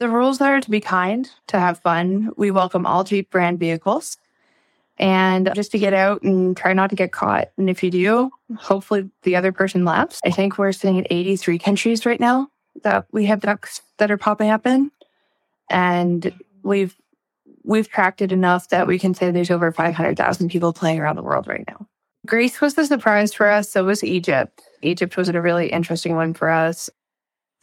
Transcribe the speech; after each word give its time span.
The 0.00 0.08
rules 0.08 0.40
are 0.40 0.62
to 0.62 0.70
be 0.70 0.80
kind, 0.80 1.30
to 1.48 1.60
have 1.60 1.80
fun. 1.80 2.30
We 2.38 2.50
welcome 2.50 2.86
all 2.86 3.04
Jeep 3.04 3.30
brand 3.30 3.58
vehicles 3.60 4.16
and 4.98 5.50
just 5.54 5.72
to 5.72 5.78
get 5.78 5.92
out 5.92 6.22
and 6.22 6.56
try 6.56 6.72
not 6.72 6.88
to 6.88 6.96
get 6.96 7.12
caught. 7.12 7.50
And 7.58 7.68
if 7.68 7.82
you 7.82 7.90
do, 7.90 8.30
hopefully 8.56 9.10
the 9.24 9.36
other 9.36 9.52
person 9.52 9.84
laughs. 9.84 10.18
I 10.24 10.30
think 10.30 10.56
we're 10.56 10.72
sitting 10.72 10.98
at 10.98 11.06
83 11.10 11.58
countries 11.58 12.06
right 12.06 12.18
now 12.18 12.48
that 12.82 13.06
we 13.12 13.26
have 13.26 13.40
ducks 13.40 13.82
that 13.98 14.10
are 14.10 14.16
popping 14.16 14.48
up 14.48 14.66
in. 14.66 14.90
And 15.68 16.32
we've 16.62 16.96
we've 17.62 17.88
tracked 17.88 18.22
it 18.22 18.32
enough 18.32 18.68
that 18.70 18.86
we 18.86 18.98
can 18.98 19.12
say 19.12 19.30
there's 19.30 19.50
over 19.50 19.70
500,000 19.70 20.50
people 20.50 20.72
playing 20.72 20.98
around 20.98 21.16
the 21.16 21.22
world 21.22 21.46
right 21.46 21.64
now. 21.68 21.86
Greece 22.26 22.60
was 22.62 22.76
a 22.78 22.86
surprise 22.86 23.34
for 23.34 23.48
us. 23.50 23.70
So 23.70 23.84
was 23.84 24.02
Egypt. 24.02 24.62
Egypt 24.80 25.18
was 25.18 25.28
a 25.28 25.40
really 25.40 25.68
interesting 25.68 26.16
one 26.16 26.32
for 26.32 26.48
us. 26.48 26.88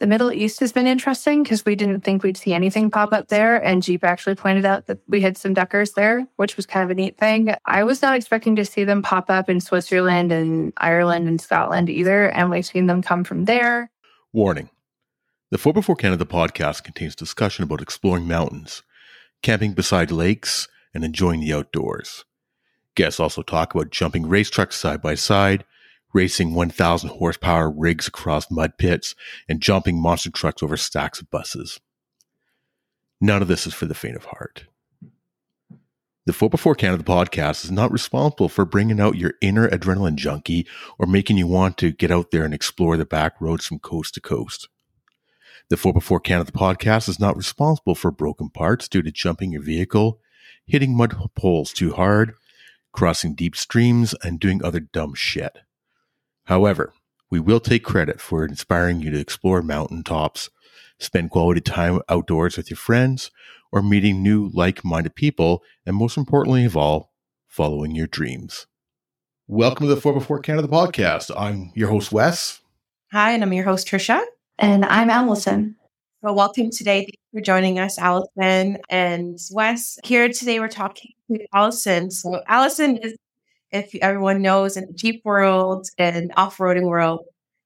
The 0.00 0.06
Middle 0.06 0.30
East 0.30 0.60
has 0.60 0.72
been 0.72 0.86
interesting 0.86 1.42
because 1.42 1.64
we 1.64 1.74
didn't 1.74 2.02
think 2.02 2.22
we'd 2.22 2.36
see 2.36 2.52
anything 2.54 2.88
pop 2.88 3.12
up 3.12 3.28
there. 3.28 3.56
And 3.56 3.82
Jeep 3.82 4.04
actually 4.04 4.36
pointed 4.36 4.64
out 4.64 4.86
that 4.86 5.00
we 5.08 5.20
had 5.20 5.36
some 5.36 5.54
duckers 5.54 5.92
there, 5.92 6.24
which 6.36 6.56
was 6.56 6.66
kind 6.66 6.84
of 6.84 6.90
a 6.90 6.94
neat 6.94 7.18
thing. 7.18 7.52
I 7.66 7.82
was 7.82 8.00
not 8.00 8.14
expecting 8.14 8.54
to 8.56 8.64
see 8.64 8.84
them 8.84 9.02
pop 9.02 9.28
up 9.28 9.50
in 9.50 9.60
Switzerland 9.60 10.30
and 10.30 10.72
Ireland 10.76 11.26
and 11.26 11.40
Scotland 11.40 11.90
either. 11.90 12.30
And 12.30 12.48
we've 12.48 12.64
seen 12.64 12.86
them 12.86 13.02
come 13.02 13.24
from 13.24 13.46
there. 13.46 13.90
Warning 14.32 14.70
The 15.50 15.58
4x4 15.58 15.98
Canada 15.98 16.24
podcast 16.24 16.84
contains 16.84 17.16
discussion 17.16 17.64
about 17.64 17.82
exploring 17.82 18.28
mountains, 18.28 18.84
camping 19.42 19.72
beside 19.72 20.12
lakes, 20.12 20.68
and 20.94 21.02
enjoying 21.02 21.40
the 21.40 21.52
outdoors. 21.52 22.24
Guests 22.94 23.18
also 23.18 23.42
talk 23.42 23.74
about 23.74 23.90
jumping 23.90 24.28
race 24.28 24.48
trucks 24.48 24.76
side 24.76 25.02
by 25.02 25.16
side 25.16 25.64
racing 26.12 26.54
1,000 26.54 27.10
horsepower 27.10 27.70
rigs 27.70 28.08
across 28.08 28.50
mud 28.50 28.78
pits, 28.78 29.14
and 29.48 29.60
jumping 29.60 30.00
monster 30.00 30.30
trucks 30.30 30.62
over 30.62 30.76
stacks 30.76 31.20
of 31.20 31.30
buses. 31.30 31.80
None 33.20 33.42
of 33.42 33.48
this 33.48 33.66
is 33.66 33.74
for 33.74 33.86
the 33.86 33.94
faint 33.94 34.16
of 34.16 34.26
heart. 34.26 34.64
The 36.28 36.34
4x4 36.34 36.76
Canada 36.76 37.02
podcast 37.04 37.64
is 37.64 37.70
not 37.70 37.90
responsible 37.90 38.50
for 38.50 38.66
bringing 38.66 39.00
out 39.00 39.16
your 39.16 39.32
inner 39.40 39.66
adrenaline 39.68 40.16
junkie 40.16 40.66
or 40.98 41.06
making 41.06 41.38
you 41.38 41.46
want 41.46 41.78
to 41.78 41.90
get 41.90 42.10
out 42.10 42.32
there 42.32 42.44
and 42.44 42.52
explore 42.52 42.98
the 42.98 43.06
back 43.06 43.40
roads 43.40 43.66
from 43.66 43.78
coast 43.78 44.12
to 44.12 44.20
coast. 44.20 44.68
The 45.70 45.76
4x4 45.76 46.22
Canada 46.22 46.52
podcast 46.52 47.08
is 47.08 47.18
not 47.18 47.36
responsible 47.36 47.94
for 47.94 48.10
broken 48.10 48.50
parts 48.50 48.88
due 48.88 49.02
to 49.02 49.10
jumping 49.10 49.52
your 49.52 49.62
vehicle, 49.62 50.20
hitting 50.66 50.94
mud 50.94 51.16
poles 51.34 51.72
too 51.72 51.94
hard, 51.94 52.34
crossing 52.92 53.34
deep 53.34 53.56
streams, 53.56 54.14
and 54.22 54.38
doing 54.38 54.62
other 54.62 54.80
dumb 54.80 55.14
shit. 55.14 55.58
However, 56.48 56.94
we 57.30 57.40
will 57.40 57.60
take 57.60 57.84
credit 57.84 58.22
for 58.22 58.42
inspiring 58.42 59.00
you 59.00 59.10
to 59.10 59.20
explore 59.20 59.60
mountain 59.60 60.02
tops, 60.02 60.48
spend 60.98 61.30
quality 61.30 61.60
time 61.60 62.00
outdoors 62.08 62.56
with 62.56 62.70
your 62.70 62.78
friends, 62.78 63.30
or 63.70 63.82
meeting 63.82 64.22
new 64.22 64.50
like 64.54 64.82
minded 64.82 65.14
people, 65.14 65.62
and 65.84 65.94
most 65.94 66.16
importantly 66.16 66.64
of 66.64 66.74
all, 66.74 67.12
following 67.46 67.94
your 67.94 68.06
dreams. 68.06 68.66
Welcome 69.46 69.88
to 69.88 69.94
the 69.94 70.00
4x4 70.00 70.42
Canada 70.42 70.68
podcast. 70.68 71.30
I'm 71.38 71.70
your 71.74 71.90
host, 71.90 72.12
Wes. 72.12 72.62
Hi, 73.12 73.32
and 73.32 73.42
I'm 73.42 73.52
your 73.52 73.66
host, 73.66 73.86
Trisha. 73.86 74.24
And 74.58 74.86
I'm 74.86 75.10
Allison. 75.10 75.76
Well, 76.22 76.34
welcome 76.34 76.70
today. 76.70 77.00
Thank 77.00 77.18
you 77.30 77.40
for 77.40 77.44
joining 77.44 77.78
us, 77.78 77.98
Allison 77.98 78.78
and 78.88 79.38
Wes. 79.52 79.98
Here 80.02 80.30
today, 80.30 80.60
we're 80.60 80.68
talking 80.68 81.12
to 81.30 81.46
Allison. 81.52 82.10
So, 82.10 82.42
Allison 82.48 82.96
is 82.96 83.16
if 83.72 83.94
everyone 83.96 84.42
knows 84.42 84.76
in 84.76 84.86
the 84.86 84.92
Jeep 84.92 85.22
world 85.24 85.88
and 85.98 86.32
off-roading 86.36 86.84
world, 86.88 87.20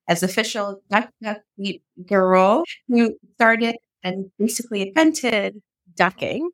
as 0.09 0.22
official 0.22 0.83
Duck 0.91 1.11
Duck 1.22 1.39
Jeep 1.59 1.83
girl 2.06 2.64
who 2.89 3.17
started 3.34 3.77
and 4.03 4.31
basically 4.39 4.89
invented 4.89 5.62
ducking. 5.94 6.50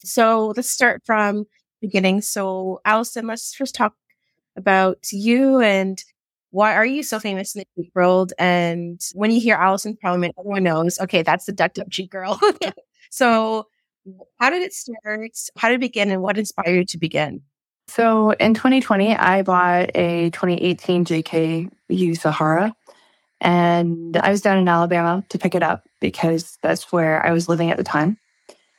So 0.00 0.52
let's 0.56 0.70
start 0.70 1.02
from 1.04 1.46
beginning. 1.80 2.20
So 2.22 2.80
Allison, 2.84 3.26
let's 3.26 3.54
first 3.54 3.74
talk 3.74 3.94
about 4.56 4.98
you 5.12 5.60
and 5.60 6.02
why 6.50 6.74
are 6.74 6.86
you 6.86 7.02
so 7.02 7.18
famous 7.18 7.54
in 7.54 7.60
the 7.76 7.82
Jeep 7.82 7.92
world? 7.94 8.32
And 8.38 9.00
when 9.14 9.30
you 9.30 9.40
hear 9.40 9.56
Allison 9.56 9.96
Parliament, 10.00 10.34
everyone 10.38 10.62
knows, 10.62 10.98
okay, 11.00 11.22
that's 11.22 11.46
the 11.46 11.52
Duck 11.52 11.74
Duck 11.74 11.88
Jeep 11.88 12.10
girl. 12.10 12.40
so 13.10 13.66
how 14.38 14.50
did 14.50 14.62
it 14.62 14.72
start? 14.72 15.32
How 15.58 15.68
did 15.68 15.76
it 15.76 15.80
begin 15.80 16.10
and 16.10 16.22
what 16.22 16.38
inspired 16.38 16.74
you 16.74 16.84
to 16.84 16.98
begin? 16.98 17.42
So 17.88 18.32
in 18.32 18.54
2020, 18.54 19.16
I 19.16 19.42
bought 19.42 19.90
a 19.94 20.30
2018 20.30 21.04
JKU 21.04 22.18
Sahara 22.18 22.74
and 23.40 24.16
I 24.16 24.30
was 24.30 24.40
down 24.40 24.58
in 24.58 24.68
Alabama 24.68 25.24
to 25.28 25.38
pick 25.38 25.54
it 25.54 25.62
up 25.62 25.84
because 26.00 26.58
that's 26.62 26.90
where 26.92 27.24
I 27.24 27.32
was 27.32 27.48
living 27.48 27.70
at 27.70 27.76
the 27.76 27.84
time. 27.84 28.18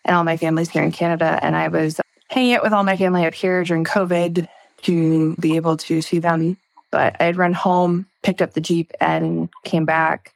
And 0.05 0.15
all 0.15 0.23
my 0.23 0.37
family's 0.37 0.69
here 0.69 0.83
in 0.83 0.91
Canada. 0.91 1.39
And 1.41 1.55
I 1.55 1.67
was 1.67 1.99
hanging 2.29 2.53
out 2.53 2.63
with 2.63 2.73
all 2.73 2.83
my 2.83 2.97
family 2.97 3.25
up 3.25 3.33
here 3.33 3.63
during 3.63 3.83
COVID 3.83 4.47
to 4.83 5.35
be 5.35 5.55
able 5.55 5.77
to 5.77 6.01
see 6.01 6.19
them. 6.19 6.57
But 6.91 7.15
I 7.19 7.25
had 7.25 7.37
run 7.37 7.53
home, 7.53 8.07
picked 8.23 8.41
up 8.41 8.53
the 8.53 8.61
Jeep, 8.61 8.91
and 9.01 9.49
came 9.63 9.85
back 9.85 10.33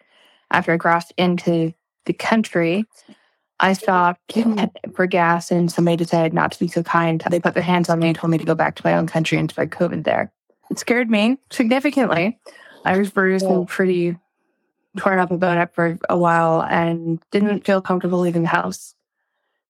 after 0.51 0.73
I 0.73 0.77
crossed 0.77 1.13
into 1.17 1.73
the 2.05 2.13
country. 2.13 2.85
I 3.61 3.73
stopped 3.73 4.37
for 4.95 5.05
gas 5.05 5.51
and 5.51 5.71
somebody 5.71 5.97
decided 5.97 6.33
not 6.33 6.51
to 6.51 6.59
be 6.59 6.67
so 6.67 6.83
kind. 6.83 7.23
They 7.29 7.39
put 7.39 7.53
their 7.53 7.63
hands 7.63 7.89
on 7.89 7.99
me 7.99 8.07
and 8.07 8.17
told 8.17 8.31
me 8.31 8.39
to 8.39 8.43
go 8.43 8.55
back 8.55 8.75
to 8.75 8.81
my 8.83 8.95
own 8.95 9.07
country 9.07 9.37
and 9.37 9.49
spread 9.49 9.69
COVID 9.69 10.03
there. 10.03 10.33
It 10.69 10.79
scared 10.79 11.09
me 11.09 11.37
significantly. 11.51 12.39
I 12.83 12.97
was 12.97 13.11
bruised 13.11 13.45
and 13.45 13.67
pretty 13.67 14.17
torn 14.97 15.19
up 15.19 15.31
about 15.31 15.57
it 15.57 15.73
for 15.73 15.99
a 16.09 16.17
while 16.17 16.63
and 16.63 17.21
didn't 17.31 17.65
feel 17.65 17.81
comfortable 17.81 18.19
leaving 18.19 18.41
the 18.41 18.47
house. 18.47 18.95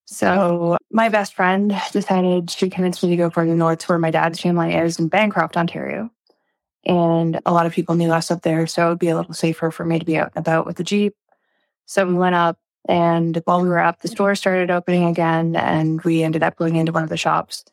So 0.06 0.78
my 0.92 1.10
best 1.10 1.36
friend 1.36 1.74
decided 1.92 2.50
she 2.50 2.70
convinced 2.70 3.04
me 3.04 3.10
to 3.10 3.18
go 3.18 3.30
further 3.30 3.56
north 3.56 3.80
to 3.80 3.88
where 3.88 4.00
my 4.00 4.12
dad's 4.12 4.40
family 4.40 4.74
is 4.74 5.00
in 5.00 5.10
Bancroft, 5.10 5.58
Ontario. 5.58 6.10
And 6.86 7.40
a 7.46 7.54
lot 7.54 7.66
of 7.66 7.74
people 7.74 7.96
knew 7.96 8.12
us 8.12 8.32
up 8.32 8.42
there, 8.42 8.66
so 8.68 8.88
it 8.88 8.90
would 8.90 9.00
be 9.00 9.10
a 9.10 9.16
little 9.16 9.34
safer 9.34 9.70
for 9.70 9.86
me 9.86 10.00
to 10.00 10.06
be 10.06 10.18
out 10.18 10.32
and 10.36 10.42
about 10.42 10.66
with 10.66 10.78
the 10.78 10.84
Jeep. 10.84 11.16
So 11.86 12.06
we 12.06 12.14
went 12.14 12.36
up 12.36 12.58
and 12.88 13.42
while 13.46 13.62
we 13.62 13.70
were 13.70 13.80
up, 13.80 14.02
the 14.02 14.08
store 14.08 14.36
started 14.36 14.72
opening 14.72 15.06
again, 15.06 15.56
and 15.56 16.02
we 16.02 16.24
ended 16.24 16.44
up 16.44 16.56
going 16.56 16.76
into 16.76 16.92
one 16.92 17.04
of 17.04 17.10
the 17.10 17.18
shops. 17.18 17.64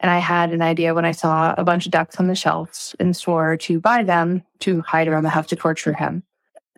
And 0.00 0.10
I 0.10 0.18
had 0.18 0.52
an 0.52 0.62
idea 0.62 0.94
when 0.94 1.04
I 1.04 1.12
saw 1.12 1.54
a 1.58 1.64
bunch 1.64 1.84
of 1.84 1.92
ducks 1.92 2.16
on 2.16 2.26
the 2.26 2.34
shelves 2.34 2.96
in 2.98 3.08
the 3.08 3.14
store 3.14 3.56
to 3.58 3.80
buy 3.80 4.02
them 4.02 4.42
to 4.60 4.80
hide 4.80 5.08
around 5.08 5.24
the 5.24 5.30
house 5.30 5.48
to 5.48 5.56
torture 5.56 5.92
him. 5.92 6.22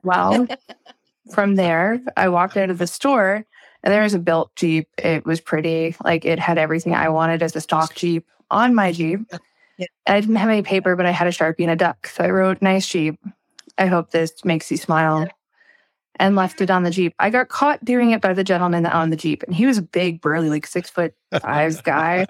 Well, 0.02 0.48
from 1.32 1.54
there, 1.54 2.00
I 2.16 2.28
walked 2.28 2.56
out 2.56 2.70
of 2.70 2.78
the 2.78 2.88
store 2.88 3.46
and 3.84 3.92
there 3.92 4.02
was 4.02 4.14
a 4.14 4.18
built 4.18 4.54
Jeep. 4.56 4.88
It 4.98 5.24
was 5.24 5.40
pretty, 5.40 5.94
like 6.02 6.24
it 6.24 6.40
had 6.40 6.58
everything 6.58 6.94
I 6.94 7.10
wanted 7.10 7.44
as 7.44 7.54
a 7.54 7.60
stock 7.60 7.94
Jeep 7.94 8.26
on 8.50 8.74
my 8.74 8.90
Jeep. 8.90 9.20
Yeah. 9.78 9.86
I 10.06 10.20
didn't 10.20 10.36
have 10.36 10.50
any 10.50 10.62
paper, 10.62 10.96
but 10.96 11.06
I 11.06 11.12
had 11.12 11.28
a 11.28 11.30
Sharpie 11.30 11.60
and 11.60 11.70
a 11.70 11.76
duck. 11.76 12.08
So 12.08 12.24
I 12.24 12.30
wrote, 12.30 12.60
Nice 12.60 12.88
Jeep. 12.88 13.20
I 13.78 13.86
hope 13.86 14.10
this 14.10 14.44
makes 14.44 14.70
you 14.70 14.76
smile 14.76 15.28
and 16.22 16.36
left 16.36 16.60
it 16.60 16.70
on 16.70 16.84
the 16.84 16.90
Jeep. 16.92 17.14
I 17.18 17.30
got 17.30 17.48
caught 17.48 17.84
doing 17.84 18.12
it 18.12 18.20
by 18.20 18.32
the 18.32 18.44
gentleman 18.44 18.86
on 18.86 19.10
the 19.10 19.16
Jeep, 19.16 19.42
and 19.42 19.52
he 19.52 19.66
was 19.66 19.76
a 19.76 19.82
big, 19.82 20.20
burly, 20.20 20.48
like 20.48 20.68
six 20.68 20.88
foot 20.88 21.14
five 21.40 21.82
guy. 21.84 22.26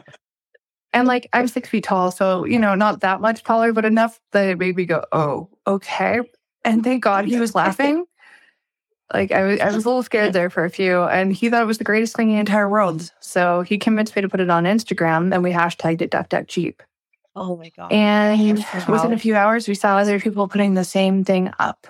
And 0.94 1.06
like 1.06 1.28
I'm 1.34 1.46
six 1.46 1.68
feet 1.68 1.84
tall, 1.84 2.10
so 2.10 2.46
you 2.46 2.58
know, 2.58 2.74
not 2.74 3.00
that 3.00 3.20
much 3.20 3.42
taller, 3.42 3.74
but 3.74 3.84
enough 3.84 4.18
that 4.32 4.48
it 4.48 4.58
made 4.58 4.76
me 4.76 4.86
go, 4.86 5.04
"Oh, 5.12 5.50
okay." 5.66 6.20
And 6.64 6.82
thank 6.82 7.04
God 7.04 7.26
he 7.26 7.38
was 7.38 7.54
laughing. 7.54 8.06
Like 9.12 9.30
I 9.30 9.42
was, 9.44 9.60
I 9.60 9.66
was 9.66 9.84
a 9.84 9.88
little 9.88 10.02
scared 10.02 10.32
there 10.32 10.48
for 10.48 10.64
a 10.64 10.70
few, 10.70 11.02
and 11.02 11.30
he 11.30 11.50
thought 11.50 11.62
it 11.62 11.66
was 11.66 11.78
the 11.78 11.84
greatest 11.84 12.16
thing 12.16 12.30
in 12.30 12.36
the 12.36 12.40
entire 12.40 12.70
world. 12.70 13.12
So 13.20 13.60
he 13.60 13.76
convinced 13.76 14.16
me 14.16 14.22
to 14.22 14.28
put 14.28 14.40
it 14.40 14.48
on 14.48 14.64
Instagram, 14.64 15.34
and 15.34 15.42
we 15.42 15.52
hashtagged 15.52 16.00
it 16.00 16.10
Duck 16.10 16.30
Duck 16.30 16.46
Jeep. 16.46 16.82
Oh 17.36 17.58
my 17.58 17.68
god! 17.68 17.92
And 17.92 18.64
within 18.88 19.12
a 19.12 19.18
few 19.18 19.36
hours, 19.36 19.68
we 19.68 19.74
saw 19.74 19.98
other 19.98 20.18
people 20.18 20.48
putting 20.48 20.72
the 20.72 20.84
same 20.84 21.24
thing 21.24 21.50
up. 21.58 21.86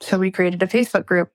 So 0.00 0.18
we 0.18 0.30
created 0.30 0.62
a 0.62 0.66
Facebook 0.66 1.06
group 1.06 1.30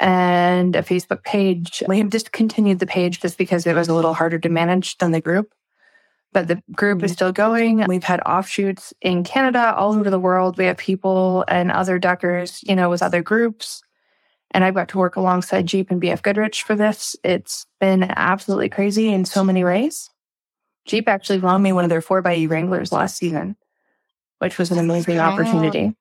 and 0.00 0.74
a 0.74 0.82
Facebook 0.82 1.22
page. 1.22 1.82
We 1.86 1.98
have 1.98 2.10
discontinued 2.10 2.78
the 2.78 2.86
page 2.86 3.20
just 3.20 3.38
because 3.38 3.66
it 3.66 3.74
was 3.74 3.88
a 3.88 3.94
little 3.94 4.14
harder 4.14 4.38
to 4.38 4.48
manage 4.48 4.98
than 4.98 5.12
the 5.12 5.20
group. 5.20 5.52
But 6.32 6.48
the 6.48 6.60
group 6.72 7.04
is 7.04 7.12
still 7.12 7.30
going. 7.30 7.84
We've 7.86 8.02
had 8.02 8.20
offshoots 8.22 8.92
in 9.00 9.22
Canada, 9.22 9.72
all 9.76 9.94
over 9.94 10.10
the 10.10 10.18
world. 10.18 10.58
We 10.58 10.64
have 10.64 10.78
people 10.78 11.44
and 11.46 11.70
other 11.70 11.98
duckers, 12.00 12.60
you 12.64 12.74
know, 12.74 12.90
with 12.90 13.02
other 13.02 13.22
groups. 13.22 13.82
And 14.50 14.64
I've 14.64 14.74
got 14.74 14.88
to 14.88 14.98
work 14.98 15.14
alongside 15.14 15.66
Jeep 15.66 15.90
and 15.90 16.02
BF 16.02 16.22
Goodrich 16.22 16.64
for 16.64 16.74
this. 16.74 17.14
It's 17.22 17.66
been 17.80 18.02
absolutely 18.02 18.68
crazy 18.68 19.12
in 19.12 19.24
so 19.24 19.44
many 19.44 19.62
ways. 19.62 20.10
Jeep 20.86 21.08
actually 21.08 21.38
loaned 21.38 21.62
me 21.62 21.72
one 21.72 21.84
of 21.84 21.90
their 21.90 22.02
4xe 22.02 22.48
Wranglers 22.50 22.92
last 22.92 23.16
season, 23.16 23.56
which 24.38 24.58
was 24.58 24.70
an 24.70 24.78
amazing 24.78 25.18
opportunity. 25.18 25.94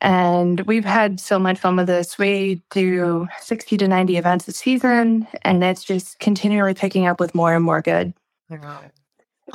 And 0.00 0.60
we've 0.62 0.84
had 0.84 1.20
so 1.20 1.38
much 1.38 1.58
fun 1.58 1.76
with 1.76 1.86
this. 1.86 2.16
We 2.16 2.62
do 2.70 3.28
60 3.40 3.76
to 3.76 3.88
90 3.88 4.16
events 4.16 4.48
a 4.48 4.52
season, 4.52 5.26
and 5.42 5.62
it's 5.62 5.84
just 5.84 6.18
continually 6.20 6.74
picking 6.74 7.06
up 7.06 7.20
with 7.20 7.34
more 7.34 7.54
and 7.54 7.64
more 7.64 7.82
good. 7.82 8.14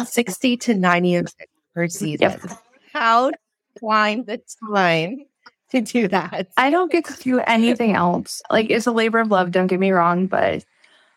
60 0.06 0.58
to 0.58 0.74
90 0.76 1.24
per 1.74 1.88
season. 1.88 2.22
Yep. 2.22 2.42
How 2.94 3.32
find 3.80 4.26
the 4.26 4.42
time 4.72 5.26
to 5.72 5.82
do 5.82 6.08
that. 6.08 6.48
I 6.58 6.70
don't 6.70 6.92
get 6.92 7.06
to 7.06 7.16
do 7.22 7.40
anything 7.42 7.94
else. 7.94 8.42
Like 8.50 8.70
it's 8.70 8.88
a 8.88 8.92
labor 8.92 9.20
of 9.20 9.30
love, 9.30 9.52
don't 9.52 9.68
get 9.68 9.80
me 9.80 9.92
wrong, 9.92 10.28
but 10.28 10.64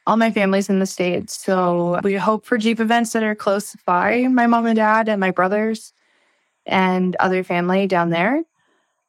all 0.06 0.16
my 0.16 0.30
family's 0.30 0.68
in 0.68 0.78
the 0.78 0.86
States. 0.86 1.38
So 1.38 2.00
we 2.02 2.14
hope 2.14 2.44
for 2.44 2.58
Jeep 2.58 2.80
events 2.80 3.12
that 3.12 3.22
are 3.22 3.34
close 3.34 3.76
by 3.84 4.26
my 4.28 4.46
mom 4.46 4.66
and 4.66 4.76
dad 4.76 5.08
and 5.08 5.20
my 5.20 5.30
brothers 5.30 5.92
and 6.66 7.14
other 7.16 7.44
family 7.44 7.86
down 7.86 8.10
there 8.10 8.42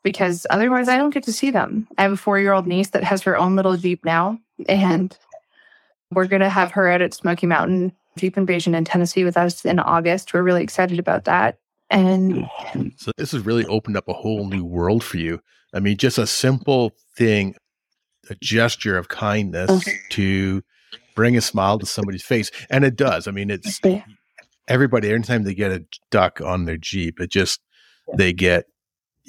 because 0.04 0.46
otherwise 0.50 0.88
I 0.88 0.98
don't 0.98 1.14
get 1.14 1.24
to 1.24 1.34
see 1.34 1.52
them. 1.52 1.88
I 1.98 2.04
have 2.04 2.12
a 2.12 2.18
four 2.18 2.40
year 2.40 2.54
old 2.54 2.68
niece 2.68 2.90
that 2.90 3.04
has 3.04 3.22
her 3.24 3.38
own 3.38 3.56
little 3.56 3.78
Jeep 3.78 4.04
now, 4.06 4.40
and 4.68 5.18
we're 6.12 6.28
going 6.28 6.42
to 6.42 6.50
have 6.50 6.72
her 6.72 6.90
out 6.90 7.02
at 7.02 7.14
Smoky 7.14 7.48
Mountain 7.48 7.94
Jeep 8.18 8.38
Invasion 8.38 8.76
in 8.76 8.86
Tennessee 8.86 9.24
with 9.24 9.38
us 9.38 9.66
in 9.66 9.80
August. 9.80 10.34
We're 10.34 10.44
really 10.44 10.64
excited 10.64 11.00
about 11.00 11.26
that. 11.26 11.60
And 11.90 12.48
so 12.98 13.12
this 13.18 13.32
has 13.32 13.46
really 13.46 13.66
opened 13.66 13.98
up 13.98 14.08
a 14.08 14.14
whole 14.14 14.48
new 14.48 14.64
world 14.64 15.04
for 15.04 15.18
you. 15.18 15.40
I 15.74 15.80
mean, 15.80 15.98
just 15.98 16.18
a 16.18 16.28
simple 16.28 16.92
thing, 17.16 17.56
a 18.30 18.36
gesture 18.36 18.98
of 18.98 19.08
kindness 19.08 19.70
okay. 19.70 19.98
to 20.12 20.62
bring 21.16 21.36
a 21.36 21.42
smile 21.42 21.80
to 21.80 21.86
somebody's 21.86 22.24
face. 22.24 22.52
And 22.70 22.84
it 22.84 22.96
does. 22.96 23.28
I 23.28 23.32
mean, 23.32 23.50
it's 23.50 23.82
everybody, 24.68 25.12
anytime 25.12 25.44
they 25.44 25.56
get 25.56 25.72
a 25.72 25.84
duck 26.12 26.42
on 26.42 26.66
their 26.66 26.78
Jeep, 26.78 27.20
it 27.20 27.32
just, 27.32 27.60
they 28.16 28.34
get 28.34 28.66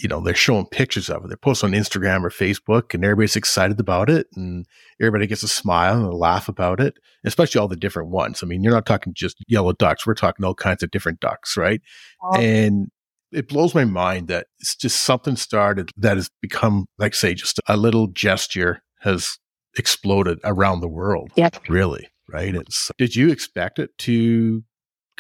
you 0.01 0.09
know, 0.09 0.21
they're 0.21 0.35
showing 0.35 0.67
pictures 0.67 1.11
of 1.11 1.25
it. 1.25 1.29
They 1.29 1.37
post 1.37 1.63
on 1.63 1.73
Instagram 1.73 2.25
or 2.25 2.31
Facebook 2.31 2.95
and 2.95 3.05
everybody's 3.05 3.37
excited 3.37 3.79
about 3.79 4.09
it 4.09 4.29
and 4.35 4.67
everybody 5.01 5.27
gets 5.27 5.43
a 5.43 5.49
smile 5.49 5.97
and 5.97 6.07
a 6.07 6.17
laugh 6.17 6.49
about 6.49 6.81
it, 6.81 6.95
especially 7.25 7.61
all 7.61 7.69
the 7.69 7.77
different 7.77 8.09
ones. 8.09 8.43
I 8.43 8.47
mean, 8.47 8.63
you're 8.63 8.73
not 8.73 8.87
talking 8.87 9.13
just 9.15 9.37
yellow 9.47 9.73
ducks. 9.73 10.07
We're 10.07 10.15
talking 10.15 10.45
all 10.45 10.55
kinds 10.55 10.83
of 10.83 10.91
different 10.91 11.21
ducks, 11.21 11.57
right? 11.57 11.83
And 12.35 12.89
it 13.31 13.49
blows 13.49 13.75
my 13.75 13.85
mind 13.85 14.29
that 14.29 14.47
it's 14.59 14.75
just 14.75 15.03
something 15.03 15.37
started 15.37 15.91
that 15.99 16.17
has 16.17 16.31
become, 16.41 16.87
like 16.99 17.15
say, 17.15 17.35
just 17.35 17.61
a 17.69 17.77
little 17.77 18.07
gesture 18.07 18.83
has 19.01 19.39
exploded 19.77 20.41
around 20.45 20.81
the 20.81 20.89
world. 20.89 21.31
Yeah. 21.37 21.51
Really. 21.69 22.09
Right. 22.33 22.55
It's, 22.55 22.91
did 22.97 23.17
you 23.17 23.31
expect 23.31 23.79
it 23.79 23.91
to 23.99 24.63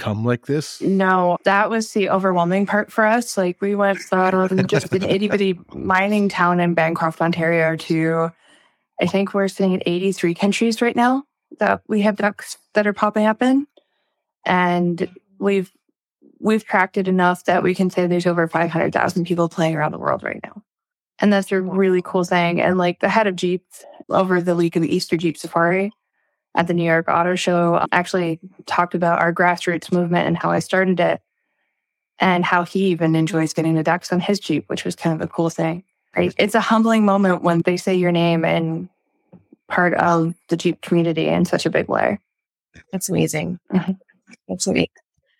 come 0.00 0.24
like 0.24 0.46
this? 0.46 0.80
No, 0.80 1.38
that 1.44 1.70
was 1.70 1.92
the 1.92 2.10
overwhelming 2.10 2.66
part 2.66 2.90
for 2.90 3.04
us. 3.04 3.36
Like 3.36 3.60
we 3.60 3.76
went 3.76 4.00
from 4.00 4.66
just 4.66 4.92
an 4.92 5.04
itty 5.04 5.28
bitty 5.28 5.60
mining 5.72 6.28
town 6.28 6.58
in 6.58 6.74
Bancroft, 6.74 7.20
Ontario 7.20 7.76
to 7.76 8.32
I 9.00 9.06
think 9.06 9.32
we're 9.32 9.48
sitting 9.48 9.74
at 9.74 9.82
83 9.86 10.34
countries 10.34 10.82
right 10.82 10.96
now 10.96 11.24
that 11.58 11.82
we 11.88 12.02
have 12.02 12.16
ducks 12.16 12.58
that 12.74 12.86
are 12.86 12.92
popping 12.92 13.26
up 13.26 13.42
in. 13.42 13.66
And 14.44 15.08
we've 15.38 15.70
we've 16.38 16.64
tracked 16.64 16.96
it 16.96 17.08
enough 17.08 17.44
that 17.44 17.62
we 17.62 17.74
can 17.74 17.90
say 17.90 18.06
there's 18.06 18.26
over 18.26 18.48
500,000 18.48 19.24
people 19.26 19.48
playing 19.48 19.76
around 19.76 19.92
the 19.92 19.98
world 19.98 20.22
right 20.22 20.40
now. 20.42 20.62
And 21.18 21.32
that's 21.32 21.52
a 21.52 21.60
really 21.60 22.00
cool 22.02 22.24
thing. 22.24 22.60
And 22.60 22.78
like 22.78 23.00
the 23.00 23.10
head 23.10 23.26
of 23.26 23.36
Jeep 23.36 23.64
over 24.08 24.40
the 24.40 24.56
week 24.56 24.74
of 24.74 24.82
the 24.82 24.94
Easter 24.94 25.18
Jeep 25.18 25.36
Safari, 25.36 25.92
at 26.54 26.66
the 26.66 26.74
New 26.74 26.84
York 26.84 27.06
Auto 27.08 27.34
Show 27.36 27.86
actually 27.92 28.40
talked 28.66 28.94
about 28.94 29.20
our 29.20 29.32
grassroots 29.32 29.92
movement 29.92 30.26
and 30.26 30.36
how 30.36 30.50
I 30.50 30.58
started 30.58 30.98
it 30.98 31.20
and 32.18 32.44
how 32.44 32.64
he 32.64 32.86
even 32.86 33.14
enjoys 33.14 33.52
getting 33.52 33.74
the 33.74 33.82
ducks 33.82 34.12
on 34.12 34.20
his 34.20 34.40
Jeep, 34.40 34.68
which 34.68 34.84
was 34.84 34.96
kind 34.96 35.14
of 35.14 35.26
a 35.26 35.30
cool 35.30 35.50
thing. 35.50 35.84
Right. 36.16 36.34
It's 36.38 36.56
a 36.56 36.60
humbling 36.60 37.04
moment 37.04 37.42
when 37.42 37.62
they 37.64 37.76
say 37.76 37.94
your 37.94 38.12
name 38.12 38.44
and 38.44 38.88
part 39.68 39.94
of 39.94 40.34
the 40.48 40.56
Jeep 40.56 40.80
community 40.82 41.28
in 41.28 41.44
such 41.44 41.66
a 41.66 41.70
big 41.70 41.88
way. 41.88 42.18
That's 42.92 43.08
amazing. 43.08 43.58
Mm-hmm. 43.72 43.92
That's 44.48 44.66
amazing. 44.66 44.88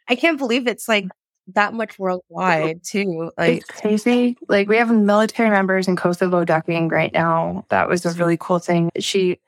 I 0.08 0.14
can't 0.14 0.38
believe 0.38 0.66
it's 0.66 0.88
like 0.88 1.06
that 1.54 1.74
much 1.74 1.98
worldwide 1.98 2.82
too. 2.84 3.32
Like 3.36 3.58
it's 3.58 3.66
crazy. 3.66 4.38
Like 4.48 4.68
we 4.68 4.76
have 4.76 4.90
military 4.90 5.50
members 5.50 5.88
in 5.88 5.96
Kosovo 5.96 6.44
ducking 6.44 6.88
right 6.88 7.12
now. 7.12 7.66
That 7.68 7.88
was 7.88 8.06
a 8.06 8.12
really 8.12 8.36
cool 8.38 8.60
thing. 8.60 8.90
She 8.98 9.38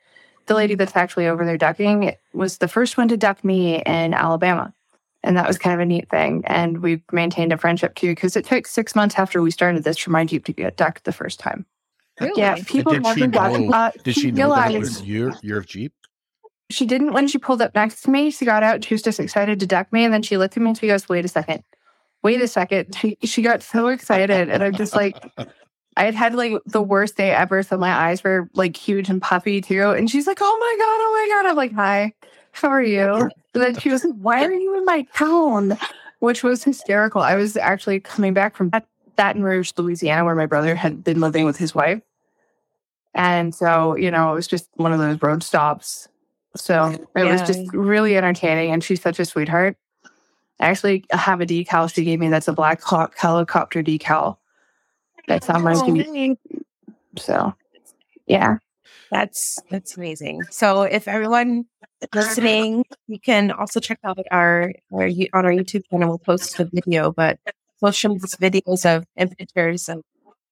the 0.45 0.55
lady 0.55 0.75
that's 0.75 0.95
actually 0.95 1.27
over 1.27 1.45
there 1.45 1.57
ducking 1.57 2.15
was 2.33 2.57
the 2.57 2.67
first 2.67 2.97
one 2.97 3.07
to 3.07 3.17
duck 3.17 3.43
me 3.43 3.81
in 3.81 4.13
Alabama. 4.13 4.73
And 5.23 5.37
that 5.37 5.47
was 5.47 5.57
kind 5.57 5.73
of 5.73 5.79
a 5.79 5.85
neat 5.85 6.09
thing. 6.09 6.43
And 6.45 6.81
we've 6.81 7.01
maintained 7.11 7.53
a 7.53 7.57
friendship 7.57 7.95
too, 7.95 8.11
because 8.11 8.35
it 8.35 8.45
took 8.45 8.67
six 8.67 8.93
months 8.93 9.15
after 9.17 9.41
we 9.41 9.51
started 9.51 9.83
this 9.85 9.97
for 9.97 10.11
my 10.11 10.25
Jeep 10.25 10.43
to 10.45 10.53
get 10.53 10.75
ducked 10.75 11.05
the 11.05 11.13
first 11.13 11.39
time. 11.39 11.65
Really? 12.19 12.41
Yeah, 12.41 12.57
people 12.67 12.91
did 12.91 13.03
never 13.03 13.19
she 13.19 13.27
know, 13.27 13.71
uh, 13.71 13.91
Did 14.03 14.15
she 14.15 14.31
know 14.31 14.49
that 14.49 14.73
it 14.73 14.79
was 14.79 15.01
your, 15.03 15.33
your 15.41 15.61
Jeep? 15.61 15.93
She 16.69 16.85
didn't 16.85 17.13
when 17.13 17.27
she 17.27 17.37
pulled 17.37 17.61
up 17.61 17.73
next 17.73 18.01
to 18.03 18.11
me. 18.11 18.31
She 18.31 18.45
got 18.45 18.63
out. 18.63 18.83
She 18.83 18.93
was 18.93 19.01
just 19.01 19.19
excited 19.19 19.59
to 19.61 19.65
duck 19.67 19.91
me. 19.93 20.03
And 20.03 20.13
then 20.13 20.23
she 20.23 20.37
looked 20.37 20.57
at 20.57 20.61
me 20.61 20.69
and 20.69 20.77
she 20.77 20.87
goes, 20.87 21.07
wait 21.07 21.25
a 21.25 21.29
second. 21.29 21.63
Wait 22.21 22.41
a 22.41 22.47
second. 22.47 22.95
She, 22.95 23.17
she 23.23 23.41
got 23.41 23.63
so 23.63 23.87
excited. 23.87 24.49
And 24.49 24.63
I'm 24.63 24.73
just 24.73 24.95
like, 24.95 25.15
I 25.95 26.05
had 26.05 26.15
had 26.15 26.35
like 26.35 26.53
the 26.65 26.81
worst 26.81 27.17
day 27.17 27.31
ever. 27.31 27.63
So 27.63 27.77
my 27.77 27.91
eyes 27.91 28.23
were 28.23 28.49
like 28.53 28.75
huge 28.75 29.09
and 29.09 29.21
puffy 29.21 29.61
too. 29.61 29.89
And 29.91 30.09
she's 30.09 30.27
like, 30.27 30.39
oh 30.41 30.57
my 30.59 30.75
God, 30.77 30.85
oh 30.85 31.27
my 31.27 31.35
God. 31.35 31.49
I'm 31.49 31.55
like, 31.55 31.73
hi, 31.73 32.13
how 32.51 32.69
are 32.69 32.81
you? 32.81 33.13
And 33.13 33.31
then 33.53 33.77
she 33.77 33.89
was 33.89 34.03
like, 34.03 34.15
why 34.15 34.43
are 34.43 34.53
you 34.53 34.77
in 34.77 34.85
my 34.85 35.03
town? 35.15 35.77
Which 36.19 36.43
was 36.43 36.63
hysterical. 36.63 37.21
I 37.21 37.35
was 37.35 37.57
actually 37.57 37.99
coming 37.99 38.33
back 38.33 38.55
from 38.55 38.71
Baton 39.15 39.43
Rouge, 39.43 39.71
Louisiana, 39.77 40.25
where 40.25 40.35
my 40.35 40.45
brother 40.45 40.75
had 40.75 41.03
been 41.03 41.19
living 41.19 41.45
with 41.45 41.57
his 41.57 41.75
wife. 41.75 42.01
And 43.13 43.53
so, 43.53 43.95
you 43.95 44.09
know, 44.09 44.31
it 44.31 44.35
was 44.35 44.47
just 44.47 44.69
one 44.75 44.91
of 44.91 44.99
those 44.99 45.21
road 45.21 45.43
stops. 45.43 46.07
So 46.55 46.85
it 46.85 47.07
yeah. 47.15 47.31
was 47.31 47.41
just 47.41 47.71
really 47.73 48.17
entertaining. 48.17 48.71
And 48.71 48.83
she's 48.83 49.01
such 49.01 49.19
a 49.19 49.25
sweetheart. 49.25 49.77
I 50.59 50.67
actually 50.67 51.03
have 51.11 51.41
a 51.41 51.45
decal 51.45 51.93
she 51.93 52.03
gave 52.03 52.19
me 52.19 52.29
that's 52.29 52.47
a 52.47 52.53
Black 52.53 52.81
Hawk 52.81 53.17
helicopter 53.17 53.83
decal 53.83 54.37
that's 55.27 55.49
on 55.49 55.63
my 55.63 55.73
Jeep. 55.73 56.39
So, 57.17 57.53
yeah. 58.27 58.57
That's 59.11 59.59
that's 59.69 59.95
amazing. 59.95 60.41
So 60.49 60.81
if 60.83 61.07
everyone 61.07 61.65
listening, 62.15 62.83
you 63.07 63.19
can 63.19 63.51
also 63.51 63.79
check 63.79 63.99
out 64.03 64.17
our, 64.31 64.73
our 64.91 65.03
on 65.03 65.45
our 65.45 65.51
YouTube 65.51 65.83
channel. 65.91 66.09
We'll 66.09 66.17
post 66.17 66.57
the 66.57 66.65
video, 66.65 67.11
but 67.11 67.39
we'll 67.79 67.91
show 67.91 68.09
these 68.13 68.35
videos 68.35 68.85
of 68.85 69.05
and 69.15 69.35
pictures 69.37 69.87
of 69.87 70.01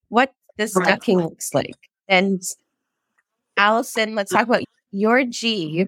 what 0.09 0.31
this 0.57 0.73
ducking 0.73 1.17
looks 1.19 1.55
like. 1.55 1.75
And 2.07 2.41
Allison, 3.57 4.13
let's 4.13 4.31
talk 4.31 4.45
about 4.45 4.63
your 4.91 5.25
G 5.25 5.87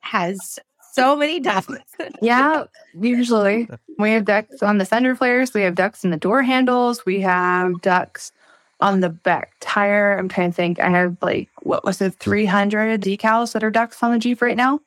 has 0.00 0.60
so 0.92 1.16
many 1.16 1.40
ducks. 1.40 1.68
yeah, 2.22 2.64
usually 2.94 3.68
we 3.98 4.12
have 4.12 4.24
ducks 4.24 4.62
on 4.62 4.78
the 4.78 4.84
fender 4.84 5.16
flares. 5.16 5.54
We 5.54 5.62
have 5.62 5.74
ducks 5.74 6.04
in 6.04 6.10
the 6.10 6.16
door 6.16 6.42
handles. 6.42 7.04
We 7.06 7.20
have 7.22 7.80
ducks 7.80 8.30
on 8.80 9.00
the 9.00 9.08
back 9.08 9.54
tire. 9.60 10.16
I'm 10.18 10.28
trying 10.28 10.50
to 10.50 10.56
think. 10.56 10.80
I 10.80 10.90
have 10.90 11.16
like 11.22 11.48
what 11.62 11.84
was 11.84 12.00
it, 12.00 12.14
300 12.14 13.00
decals 13.00 13.52
that 13.52 13.64
are 13.64 13.70
ducks 13.70 14.02
on 14.02 14.12
the 14.12 14.18
Jeep 14.18 14.42
right 14.42 14.56
now. 14.56 14.80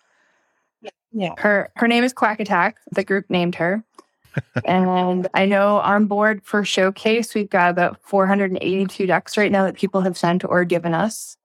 Yeah. 1.12 1.34
Her 1.38 1.72
her 1.76 1.88
name 1.88 2.04
is 2.04 2.14
Quack 2.14 2.40
Attack. 2.40 2.78
The 2.92 3.04
group 3.04 3.30
named 3.30 3.56
her. 3.56 3.84
and 4.66 5.28
I 5.34 5.46
know 5.46 5.78
on 5.78 6.06
board 6.06 6.42
for 6.44 6.64
showcase, 6.66 7.34
we've 7.34 7.50
got 7.50 7.72
about 7.72 8.00
482 8.04 9.08
ducks 9.08 9.38
right 9.38 9.52
now 9.52 9.64
that 9.64 9.76
people 9.76 10.02
have 10.02 10.18
sent 10.18 10.44
or 10.44 10.66
given 10.66 10.94
us. 10.94 11.38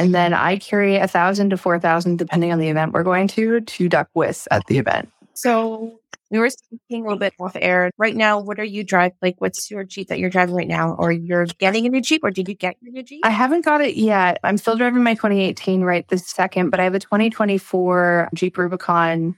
And 0.00 0.14
then 0.14 0.32
I 0.32 0.56
carry 0.56 0.96
a 0.96 1.06
thousand 1.06 1.50
to 1.50 1.58
four 1.58 1.78
thousand, 1.78 2.16
depending 2.16 2.52
on 2.52 2.58
the 2.58 2.68
event 2.68 2.94
we're 2.94 3.02
going 3.02 3.28
to, 3.28 3.60
to 3.60 3.88
duck 3.90 4.08
with 4.14 4.48
at 4.50 4.64
the 4.66 4.78
event. 4.78 5.12
So 5.34 6.00
we 6.30 6.38
were 6.38 6.48
speaking 6.48 7.02
a 7.02 7.04
little 7.04 7.18
bit 7.18 7.34
off 7.38 7.54
air. 7.60 7.90
Right 7.98 8.16
now, 8.16 8.40
what 8.40 8.58
are 8.58 8.64
you 8.64 8.82
driving? 8.82 9.18
Like, 9.20 9.42
what's 9.42 9.70
your 9.70 9.84
Jeep 9.84 10.08
that 10.08 10.18
you're 10.18 10.30
driving 10.30 10.54
right 10.54 10.66
now? 10.66 10.94
Or 10.94 11.12
you're 11.12 11.44
getting 11.58 11.84
a 11.84 11.90
new 11.90 12.00
Jeep, 12.00 12.24
or 12.24 12.30
did 12.30 12.48
you 12.48 12.54
get 12.54 12.76
your 12.80 12.94
new 12.94 13.02
Jeep? 13.02 13.20
I 13.24 13.30
haven't 13.30 13.62
got 13.62 13.82
it 13.82 13.96
yet. 13.96 14.38
I'm 14.42 14.56
still 14.56 14.74
driving 14.74 15.02
my 15.02 15.12
2018 15.12 15.82
right 15.82 16.08
this 16.08 16.26
second, 16.26 16.70
but 16.70 16.80
I 16.80 16.84
have 16.84 16.94
a 16.94 16.98
2024 16.98 18.30
Jeep 18.32 18.56
Rubicon 18.56 19.36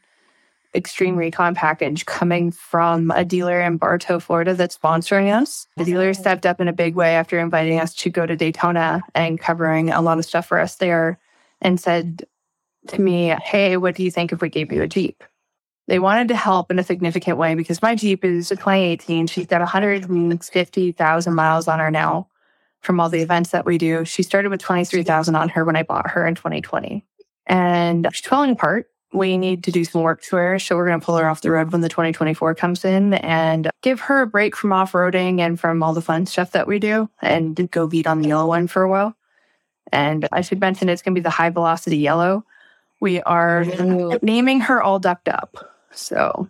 Extreme 0.75 1.17
Recon 1.17 1.55
package 1.55 2.07
coming 2.07 2.50
from 2.50 3.11
a 3.11 3.25
dealer 3.25 3.61
in 3.61 3.76
Bartow, 3.76 4.19
Florida 4.19 4.55
that's 4.55 4.76
sponsoring 4.76 5.33
us. 5.33 5.67
The 5.76 5.85
dealer 5.85 6.14
stepped 6.14 6.47
up 6.47 6.61
in 6.61 6.69
a 6.69 6.73
big 6.73 6.95
way 6.95 7.14
after 7.14 7.38
inviting 7.38 7.79
us 7.79 7.95
to 7.97 8.11
go 8.11 8.25
to 8.25 8.37
Daytona 8.37 9.02
and 9.14 9.38
covering 9.38 9.91
a 9.91 10.00
lot 10.00 10.19
of 10.19 10.25
stuff 10.25 10.47
for 10.47 10.59
us 10.59 10.76
there 10.76 11.19
and 11.61 11.79
said 11.79 12.25
to 12.88 13.00
me, 13.00 13.35
Hey, 13.43 13.76
what 13.76 13.95
do 13.95 14.02
you 14.02 14.11
think 14.11 14.33
if 14.33 14.41
we 14.41 14.49
gave 14.49 14.73
you 14.73 14.83
a 14.83 14.88
Jeep? 14.88 15.23
They 15.88 15.99
wanted 15.99 16.29
to 16.29 16.37
help 16.37 16.71
in 16.71 16.79
a 16.79 16.85
significant 16.85 17.37
way 17.37 17.55
because 17.55 17.83
my 17.83 17.95
Jeep 17.95 18.25
is 18.25 18.50
a 18.50 18.57
2018. 18.57 19.26
She's 19.26 19.47
got 19.47 19.61
150,000 19.61 21.35
miles 21.35 21.69
on 21.69 21.79
her 21.81 21.91
now 21.91 22.29
from 22.81 22.99
all 22.99 23.09
the 23.09 23.21
events 23.21 23.50
that 23.50 23.67
we 23.67 23.79
do. 23.79 24.05
She 24.05 24.23
started 24.23 24.50
with 24.50 24.61
23,000 24.61 25.35
on 25.35 25.49
her 25.50 25.64
when 25.64 25.76
I 25.76 25.83
bought 25.83 26.11
her 26.11 26.26
in 26.26 26.35
2020. 26.35 27.05
And 27.47 28.09
she's 28.12 28.26
falling 28.26 28.52
apart 28.52 28.88
we 29.12 29.37
need 29.37 29.64
to 29.64 29.71
do 29.71 29.85
some 29.85 30.02
work 30.02 30.23
to 30.23 30.37
her. 30.37 30.59
So 30.59 30.76
we're 30.76 30.87
going 30.87 31.00
to 31.00 31.04
pull 31.04 31.16
her 31.16 31.28
off 31.28 31.42
the 31.42 31.50
road 31.50 31.73
when 31.73 31.81
the 31.81 31.88
2024 31.88 32.54
comes 32.54 32.85
in 32.85 33.14
and 33.14 33.71
give 33.83 34.00
her 34.00 34.23
a 34.23 34.26
break 34.26 34.57
from 34.57 34.73
off 34.73 34.92
roading 34.92 35.40
and 35.40 35.59
from 35.61 35.83
all 35.83 35.92
the 35.92 36.00
fun 36.00 36.26
stuff 36.26 36.52
that 36.52 36.66
we 36.66 36.78
do 36.78 37.09
and 37.21 37.71
go 37.71 37.87
beat 37.87 38.07
on 38.07 38.23
the 38.23 38.28
yellow 38.28 38.47
one 38.47 38.66
for 38.66 38.83
a 38.83 38.88
while. 38.88 39.14
And 39.92 40.26
I 40.33 40.40
should 40.40 40.61
mention 40.61 40.88
it's 40.88 41.02
going 41.02 41.14
to 41.14 41.21
be 41.21 41.23
the 41.23 41.31
high 41.31 41.50
velocity 41.50 41.99
yellow. 41.99 42.45
We 43.00 43.21
are 43.23 43.64
naming 44.23 44.61
her 44.61 44.83
all 44.83 44.99
ducked 44.99 45.28
up. 45.28 45.57
So 45.90 46.49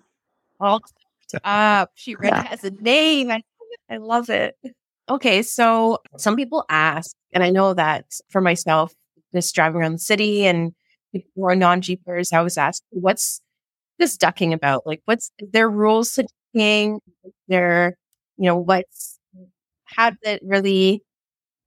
all 0.60 0.80
ducked 1.32 1.44
up. 1.44 1.90
She 1.94 2.14
yeah. 2.22 2.44
has 2.44 2.62
a 2.62 2.70
name. 2.70 3.30
I, 3.30 3.42
I 3.90 3.96
love 3.96 4.30
it. 4.30 4.56
Okay, 5.08 5.42
so 5.42 5.98
some 6.16 6.36
people 6.36 6.64
ask, 6.68 7.16
and 7.32 7.42
I 7.42 7.50
know 7.50 7.74
that 7.74 8.06
for 8.28 8.40
myself, 8.40 8.94
just 9.34 9.54
driving 9.54 9.80
around 9.80 9.92
the 9.92 9.98
city 9.98 10.46
and 10.46 10.72
people 11.12 11.30
who 11.36 11.44
are 11.44 11.56
non-jeepers, 11.56 12.32
I 12.32 12.40
was 12.40 12.58
asked, 12.58 12.84
what's 12.90 13.40
this 13.98 14.16
ducking 14.16 14.52
about? 14.52 14.86
Like, 14.86 15.02
what's 15.04 15.30
their 15.52 15.68
rules 15.68 16.14
to 16.14 16.26
ducking? 16.54 17.00
Their, 17.48 17.96
you 18.36 18.46
know, 18.46 18.56
what's 18.56 19.18
how 19.84 20.10
did 20.10 20.18
it 20.24 20.42
really? 20.44 21.02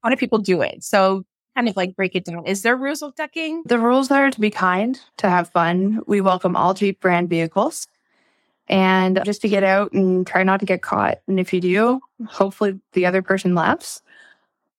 How 0.04 0.10
do 0.10 0.16
people 0.16 0.40
do 0.40 0.62
it? 0.62 0.84
So, 0.84 1.24
kind 1.56 1.70
of 1.70 1.78
like 1.78 1.96
break 1.96 2.16
it 2.16 2.26
down. 2.26 2.46
Is 2.46 2.64
there 2.64 2.76
rules 2.76 3.02
of 3.02 3.16
ducking? 3.16 3.64
The 3.66 3.80
rules 3.80 4.12
are 4.12 4.30
to 4.30 4.40
be 4.40 4.50
kind, 4.50 5.00
to 5.18 5.30
have 5.30 5.50
fun. 5.50 6.02
We 6.06 6.22
welcome 6.22 6.56
all 6.56 6.74
Jeep 6.74 7.00
brand 7.00 7.30
vehicles 7.30 7.88
and 8.68 9.22
just 9.24 9.42
to 9.42 9.50
get 9.50 9.64
out 9.64 9.94
and 9.94 10.26
try 10.26 10.44
not 10.44 10.60
to 10.60 10.66
get 10.66 10.82
caught. 10.82 11.20
And 11.28 11.40
if 11.40 11.54
you 11.54 11.62
do, 11.62 12.02
hopefully 12.28 12.80
the 12.94 13.06
other 13.06 13.22
person 13.22 13.56
laughs. 13.56 14.02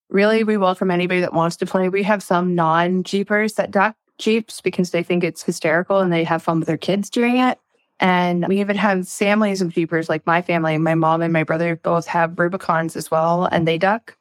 Really, 0.09 0.45
we 0.45 0.57
welcome 0.57 0.91
anybody 0.91 1.21
that 1.21 1.33
wants 1.33 1.57
to 1.57 1.67
play. 1.67 1.89
We 1.89 2.03
have 2.03 2.23
some 2.23 2.55
non 2.55 3.03
Jeepers 3.03 3.55
that 3.55 3.71
duck 3.71 3.97
Jeeps 4.19 4.61
because 4.61 4.91
they 4.91 5.03
think 5.03 5.25
it's 5.25 5.43
hysterical 5.43 6.01
and 6.01 6.13
they 6.13 6.25
have 6.25 6.43
fun 6.43 6.59
with 6.59 6.69
their 6.69 6.77
kids 6.77 7.11
doing 7.11 7.39
it. 7.39 7.59
And 7.99 8.47
we 8.47 8.61
even 8.61 8.77
have 8.77 9.09
families 9.09 9.63
of 9.63 9.73
Jeepers, 9.73 10.09
like 10.09 10.27
my 10.27 10.43
family. 10.43 10.77
My 10.77 10.95
mom 10.95 11.23
and 11.23 11.33
my 11.33 11.45
brother 11.45 11.77
both 11.77 12.07
have 12.07 12.39
Rubicons 12.39 12.95
as 12.95 13.11
well, 13.11 13.47
and 13.47 13.67
they 13.67 13.79
duck. 13.79 14.17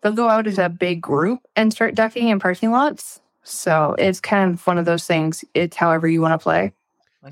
They'll 0.00 0.12
go 0.12 0.28
out 0.28 0.48
as 0.48 0.58
a 0.58 0.68
big 0.68 1.00
group 1.00 1.40
and 1.54 1.72
start 1.72 1.94
ducking 1.94 2.28
in 2.28 2.40
parking 2.40 2.72
lots. 2.72 3.20
So 3.44 3.94
it's 3.98 4.20
kind 4.20 4.52
of 4.52 4.66
one 4.66 4.78
of 4.78 4.86
those 4.86 5.06
things. 5.06 5.44
It's 5.54 5.76
however 5.76 6.08
you 6.08 6.20
want 6.20 6.32
to 6.32 6.42
play. 6.42 6.72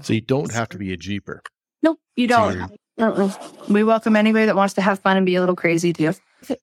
So 0.02 0.12
you 0.12 0.21
don't 0.21 0.52
have 0.52 0.69
to 0.69 0.79
be 0.79 0.93
a 0.93 0.97
Jeeper. 0.97 1.43
Nope, 1.83 1.99
you 2.14 2.29
don't. 2.29 2.71
We 3.69 3.83
welcome 3.83 4.14
anybody 4.14 4.47
that 4.47 4.55
wants 4.55 4.75
to 4.75 4.83
have 4.83 5.00
fun 5.00 5.17
and 5.17 5.26
be 5.26 5.35
a 5.35 5.40
little 5.40 5.57
crazy 5.57 5.93
too. 5.93 6.12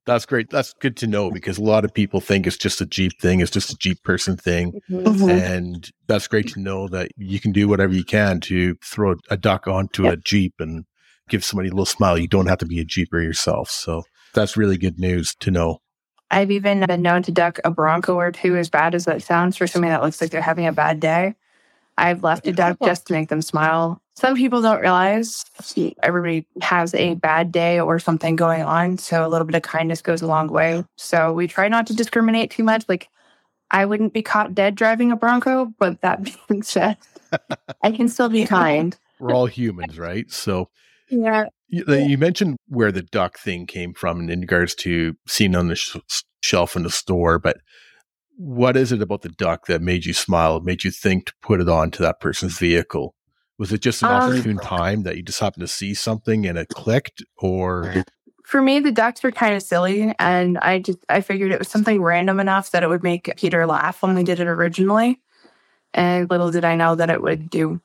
That's 0.06 0.26
great. 0.26 0.50
That's 0.50 0.74
good 0.74 0.98
to 0.98 1.08
know 1.08 1.32
because 1.32 1.58
a 1.58 1.64
lot 1.64 1.86
of 1.86 1.94
people 1.94 2.20
think 2.22 2.48
it's 2.48 2.58
just 2.58 2.82
a 2.82 2.86
Jeep 2.86 3.20
thing. 3.20 3.40
It's 3.40 3.52
just 3.52 3.72
a 3.72 3.78
Jeep 3.78 4.04
person 4.04 4.38
thing. 4.38 4.80
Mm-hmm. 4.90 5.30
And 5.30 5.90
that's 6.08 6.28
great 6.28 6.48
to 6.50 6.60
know 6.60 6.88
that 6.90 7.12
you 7.18 7.40
can 7.40 7.52
do 7.52 7.68
whatever 7.68 7.94
you 7.94 8.04
can 8.04 8.40
to 8.42 8.76
throw 8.84 9.16
a 9.30 9.38
duck 9.38 9.68
onto 9.68 10.04
Yep. 10.04 10.14
a 10.14 10.18
Jeep 10.18 10.54
and 10.60 10.86
give 11.30 11.44
somebody 11.44 11.70
a 11.70 11.72
little 11.72 11.86
smile. 11.86 12.18
You 12.18 12.28
don't 12.28 12.48
have 12.48 12.60
to 12.60 12.66
be 12.66 12.80
a 12.80 12.86
Jeeper 12.86 13.22
yourself. 13.22 13.70
So 13.70 14.04
that's 14.34 14.58
really 14.58 14.78
good 14.78 15.00
news 15.00 15.36
to 15.42 15.52
know. 15.52 15.80
I've 16.30 16.52
even 16.52 16.86
been 16.86 17.02
known 17.02 17.24
to 17.24 17.32
duck 17.32 17.60
a 17.64 17.72
Bronco 17.72 18.16
or 18.16 18.32
two, 18.32 18.58
as 18.58 18.70
bad 18.70 18.94
as 18.94 19.06
that 19.06 19.22
sounds 19.22 19.56
for 19.56 19.66
somebody 19.68 19.92
that 19.92 20.02
looks 20.02 20.20
like 20.20 20.30
they're 20.30 20.42
having 20.42 20.68
a 20.68 20.74
bad 20.74 21.00
day. 21.00 21.36
I've 21.98 22.24
left 22.24 22.48
a 22.48 22.52
duck 22.52 22.78
just 22.84 23.08
to 23.08 23.14
make 23.14 23.30
them 23.30 23.42
smile. 23.42 24.02
Some 24.18 24.36
people 24.36 24.64
don't 24.64 24.82
realize 24.82 25.46
everybody 26.02 26.48
has 26.64 26.96
a 26.96 27.14
bad 27.14 27.52
day 27.52 27.80
or 27.80 28.00
something 28.00 28.36
going 28.36 28.64
on. 28.64 28.98
So 28.98 29.24
a 29.24 29.30
little 29.30 29.46
bit 29.46 29.54
of 29.54 29.62
kindness 29.62 30.02
goes 30.02 30.24
a 30.24 30.28
long 30.28 30.48
way. 30.48 30.84
So 30.96 31.34
we 31.34 31.48
try 31.48 31.68
not 31.68 31.86
to 31.86 31.96
discriminate 31.96 32.50
too 32.50 32.64
much. 32.64 32.84
Like, 32.90 33.10
I 33.70 33.86
wouldn't 33.86 34.14
be 34.14 34.24
caught 34.24 34.56
dead 34.56 34.74
driving 34.74 35.12
a 35.12 35.16
Bronco, 35.16 35.72
but 35.78 36.02
that 36.02 36.28
being 36.50 36.64
said, 36.64 36.98
I 37.84 37.92
can 37.92 38.10
still 38.10 38.28
be 38.28 38.44
kind. 38.44 38.98
We're 39.20 39.36
all 39.36 39.46
humans, 39.46 40.00
right? 40.00 40.26
So 40.32 40.72
Yeah. 41.12 41.50
you, 41.68 41.86
you 41.88 42.18
mentioned 42.18 42.58
where 42.70 42.92
the 42.92 43.04
duck 43.04 43.38
thing 43.38 43.68
came 43.68 43.94
from 43.94 44.32
in 44.32 44.42
regards 44.42 44.74
to 44.76 45.14
seeing 45.28 45.56
on 45.56 45.68
the 45.68 45.76
sh- 45.76 45.98
shelf 46.42 46.76
in 46.76 46.82
the 46.82 46.90
store, 46.90 47.38
but 47.38 47.58
what 48.36 48.76
is 48.76 48.92
it 48.92 49.04
about 49.04 49.22
the 49.22 49.30
duck 49.30 49.68
that 49.68 49.84
made 49.84 50.06
you 50.06 50.14
smile, 50.14 50.60
made 50.60 50.84
you 50.84 50.90
think 50.90 51.28
to 51.28 51.34
put 51.44 51.62
it 51.62 51.70
onto 51.70 52.02
that 52.02 52.20
person's 52.20 52.58
vehicle? 52.58 53.14
Was 53.58 53.74
it 53.74 53.82
just 53.82 54.04
an 54.04 54.10
Um, 54.10 54.22
opportune 54.22 54.58
time 54.60 55.04
that 55.04 55.18
you 55.18 55.24
just 55.24 55.40
happened 55.40 55.62
to 55.62 55.68
see 55.68 55.94
something 55.94 56.46
and 56.46 56.58
it 56.58 56.70
clicked, 56.70 57.24
or 57.38 58.04
For 58.44 58.62
me, 58.62 58.80
the 58.80 58.92
ducks 58.92 59.24
were 59.24 59.32
kind 59.32 59.56
of 59.56 59.62
silly, 59.64 60.14
and 60.20 60.58
I 60.60 60.80
just 60.80 61.00
I 61.10 61.22
figured 61.22 61.52
it 61.52 61.60
was 61.60 61.68
something 61.68 62.02
random 62.02 62.40
enough 62.40 62.72
that 62.72 62.84
it 62.84 62.88
would 62.88 63.04
make 63.04 63.34
Peter 63.36 63.66
laugh 63.66 64.02
when 64.02 64.16
we 64.16 64.24
did 64.24 64.40
it 64.40 64.48
originally. 64.48 65.20
And 65.94 66.30
little 66.30 66.52
did 66.52 66.64
I 66.64 66.76
know 66.76 66.96
that 66.96 67.10
it 67.10 67.22
would 67.22 67.50
do 67.50 67.82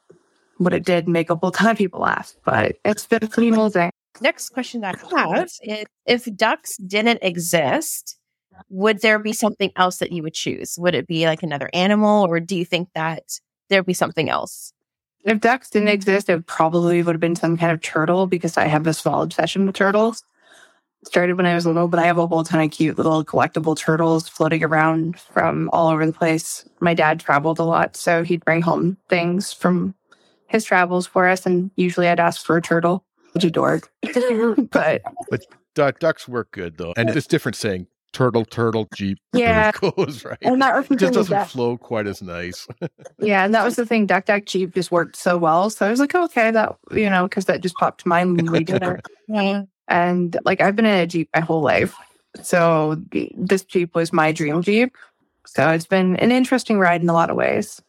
what 0.58 0.74
it 0.74 0.84
did, 0.84 1.08
make 1.08 1.30
a 1.30 1.36
whole 1.36 1.50
ton 1.50 1.70
of 1.70 1.78
people 1.78 2.00
laugh. 2.00 2.34
But 2.44 2.76
it's 2.84 3.06
been 3.06 3.26
pretty 3.26 3.48
amazing. 3.48 3.90
Next 4.20 4.50
question 4.50 4.82
that 4.82 4.96
I 5.12 5.20
have 5.20 5.50
is 5.62 5.86
if 6.06 6.36
ducks 6.36 6.76
didn't 6.76 7.20
exist, 7.22 8.18
would 8.68 9.00
there 9.00 9.18
be 9.18 9.32
something 9.32 9.72
else 9.76 9.96
that 9.96 10.12
you 10.12 10.22
would 10.22 10.34
choose? 10.34 10.76
Would 10.78 10.94
it 10.94 11.06
be 11.06 11.24
like 11.26 11.42
another 11.42 11.70
animal, 11.72 12.26
or 12.26 12.38
do 12.38 12.54
you 12.54 12.64
think 12.66 12.90
that 12.94 13.40
there'd 13.68 13.86
be 13.86 13.94
something 13.94 14.28
else? 14.28 14.72
If 15.24 15.40
ducks 15.40 15.70
didn't 15.70 15.88
mm-hmm. 15.88 15.94
exist, 15.94 16.28
it 16.28 16.46
probably 16.46 17.02
would 17.02 17.14
have 17.14 17.20
been 17.20 17.36
some 17.36 17.56
kind 17.56 17.72
of 17.72 17.80
turtle 17.80 18.26
because 18.26 18.56
I 18.56 18.66
have 18.66 18.86
a 18.86 18.94
small 18.94 19.22
obsession 19.22 19.66
with 19.66 19.74
turtles. 19.74 20.24
Started 21.04 21.36
when 21.36 21.46
I 21.46 21.54
was 21.54 21.66
little, 21.66 21.88
but 21.88 21.98
I 21.98 22.06
have 22.06 22.18
a 22.18 22.26
whole 22.26 22.44
ton 22.44 22.60
of 22.60 22.70
cute 22.70 22.96
little 22.96 23.24
collectible 23.24 23.76
turtles 23.76 24.28
floating 24.28 24.62
around 24.62 25.18
from 25.18 25.68
all 25.72 25.88
over 25.88 26.06
the 26.06 26.12
place. 26.12 26.64
My 26.78 26.94
dad 26.94 27.18
traveled 27.18 27.58
a 27.58 27.64
lot, 27.64 27.96
so 27.96 28.22
he'd 28.22 28.44
bring 28.44 28.62
home 28.62 28.96
things 29.08 29.52
from 29.52 29.96
his 30.46 30.64
travels 30.64 31.06
for 31.06 31.26
us, 31.26 31.44
and 31.44 31.72
usually 31.74 32.06
I'd 32.06 32.20
ask 32.20 32.44
for 32.44 32.56
a 32.56 32.62
turtle, 32.62 33.04
which 33.32 33.42
a 33.42 33.50
dork. 33.50 33.90
but 34.70 35.02
duck, 35.74 35.98
ducks 35.98 36.28
work 36.28 36.52
good 36.52 36.78
though? 36.78 36.94
And 36.96 37.10
it's 37.10 37.26
different 37.26 37.56
saying 37.56 37.88
turtle, 38.12 38.44
turtle, 38.44 38.88
jeep, 38.94 39.18
Yeah. 39.32 39.72
goes 39.72 40.24
right. 40.24 40.38
and 40.42 40.60
that 40.62 40.90
It 40.90 40.98
just 40.98 41.14
doesn't 41.14 41.44
flow 41.46 41.76
quite 41.78 42.06
as 42.06 42.22
nice. 42.22 42.66
Yeah, 43.18 43.44
and 43.44 43.54
that 43.54 43.64
was 43.64 43.76
the 43.76 43.86
thing. 43.86 44.06
Duck 44.06 44.24
Duck 44.26 44.44
Jeep 44.46 44.74
just 44.74 44.90
worked 44.90 45.16
so 45.16 45.36
well. 45.38 45.70
So 45.70 45.86
I 45.86 45.90
was 45.90 46.00
like, 46.00 46.14
okay, 46.14 46.50
that 46.50 46.76
you 46.90 47.08
know, 47.08 47.24
because 47.28 47.44
that 47.46 47.60
just 47.62 47.76
popped 47.76 48.02
to 48.02 48.08
mind 48.08 48.36
when 48.36 48.50
we 48.50 48.64
did 48.64 48.82
it. 48.82 49.06
Yeah. 49.28 49.62
And 49.88 50.36
like 50.44 50.60
I've 50.60 50.76
been 50.76 50.86
in 50.86 50.98
a 51.00 51.06
Jeep 51.06 51.28
my 51.34 51.40
whole 51.40 51.62
life. 51.62 51.94
So 52.42 52.96
this 53.36 53.64
Jeep 53.64 53.94
was 53.94 54.12
my 54.12 54.32
dream 54.32 54.62
Jeep. 54.62 54.96
So 55.46 55.68
it's 55.70 55.86
been 55.86 56.16
an 56.16 56.32
interesting 56.32 56.78
ride 56.78 57.02
in 57.02 57.08
a 57.08 57.12
lot 57.12 57.30
of 57.30 57.36
ways. 57.36 57.82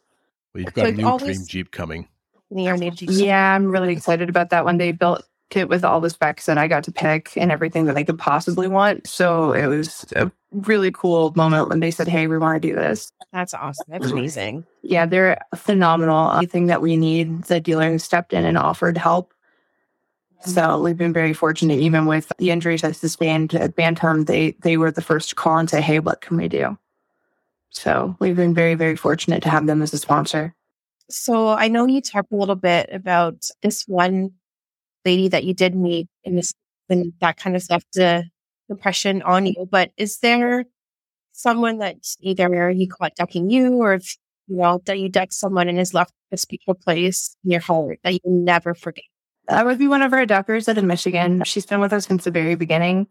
Well, 0.54 0.62
you've 0.62 0.74
So 0.74 0.82
got 0.82 0.88
a 0.88 0.92
new 0.92 1.06
always- 1.06 1.36
dream 1.36 1.46
jeep 1.48 1.70
coming. 1.70 2.08
Near 2.50 2.76
near 2.76 2.90
Jeep. 2.90 3.08
Yeah, 3.12 3.54
I'm 3.54 3.66
really 3.66 3.92
excited 3.92 4.28
about 4.28 4.50
that 4.50 4.64
one. 4.64 4.76
They 4.78 4.92
built 4.92 5.24
it 5.56 5.68
with 5.68 5.84
all 5.84 6.00
the 6.00 6.10
specs 6.10 6.46
that 6.46 6.58
I 6.58 6.68
got 6.68 6.84
to 6.84 6.92
pick 6.92 7.36
and 7.36 7.50
everything 7.50 7.86
that 7.86 7.96
I 7.96 8.04
could 8.04 8.18
possibly 8.18 8.68
want. 8.68 9.06
So 9.06 9.52
it 9.52 9.66
was 9.66 10.04
a 10.16 10.30
really 10.52 10.90
cool 10.90 11.32
moment 11.36 11.68
when 11.68 11.80
they 11.80 11.90
said, 11.90 12.08
Hey, 12.08 12.26
we 12.26 12.38
want 12.38 12.60
to 12.60 12.68
do 12.68 12.74
this. 12.74 13.12
That's 13.32 13.54
awesome. 13.54 13.86
That's 13.88 14.06
mm-hmm. 14.06 14.18
amazing. 14.18 14.66
Yeah, 14.82 15.06
they're 15.06 15.40
phenomenal. 15.54 16.32
Anything 16.32 16.66
that 16.66 16.82
we 16.82 16.96
need, 16.96 17.44
the 17.44 17.60
dealer 17.60 17.98
stepped 17.98 18.32
in 18.32 18.44
and 18.44 18.58
offered 18.58 18.96
help. 18.96 19.32
So 20.40 20.60
mm-hmm. 20.60 20.84
we've 20.84 20.96
been 20.96 21.12
very 21.12 21.32
fortunate, 21.32 21.78
even 21.80 22.06
with 22.06 22.30
the 22.38 22.50
injuries 22.50 22.84
I 22.84 22.92
sustained 22.92 23.54
at 23.54 23.76
Bantam, 23.76 24.24
they 24.24 24.52
they 24.62 24.76
were 24.76 24.90
the 24.90 25.02
first 25.02 25.30
to 25.30 25.34
call 25.34 25.58
and 25.58 25.70
say, 25.70 25.80
Hey, 25.80 25.98
what 25.98 26.20
can 26.20 26.36
we 26.36 26.48
do? 26.48 26.78
So 27.70 28.16
we've 28.20 28.36
been 28.36 28.54
very, 28.54 28.74
very 28.74 28.96
fortunate 28.96 29.42
to 29.42 29.50
have 29.50 29.66
them 29.66 29.82
as 29.82 29.92
a 29.92 29.98
sponsor. 29.98 30.54
So 31.10 31.48
I 31.48 31.68
know 31.68 31.86
you 31.86 32.00
talked 32.00 32.32
a 32.32 32.36
little 32.36 32.54
bit 32.54 32.88
about 32.92 33.48
this 33.62 33.86
one 33.86 34.32
lady 35.04 35.28
that 35.28 35.44
you 35.44 35.54
did 35.54 35.74
meet 35.74 36.08
in 36.24 36.36
this 36.36 36.52
and 36.88 37.12
that 37.20 37.36
kind 37.36 37.56
of 37.56 37.64
left 37.70 37.86
the 37.94 38.24
impression 38.68 39.22
on 39.22 39.46
you. 39.46 39.66
But 39.70 39.90
is 39.96 40.18
there 40.18 40.64
someone 41.32 41.78
that 41.78 41.96
either 42.20 42.70
you 42.70 42.88
caught 42.88 43.16
ducking 43.16 43.50
you 43.50 43.74
or 43.74 43.94
if 43.94 44.16
you 44.46 44.56
know 44.56 44.80
that 44.84 44.98
you 44.98 45.08
ducked 45.08 45.32
someone 45.32 45.68
and 45.68 45.78
has 45.78 45.94
left 45.94 46.12
a 46.32 46.36
special 46.36 46.74
place 46.74 47.36
in 47.44 47.52
your 47.52 47.60
heart 47.60 47.98
that 48.04 48.12
you 48.12 48.20
never 48.24 48.74
forget? 48.74 49.04
That 49.48 49.66
would 49.66 49.78
be 49.78 49.88
one 49.88 50.02
of 50.02 50.12
our 50.12 50.24
duckers 50.26 50.68
out 50.68 50.78
in 50.78 50.86
Michigan. 50.86 51.42
She's 51.44 51.66
been 51.66 51.80
with 51.80 51.92
us 51.92 52.06
since 52.06 52.24
the 52.24 52.30
very 52.30 52.54
beginning, 52.54 53.06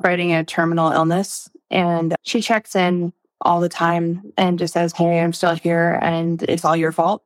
fighting 0.00 0.32
a 0.32 0.44
terminal 0.44 0.92
illness. 0.92 1.50
And 1.70 2.14
she 2.22 2.40
checks 2.40 2.74
in 2.74 3.12
all 3.42 3.60
the 3.60 3.68
time 3.68 4.32
and 4.38 4.58
just 4.58 4.72
says, 4.72 4.92
Hey, 4.92 5.20
I'm 5.20 5.32
still 5.32 5.54
here 5.54 5.98
and 6.00 6.42
it's 6.44 6.64
all 6.64 6.76
your 6.76 6.92
fault. 6.92 7.22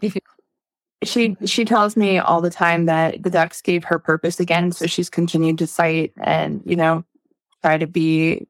she 1.02 1.36
she 1.44 1.64
tells 1.64 1.96
me 1.96 2.18
all 2.18 2.40
the 2.40 2.50
time 2.50 2.86
that 2.86 3.22
the 3.22 3.30
ducks 3.30 3.62
gave 3.62 3.84
her 3.84 3.98
purpose 3.98 4.40
again. 4.40 4.72
So 4.72 4.86
she's 4.86 5.10
continued 5.10 5.58
to 5.58 5.66
fight 5.66 6.12
and, 6.18 6.62
you 6.64 6.76
know, 6.76 7.04
try 7.62 7.78
to 7.78 7.86
be 7.86 8.46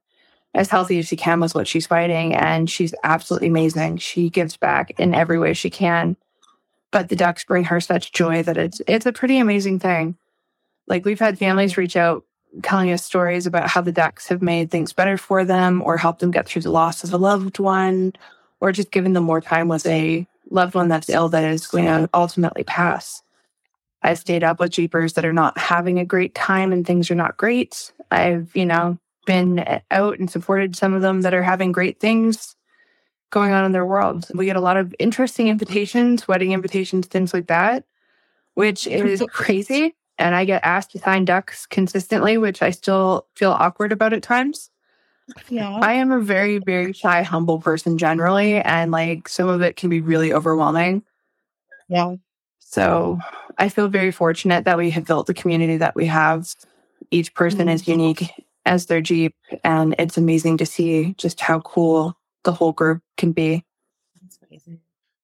as 0.55 0.69
healthy 0.69 0.99
as 0.99 1.07
she 1.07 1.17
can 1.17 1.41
with 1.41 1.55
what 1.55 1.69
she's 1.69 1.87
fighting. 1.87 2.35
And 2.35 2.69
she's 2.69 2.95
absolutely 3.05 3.49
amazing. 3.49 3.99
She 3.99 4.31
gives 4.31 4.57
back 4.57 4.99
in 4.99 5.15
every 5.15 5.39
way 5.39 5.55
she 5.55 5.71
can 5.71 6.17
but 6.91 7.09
the 7.09 7.17
ducks 7.17 7.45
bring 7.45 7.65
her 7.65 7.81
such 7.81 8.13
joy 8.13 8.43
that 8.43 8.57
it's 8.57 8.81
it's 8.87 9.07
a 9.07 9.13
pretty 9.13 9.39
amazing 9.39 9.79
thing. 9.79 10.17
Like 10.87 11.05
we've 11.05 11.21
had 11.21 11.39
families 11.39 11.77
reach 11.77 11.97
out 11.97 12.25
telling 12.63 12.91
us 12.91 13.05
stories 13.05 13.47
about 13.47 13.69
how 13.69 13.81
the 13.81 13.93
ducks 13.93 14.27
have 14.29 14.43
made 14.43 14.71
things 14.71 14.93
better 14.93 15.17
for 15.17 15.45
them 15.45 15.83
or 15.83 15.97
helped 15.97 16.21
them 16.21 16.33
get 16.33 16.47
through 16.47 16.63
the 16.63 16.71
loss 16.71 17.05
of 17.05 17.13
a 17.13 17.17
loved 17.17 17.61
one 17.61 18.13
or 18.59 18.73
just 18.73 18.91
given 18.91 19.13
them 19.13 19.25
more 19.25 19.41
time 19.41 19.69
with 19.69 19.87
a 19.87 20.27
loved 20.51 20.75
one 20.75 20.89
that's 20.89 21.09
ill 21.09 21.29
that 21.31 21.45
is 21.45 21.67
going 21.67 21.87
to 21.87 22.09
ultimately 22.13 22.65
pass. 22.65 23.23
I've 24.03 24.19
stayed 24.19 24.45
up 24.45 24.61
with 24.61 24.73
Jeepers 24.73 25.15
that 25.15 25.25
are 25.25 25.33
not 25.33 25.59
having 25.59 25.99
a 25.99 26.05
great 26.05 26.35
time 26.35 26.73
and 26.73 26.87
things 26.87 27.11
are 27.11 27.17
not 27.17 27.37
great. 27.37 27.93
I've, 28.11 28.51
you 28.55 28.67
know, 28.67 28.99
been 29.27 29.65
out 29.91 30.19
and 30.19 30.31
supported 30.31 30.75
some 30.75 30.95
of 30.95 31.03
them 31.03 31.23
that 31.23 31.35
are 31.35 31.43
having 31.43 31.73
great 31.73 32.01
things 32.01 32.57
going 33.31 33.53
on 33.53 33.65
in 33.65 33.73
their 33.73 33.87
world. 33.87 34.27
We 34.35 34.47
get 34.47 34.57
a 34.57 34.61
lot 34.61 34.77
of 34.77 34.95
interesting 34.99 35.49
invitations, 35.49 36.27
wedding 36.27 36.53
invitations, 36.53 37.07
things 37.07 37.33
like 37.33 37.47
that, 37.47 37.85
which 38.55 38.87
is 38.87 39.23
crazy. 39.31 39.95
and 40.19 40.35
I 40.35 40.45
get 40.45 40.65
asked 40.65 40.93
to 40.93 40.99
sign 40.99 41.25
ducks 41.25 41.67
consistently, 41.67 42.39
which 42.39 42.63
I 42.63 42.71
still 42.71 43.27
feel 43.37 43.53
awkward 43.53 43.93
about 43.93 44.13
at 44.13 44.23
times. 44.23 44.71
Yeah. 45.49 45.79
I 45.81 45.95
am 45.95 46.13
a 46.13 46.21
very, 46.21 46.59
very 46.59 46.93
shy, 46.93 47.23
humble 47.23 47.61
person 47.61 47.99
generally, 47.99 48.57
and 48.57 48.91
like 48.91 49.29
some 49.29 49.49
of 49.49 49.63
it 49.63 49.77
can 49.77 49.91
be 49.91 50.01
really 50.01 50.33
overwhelming. 50.33 51.03
Yeah. 51.89 52.17
So 52.59 53.19
I 53.59 53.69
feel 53.69 53.89
very 53.89 54.13
fortunate 54.13 54.65
that 54.65 54.79
we 54.79 54.91
have 54.91 55.05
built 55.05 55.27
the 55.27 55.35
community 55.35 55.77
that 55.79 55.97
we 55.97 56.07
have. 56.07 56.55
Each 57.11 57.35
person 57.35 57.61
mm-hmm. 57.61 57.71
is 57.71 57.89
unique 57.89 58.31
as 58.65 58.87
their 58.87 59.01
Jeep, 59.01 59.35
and 59.65 59.95
it's 59.99 60.17
amazing 60.17 60.59
to 60.59 60.67
see 60.67 61.15
just 61.19 61.41
how 61.41 61.61
cool 61.61 62.17
the 62.45 62.53
whole 62.53 62.73
group 62.73 63.03
can 63.17 63.33
be. 63.33 63.65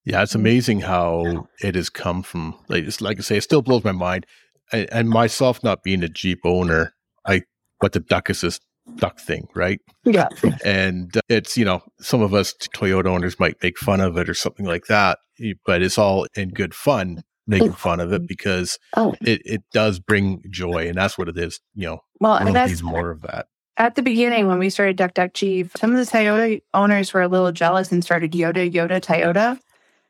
Yeah, 0.05 0.23
it's 0.23 0.33
mm-hmm. 0.33 0.41
amazing 0.41 0.81
how 0.81 1.49
it 1.61 1.75
has 1.75 1.89
come 1.89 2.23
from. 2.23 2.57
Like, 2.69 2.85
it's, 2.85 3.01
like 3.01 3.19
I 3.19 3.23
say, 3.23 3.37
it 3.37 3.43
still 3.43 3.63
blows 3.63 3.85
my 3.85 3.93
mind. 3.93 4.27
And, 4.73 4.89
and 4.93 5.09
myself 5.09 5.63
not 5.63 5.83
being 5.83 6.03
a 6.03 6.09
Jeep 6.09 6.41
owner, 6.45 6.95
I 7.25 7.43
what 7.79 7.93
the 7.93 8.01
duck 8.01 8.31
is 8.31 8.41
this 8.41 8.59
duck 8.97 9.19
thing, 9.21 9.49
right? 9.55 9.81
Yeah. 10.05 10.29
And 10.65 11.17
uh, 11.17 11.21
it's 11.29 11.57
you 11.59 11.65
know 11.65 11.83
some 12.01 12.23
of 12.23 12.33
us 12.35 12.55
Toyota 12.75 13.07
owners 13.07 13.39
might 13.41 13.57
make 13.63 13.79
fun 13.79 14.01
of 14.01 14.17
it 14.17 14.29
or 14.29 14.35
something 14.35 14.65
like 14.67 14.87
that, 14.87 15.19
but 15.67 15.83
it's 15.83 15.99
all 15.99 16.27
in 16.37 16.51
good 16.51 16.75
fun 16.75 17.23
making 17.49 17.73
fun 17.73 18.01
of 18.01 18.13
it 18.13 18.27
because 18.27 18.79
Oh, 18.97 19.15
it, 19.21 19.41
it 19.45 19.63
does 19.73 19.99
bring 20.01 20.43
joy, 20.51 20.89
and 20.89 20.97
that's 20.97 21.17
what 21.19 21.29
it 21.29 21.39
is. 21.39 21.61
You 21.75 21.87
know, 21.87 21.99
well, 22.21 22.35
and 22.37 22.55
that's 22.55 22.83
more 22.83 23.11
of 23.11 23.23
that. 23.23 23.47
at 23.77 23.95
the 23.95 24.03
beginning 24.03 24.47
when 24.49 24.59
we 24.59 24.71
started 24.71 24.97
Duck 24.97 25.15
Duck 25.15 25.33
Jeep, 25.35 25.71
some 25.77 25.95
of 25.95 25.99
the 25.99 26.11
Toyota 26.11 26.61
owners 26.75 27.13
were 27.13 27.23
a 27.23 27.29
little 27.29 27.53
jealous 27.53 27.93
and 27.93 28.03
started 28.03 28.33
Yoda 28.33 28.71
Yoda 28.73 29.01
Toyota 29.01 29.59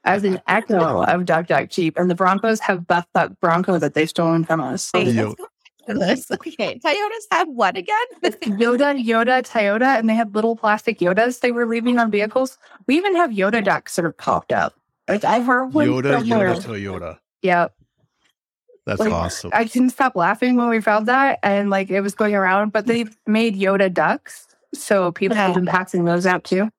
as 0.04 0.23
an 0.25 0.40
echo 0.47 1.02
of 1.02 1.25
Duck 1.25 1.49
Duck 1.49 1.68
Jeep. 1.68 1.99
And 1.99 2.09
the 2.09 2.14
Broncos 2.14 2.61
have 2.61 2.87
Buff 2.87 3.06
Buck 3.12 3.33
Bronco 3.40 3.78
that 3.80 3.95
they've 3.95 4.09
stolen 4.09 4.45
from 4.45 4.61
us. 4.61 4.90
Yo- 4.95 5.35
let's 5.88 6.26
go 6.26 6.37
to 6.37 6.43
this. 6.45 6.55
Okay. 6.59 6.78
Toyotas 6.78 7.26
have 7.31 7.49
what 7.49 7.76
again? 7.76 7.97
Yoda 8.23 9.02
Yoda 9.02 9.43
Toyota, 9.43 9.99
and 9.99 10.09
they 10.09 10.14
had 10.14 10.35
little 10.35 10.57
plastic 10.57 10.99
Yodas 10.99 11.40
they 11.40 11.52
were 11.52 11.66
leaving 11.66 11.99
on 11.99 12.11
vehicles. 12.11 12.59
We 12.87 12.97
even 12.97 13.14
have 13.16 13.31
Yoda 13.31 13.64
ducks 13.64 13.97
that 13.97 14.05
have 14.05 14.16
popped 14.16 14.52
up. 14.52 14.75
Like 15.09 15.25
I've 15.25 15.47
heard 15.47 15.73
one 15.73 15.87
Yoda, 15.87 16.19
somewhere. 16.21 16.55
Yoda, 16.55 16.62
Toyota. 16.62 17.19
Yep. 17.43 17.75
That's 18.87 19.00
Like, 19.00 19.12
awesome. 19.12 19.50
I 19.52 19.64
couldn't 19.64 19.90
stop 19.90 20.14
laughing 20.14 20.57
when 20.57 20.69
we 20.69 20.81
found 20.81 21.07
that, 21.07 21.40
and 21.43 21.71
like 21.71 21.90
it 21.90 22.00
was 22.00 22.14
going 22.14 22.35
around. 22.35 22.73
But 22.73 22.87
they 22.87 23.07
made 23.26 23.57
Yoda 23.57 23.93
ducks, 23.93 24.47
so 24.73 25.11
people 25.12 25.37
have 25.37 25.55
been 25.55 25.66
passing 25.66 26.05
those 26.05 26.25
out 26.25 26.45
too. 26.45 26.71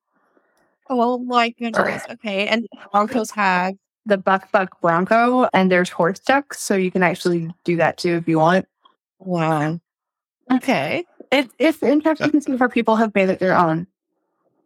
Oh 0.90 1.18
my 1.20 1.50
goodness. 1.50 2.04
Okay. 2.10 2.48
And 2.48 2.66
Broncos 2.92 3.32
have 3.32 3.76
the 4.06 4.18
Buck 4.18 4.50
Buck 4.54 4.80
Bronco, 4.80 5.50
and 5.54 5.70
there's 5.70 5.90
horse 5.90 6.20
ducks, 6.20 6.62
so 6.62 6.76
you 6.76 6.92
can 6.92 7.04
actually 7.04 7.54
do 7.66 7.76
that 7.76 7.98
too 7.98 8.16
if 8.16 8.28
you 8.28 8.40
want. 8.40 8.66
Wow. 9.20 9.80
Okay. 10.52 11.06
It, 11.32 11.50
it's 11.60 11.84
interesting 11.84 12.32
to 12.32 12.42
see 12.42 12.58
how 12.58 12.68
people 12.68 12.96
have 12.96 13.14
made 13.14 13.30
it 13.30 13.40
their 13.40 13.58
own. 13.58 13.88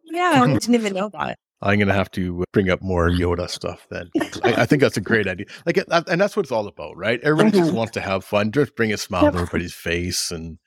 Yeah, 0.06 0.32
I 0.44 0.48
didn't 0.48 0.76
even 0.76 0.94
know 0.94 1.10
that. 1.10 1.40
I'm 1.64 1.78
gonna 1.78 1.94
have 1.94 2.10
to 2.12 2.44
bring 2.54 2.70
up 2.72 2.82
more 2.82 3.10
Yoda 3.10 3.48
stuff 3.50 3.86
then. 3.92 4.10
I, 4.44 4.62
I 4.62 4.66
think 4.66 4.82
that's 4.82 4.98
a 4.98 5.02
great 5.02 5.28
idea. 5.28 5.46
Like, 5.66 5.78
and 5.78 6.20
that's 6.20 6.36
what 6.36 6.44
it's 6.44 6.52
all 6.52 6.68
about, 6.68 6.98
right? 6.98 7.20
Everybody 7.22 7.52
just 7.52 7.72
Mhm. 7.72 7.76
wants 7.76 7.92
to 7.94 8.02
have 8.02 8.26
fun, 8.26 8.52
just 8.52 8.76
bring 8.76 8.92
a 8.92 8.98
smile 8.98 9.26
Yep. 9.26 9.34
to 9.34 9.40
everybody's 9.40 9.74
face, 9.74 10.32
and 10.32 10.58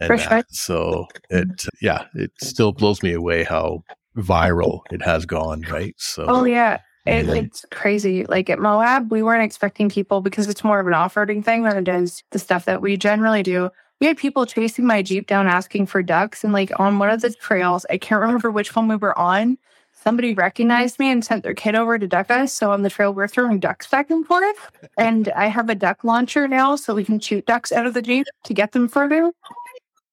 and 0.00 0.20
sure. 0.20 0.42
so 0.50 1.06
it, 1.30 1.66
yeah, 1.80 2.04
it 2.14 2.32
still 2.40 2.72
blows 2.72 3.02
me 3.02 3.12
away 3.12 3.44
how 3.44 3.82
viral 4.16 4.80
it 4.90 5.02
has 5.02 5.24
gone, 5.26 5.62
right? 5.70 5.94
So, 5.98 6.24
Oh 6.28 6.44
yeah, 6.44 6.80
it, 7.06 7.28
it's 7.28 7.64
crazy. 7.70 8.24
Like 8.26 8.50
at 8.50 8.58
Moab, 8.58 9.10
we 9.10 9.22
weren't 9.22 9.44
expecting 9.44 9.88
people 9.88 10.20
because 10.20 10.48
it's 10.48 10.64
more 10.64 10.80
of 10.80 10.86
an 10.86 10.94
off-roading 10.94 11.44
thing 11.44 11.62
than 11.62 11.76
it 11.76 11.88
is 11.88 12.22
the 12.30 12.38
stuff 12.38 12.64
that 12.66 12.82
we 12.82 12.96
generally 12.96 13.42
do. 13.42 13.70
We 14.00 14.06
had 14.08 14.16
people 14.16 14.46
chasing 14.46 14.84
my 14.84 15.02
Jeep 15.02 15.26
down 15.28 15.46
asking 15.46 15.86
for 15.86 16.02
ducks, 16.02 16.42
and 16.42 16.52
like 16.52 16.72
on 16.80 16.98
one 16.98 17.10
of 17.10 17.20
the 17.20 17.32
trails, 17.32 17.86
I 17.88 17.98
can't 17.98 18.20
remember 18.20 18.50
which 18.50 18.74
one 18.74 18.88
we 18.88 18.96
were 18.96 19.16
on. 19.18 19.58
Somebody 19.92 20.34
recognized 20.34 20.98
me 20.98 21.12
and 21.12 21.24
sent 21.24 21.44
their 21.44 21.54
kid 21.54 21.76
over 21.76 21.96
to 21.96 22.08
duck 22.08 22.28
us. 22.28 22.52
So 22.52 22.72
on 22.72 22.82
the 22.82 22.90
trail, 22.90 23.14
we're 23.14 23.28
throwing 23.28 23.60
ducks 23.60 23.86
back 23.86 24.10
and 24.10 24.26
forth. 24.26 24.72
And 24.98 25.28
I 25.36 25.46
have 25.46 25.70
a 25.70 25.76
duck 25.76 26.02
launcher 26.02 26.48
now, 26.48 26.74
so 26.74 26.96
we 26.96 27.04
can 27.04 27.20
shoot 27.20 27.46
ducks 27.46 27.70
out 27.70 27.86
of 27.86 27.94
the 27.94 28.02
Jeep 28.02 28.26
to 28.42 28.54
get 28.54 28.72
them 28.72 28.88
further. 28.88 29.30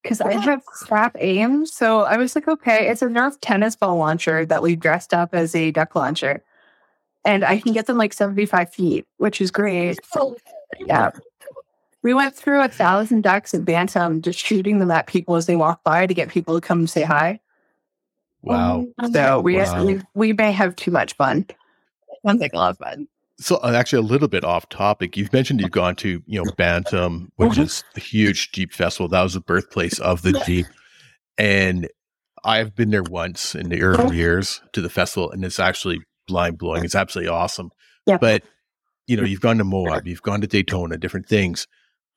Because 0.04 0.22
I 0.22 0.34
have 0.34 0.64
crap 0.66 1.18
aim. 1.20 1.66
So 1.66 2.02
I 2.02 2.18
was 2.18 2.36
like, 2.36 2.48
okay, 2.48 2.88
it's 2.88 3.02
a 3.02 3.08
Nerf 3.08 3.38
tennis 3.42 3.76
ball 3.76 3.98
launcher 3.98 4.46
that 4.46 4.62
we 4.62 4.76
dressed 4.76 5.14
up 5.14 5.34
as 5.34 5.56
a 5.56 5.72
duck 5.72 5.96
launcher. 5.96 6.44
And 7.30 7.46
I 7.46 7.60
can 7.60 7.74
get 7.74 7.86
them 7.86 7.98
like 7.98 8.12
75 8.14 8.74
feet, 8.74 9.06
which 9.18 9.40
is 9.40 9.52
great. 9.52 10.00
Yeah. 10.80 11.12
We 12.02 12.14
went 12.16 12.34
through 12.36 12.62
a 12.62 12.68
thousand 12.68 13.22
ducks 13.22 13.54
at 13.54 13.66
Bantam 13.66 14.22
just 14.22 14.40
shooting 14.40 14.80
them 14.80 14.90
at 14.90 15.06
people 15.06 15.36
as 15.36 15.46
they 15.46 15.56
walk 15.56 15.84
by 15.84 16.08
to 16.08 16.14
get 16.14 16.30
people 16.30 16.60
to 16.60 16.66
come 16.66 16.88
say 16.88 17.04
hi. 17.04 17.40
wow. 18.42 18.86
So 19.14 19.42
we, 19.42 19.58
Wow. 19.58 19.86
we 19.86 20.02
we 20.16 20.34
may 20.34 20.52
have 20.52 20.76
too 20.76 20.92
much 20.92 21.14
fun. 21.14 21.46
Sounds 22.26 22.42
like 22.42 22.54
a 22.54 22.58
lot 22.58 22.72
of 22.72 22.78
fun. 22.78 23.08
So, 23.42 23.58
uh, 23.58 23.74
actually, 23.76 24.00
a 24.00 24.12
little 24.12 24.28
bit 24.28 24.44
off 24.44 24.68
topic. 24.70 25.16
You've 25.16 25.32
mentioned 25.32 25.62
you've 25.62 25.72
gone 25.72 25.96
to 25.98 26.22
you 26.26 26.44
know 26.44 26.52
Bantam, 26.58 27.32
which 27.36 27.54
Mhm. 27.54 27.64
is 27.64 27.84
the 27.94 28.02
huge 28.02 28.52
Jeep 28.54 28.74
festival. 28.74 29.08
That 29.08 29.22
was 29.24 29.34
the 29.36 29.40
birthplace 29.42 30.00
of 30.00 30.22
the 30.24 30.34
Jeep, 30.46 30.66
and 31.38 31.88
I've 32.44 32.76
been 32.76 32.90
there 32.92 33.04
once 33.04 33.56
in 33.56 33.70
the 33.70 33.82
early 33.82 34.16
years 34.18 34.62
to 34.74 34.82
the 34.82 34.90
festival, 34.90 35.32
and 35.32 35.44
it's 35.46 35.60
actually 35.60 36.00
blind 36.30 36.58
blowing. 36.58 36.86
It's 36.86 36.96
absolutely 36.96 37.30
awesome. 37.30 37.72
Yeah. 38.06 38.18
But 38.18 38.44
you 39.08 39.18
know, 39.18 39.24
you've 39.24 39.42
gone 39.42 39.58
to 39.58 39.64
Moab, 39.66 40.08
you've 40.08 40.22
gone 40.22 40.42
to 40.42 40.48
Daytona, 40.48 40.98
different 40.98 41.28
things. 41.28 41.68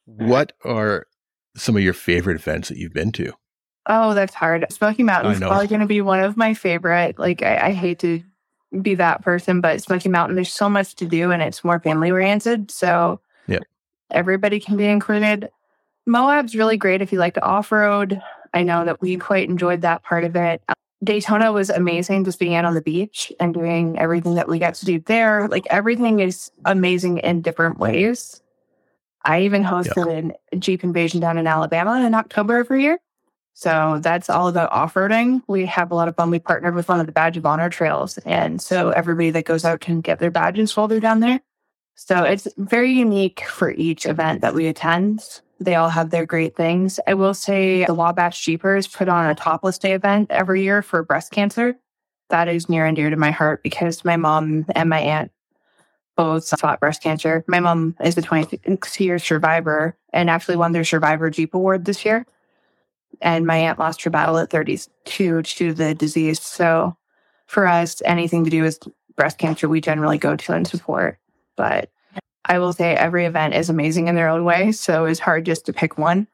Mm-hmm. 0.08 0.28
What 0.28 0.52
are 0.64 1.06
some 1.56 1.76
of 1.76 1.82
your 1.82 1.94
favorite 1.94 2.36
events 2.36 2.68
that 2.68 2.78
you've 2.78 2.92
been 2.92 3.12
to? 3.12 3.32
Oh, 3.86 4.14
that's 4.14 4.34
hard. 4.34 4.64
Smoky 4.70 5.02
Mountain 5.02 5.32
is 5.32 5.40
probably 5.40 5.66
going 5.66 5.80
to 5.80 5.86
be 5.86 6.00
one 6.00 6.20
of 6.20 6.36
my 6.36 6.54
favorite. 6.54 7.18
Like, 7.18 7.42
I, 7.42 7.68
I 7.68 7.72
hate 7.72 7.98
to 8.00 8.22
be 8.80 8.94
that 8.94 9.22
person, 9.22 9.60
but 9.60 9.82
Smoky 9.82 10.08
Mountain, 10.08 10.36
there's 10.36 10.52
so 10.52 10.68
much 10.68 10.94
to 10.96 11.06
do 11.06 11.32
and 11.32 11.42
it's 11.42 11.64
more 11.64 11.80
family 11.80 12.10
oriented. 12.10 12.70
So, 12.70 13.20
Yep. 13.48 13.62
everybody 14.12 14.60
can 14.60 14.76
be 14.76 14.86
included. 14.86 15.50
Moab's 16.06 16.54
really 16.54 16.76
great 16.76 17.02
if 17.02 17.12
you 17.12 17.18
like 17.18 17.34
to 17.34 17.42
off 17.42 17.72
road. 17.72 18.20
I 18.54 18.62
know 18.62 18.84
that 18.84 19.00
we 19.00 19.16
quite 19.16 19.48
enjoyed 19.48 19.80
that 19.82 20.04
part 20.04 20.24
of 20.24 20.36
it. 20.36 20.62
Daytona 21.02 21.52
was 21.52 21.68
mm-hmm. 21.68 21.80
amazing, 21.80 22.24
just 22.24 22.38
being 22.38 22.54
out 22.54 22.64
on 22.64 22.74
the 22.74 22.82
beach 22.82 23.32
and 23.40 23.54
doing 23.54 23.98
everything 23.98 24.36
that 24.36 24.48
we 24.48 24.58
got 24.58 24.74
to 24.74 24.86
do 24.86 25.00
there. 25.00 25.48
Like, 25.48 25.66
everything 25.70 26.20
is 26.20 26.50
amazing 26.64 27.18
in 27.18 27.42
different 27.42 27.78
ways. 27.78 28.40
I 29.24 29.42
even 29.42 29.62
hosted 29.62 30.32
a 30.52 30.56
Jeep 30.56 30.82
Invasion 30.82 31.20
down 31.20 31.38
in 31.38 31.46
Alabama 31.46 32.04
in 32.04 32.14
October 32.14 32.58
every 32.58 32.82
year. 32.82 32.98
So 33.54 34.00
that's 34.02 34.30
all 34.30 34.48
about 34.48 34.72
off 34.72 34.94
roading. 34.94 35.42
We 35.46 35.66
have 35.66 35.90
a 35.90 35.94
lot 35.94 36.08
of 36.08 36.16
fun. 36.16 36.30
We 36.30 36.38
partnered 36.38 36.74
with 36.74 36.88
one 36.88 37.00
of 37.00 37.06
the 37.06 37.12
Badge 37.12 37.36
of 37.36 37.46
Honor 37.46 37.68
trails. 37.68 38.18
And 38.18 38.60
so 38.60 38.90
everybody 38.90 39.30
that 39.30 39.44
goes 39.44 39.64
out 39.64 39.80
can 39.80 40.00
get 40.00 40.18
their 40.18 40.30
badges 40.30 40.76
while 40.76 40.88
they're 40.88 41.00
down 41.00 41.20
there. 41.20 41.40
So 41.94 42.24
it's 42.24 42.48
very 42.56 42.92
unique 42.92 43.44
for 43.46 43.70
each 43.70 44.06
event 44.06 44.40
that 44.40 44.54
we 44.54 44.66
attend. 44.66 45.40
They 45.64 45.74
all 45.74 45.88
have 45.88 46.10
their 46.10 46.26
great 46.26 46.56
things. 46.56 47.00
I 47.06 47.14
will 47.14 47.34
say 47.34 47.84
the 47.84 47.94
Wabash 47.94 48.44
Jeepers 48.44 48.86
put 48.86 49.08
on 49.08 49.26
a 49.26 49.34
topless 49.34 49.78
day 49.78 49.92
event 49.92 50.30
every 50.30 50.62
year 50.62 50.82
for 50.82 51.02
breast 51.02 51.32
cancer. 51.32 51.76
That 52.30 52.48
is 52.48 52.68
near 52.68 52.86
and 52.86 52.96
dear 52.96 53.10
to 53.10 53.16
my 53.16 53.30
heart 53.30 53.62
because 53.62 54.04
my 54.04 54.16
mom 54.16 54.66
and 54.74 54.88
my 54.88 55.00
aunt 55.00 55.32
both 56.16 56.48
fought 56.60 56.80
breast 56.80 57.02
cancer. 57.02 57.44
My 57.46 57.60
mom 57.60 57.96
is 58.02 58.16
a 58.16 58.22
26 58.22 59.00
year 59.00 59.18
survivor 59.18 59.96
and 60.12 60.30
actually 60.30 60.56
won 60.56 60.72
their 60.72 60.84
Survivor 60.84 61.30
Jeep 61.30 61.54
Award 61.54 61.84
this 61.84 62.04
year 62.04 62.26
and 63.20 63.46
my 63.46 63.56
aunt 63.56 63.78
lost 63.78 64.02
her 64.02 64.10
battle 64.10 64.38
at 64.38 64.50
32 64.50 65.42
to 65.42 65.72
the 65.72 65.94
disease. 65.94 66.40
So 66.40 66.96
for 67.46 67.66
us, 67.66 68.02
anything 68.04 68.44
to 68.44 68.50
do 68.50 68.62
with 68.62 68.80
breast 69.16 69.38
cancer, 69.38 69.68
we 69.68 69.80
generally 69.80 70.18
go 70.18 70.36
to 70.36 70.52
and 70.52 70.66
support. 70.66 71.18
But 71.56 71.90
I 72.44 72.58
will 72.58 72.72
say 72.72 72.94
every 72.94 73.24
event 73.24 73.54
is 73.54 73.70
amazing 73.70 74.08
in 74.08 74.14
their 74.14 74.28
own 74.28 74.44
way. 74.44 74.72
So 74.72 75.04
it's 75.04 75.20
hard 75.20 75.46
just 75.46 75.66
to 75.66 75.72
pick 75.72 75.98
one. 75.98 76.26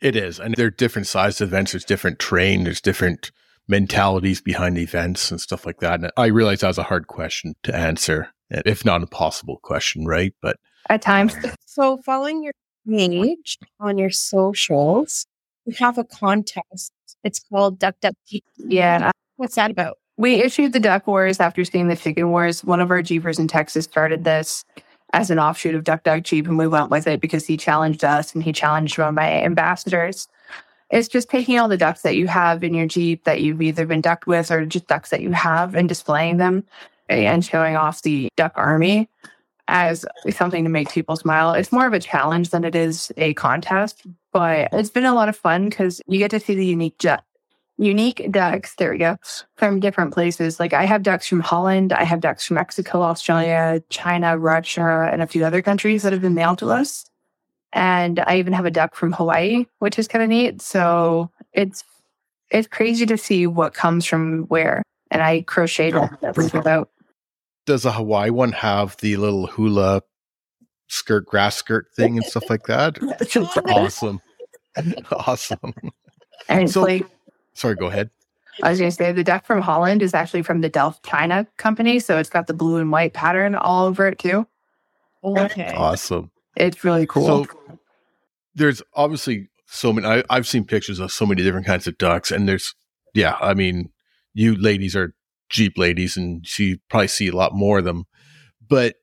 It 0.00 0.14
is, 0.14 0.38
and 0.38 0.54
there 0.54 0.66
are 0.66 0.70
different 0.70 1.08
sized 1.08 1.40
events. 1.40 1.72
There's 1.72 1.84
different 1.84 2.20
terrain. 2.20 2.62
There's 2.62 2.80
different 2.80 3.32
mentalities 3.66 4.40
behind 4.40 4.76
the 4.76 4.82
events 4.82 5.30
and 5.30 5.40
stuff 5.40 5.66
like 5.66 5.80
that. 5.80 6.00
And 6.00 6.10
I 6.16 6.26
realize 6.26 6.60
that 6.60 6.68
was 6.68 6.78
a 6.78 6.84
hard 6.84 7.08
question 7.08 7.54
to 7.64 7.74
answer, 7.74 8.28
if 8.50 8.84
not 8.84 8.96
an 8.96 9.02
impossible 9.02 9.58
question, 9.62 10.06
right? 10.06 10.32
But 10.40 10.56
At 10.88 11.02
times, 11.02 11.34
So, 11.66 11.98
following 11.98 12.42
your 12.44 12.52
page 12.88 13.58
on 13.80 13.98
your 13.98 14.10
socials, 14.10 15.26
we 15.66 15.74
have 15.74 15.98
a 15.98 16.04
contest. 16.04 16.92
It's 17.24 17.40
called 17.40 17.78
Duck 17.78 17.96
Duck 18.00 18.14
yeah. 18.56 19.10
What's 19.36 19.56
that 19.56 19.70
about? 19.70 19.98
We 20.16 20.36
issued 20.36 20.72
the 20.72 20.80
Duck 20.80 21.06
Wars 21.06 21.38
after 21.38 21.64
seeing 21.64 21.88
the 21.88 21.96
Chicken 21.96 22.30
Wars. 22.30 22.64
One 22.64 22.80
of 22.80 22.90
our 22.90 23.02
Jeepers 23.02 23.38
in 23.38 23.48
Texas 23.48 23.84
started 23.84 24.24
this 24.24 24.64
as 25.12 25.30
an 25.30 25.38
offshoot 25.38 25.74
of 25.74 25.84
Duck 25.84 26.02
Duck 26.02 26.22
Jeep, 26.22 26.46
and 26.46 26.58
we 26.58 26.66
went 26.66 26.90
with 26.90 27.06
it 27.06 27.20
because 27.20 27.46
he 27.46 27.56
challenged 27.56 28.04
us 28.04 28.34
and 28.34 28.42
he 28.42 28.52
challenged 28.52 28.98
one 28.98 29.08
of 29.08 29.14
my 29.14 29.42
ambassadors. 29.42 30.28
It's 30.90 31.08
just 31.08 31.28
taking 31.28 31.58
all 31.58 31.68
the 31.68 31.76
ducks 31.76 32.02
that 32.02 32.16
you 32.16 32.26
have 32.28 32.64
in 32.64 32.74
your 32.74 32.86
Jeep 32.86 33.24
that 33.24 33.40
you've 33.40 33.62
either 33.62 33.86
been 33.86 34.00
ducked 34.00 34.26
with 34.26 34.50
or 34.50 34.64
just 34.66 34.86
ducks 34.86 35.10
that 35.10 35.20
you 35.20 35.32
have 35.32 35.74
and 35.74 35.88
displaying 35.88 36.38
them 36.38 36.64
and 37.08 37.44
showing 37.44 37.76
off 37.76 38.02
the 38.02 38.28
duck 38.36 38.52
army. 38.56 39.08
as 39.68 40.04
something 40.30 40.64
to 40.64 40.70
make 40.70 40.90
people 40.90 41.14
smile. 41.14 41.52
It's 41.52 41.72
more 41.72 41.86
of 41.86 41.92
a 41.92 42.00
challenge 42.00 42.50
than 42.50 42.64
it 42.64 42.74
is 42.74 43.12
a 43.16 43.34
contest, 43.34 44.02
but 44.32 44.70
it's 44.72 44.90
been 44.90 45.04
a 45.04 45.14
lot 45.14 45.28
of 45.28 45.36
fun 45.36 45.68
because 45.68 46.00
you 46.06 46.18
get 46.18 46.30
to 46.32 46.40
see 46.40 46.54
the 46.54 46.66
unique 46.66 46.98
jet. 46.98 47.22
Unique 47.78 48.30
ducks, 48.32 48.74
there 48.74 48.90
we 48.90 48.98
go, 48.98 49.16
from 49.56 49.78
different 49.78 50.12
places. 50.12 50.58
Like 50.58 50.72
I 50.72 50.84
have 50.84 51.04
ducks 51.04 51.28
from 51.28 51.40
Holland, 51.40 51.92
I 51.92 52.02
have 52.02 52.20
ducks 52.20 52.44
from 52.44 52.56
Mexico, 52.56 53.02
Australia, 53.02 53.80
China, 53.88 54.36
Russia, 54.36 55.08
and 55.12 55.22
a 55.22 55.28
few 55.28 55.44
other 55.44 55.62
countries 55.62 56.02
that 56.02 56.12
have 56.12 56.22
been 56.22 56.34
mailed 56.34 56.58
to 56.58 56.70
us. 56.70 57.08
And 57.72 58.18
I 58.20 58.38
even 58.38 58.52
have 58.52 58.64
a 58.64 58.70
duck 58.70 58.96
from 58.96 59.12
Hawaii, 59.12 59.66
which 59.78 59.98
is 59.98 60.08
kind 60.08 60.24
of 60.24 60.28
neat. 60.28 60.60
So 60.60 61.30
it's 61.52 61.84
it's 62.50 62.66
crazy 62.66 63.06
to 63.06 63.16
see 63.16 63.46
what 63.46 63.74
comes 63.74 64.04
from 64.06 64.44
where. 64.44 64.82
And 65.10 65.22
I 65.22 65.42
crocheted 65.42 65.94
oh, 65.94 66.08
that 66.20 66.54
about. 66.54 66.90
Does 67.66 67.82
the 67.82 67.92
Hawaii 67.92 68.30
one 68.30 68.52
have 68.52 68.96
the 68.96 69.16
little 69.16 69.46
hula 69.46 70.02
skirt, 70.88 71.26
grass 71.26 71.56
skirt 71.56 71.86
thing 71.94 72.16
and 72.16 72.26
stuff 72.26 72.48
like 72.50 72.64
that? 72.64 72.98
awesome. 73.68 74.20
awesome. 75.12 75.74
And 76.48 76.70
So- 76.70 76.82
like 76.82 77.06
Sorry, 77.58 77.74
go 77.74 77.86
ahead. 77.86 78.10
I 78.62 78.70
was 78.70 78.78
going 78.78 78.90
to 78.90 78.94
say 78.94 79.10
the 79.12 79.24
duck 79.24 79.44
from 79.44 79.60
Holland 79.60 80.00
is 80.00 80.14
actually 80.14 80.42
from 80.42 80.60
the 80.60 80.68
Delft 80.68 81.04
China 81.04 81.46
company, 81.56 81.98
so 81.98 82.18
it's 82.18 82.30
got 82.30 82.46
the 82.46 82.54
blue 82.54 82.76
and 82.76 82.92
white 82.92 83.14
pattern 83.14 83.54
all 83.56 83.86
over 83.86 84.06
it 84.06 84.18
too. 84.18 84.46
Okay. 85.24 85.72
Awesome. 85.74 86.30
It's 86.56 86.84
really 86.84 87.06
cool. 87.06 87.46
So 87.46 87.78
there's 88.54 88.80
obviously 88.94 89.48
so 89.66 89.92
many. 89.92 90.06
I, 90.06 90.22
I've 90.30 90.46
seen 90.46 90.64
pictures 90.64 91.00
of 91.00 91.10
so 91.10 91.26
many 91.26 91.42
different 91.42 91.66
kinds 91.66 91.86
of 91.88 91.98
ducks, 91.98 92.30
and 92.30 92.48
there's 92.48 92.74
yeah. 93.14 93.36
I 93.40 93.54
mean, 93.54 93.90
you 94.34 94.54
ladies 94.54 94.94
are 94.94 95.14
Jeep 95.50 95.76
ladies, 95.76 96.16
and 96.16 96.46
you 96.58 96.78
probably 96.88 97.08
see 97.08 97.28
a 97.28 97.36
lot 97.36 97.54
more 97.54 97.78
of 97.78 97.84
them. 97.84 98.04
But 98.66 98.96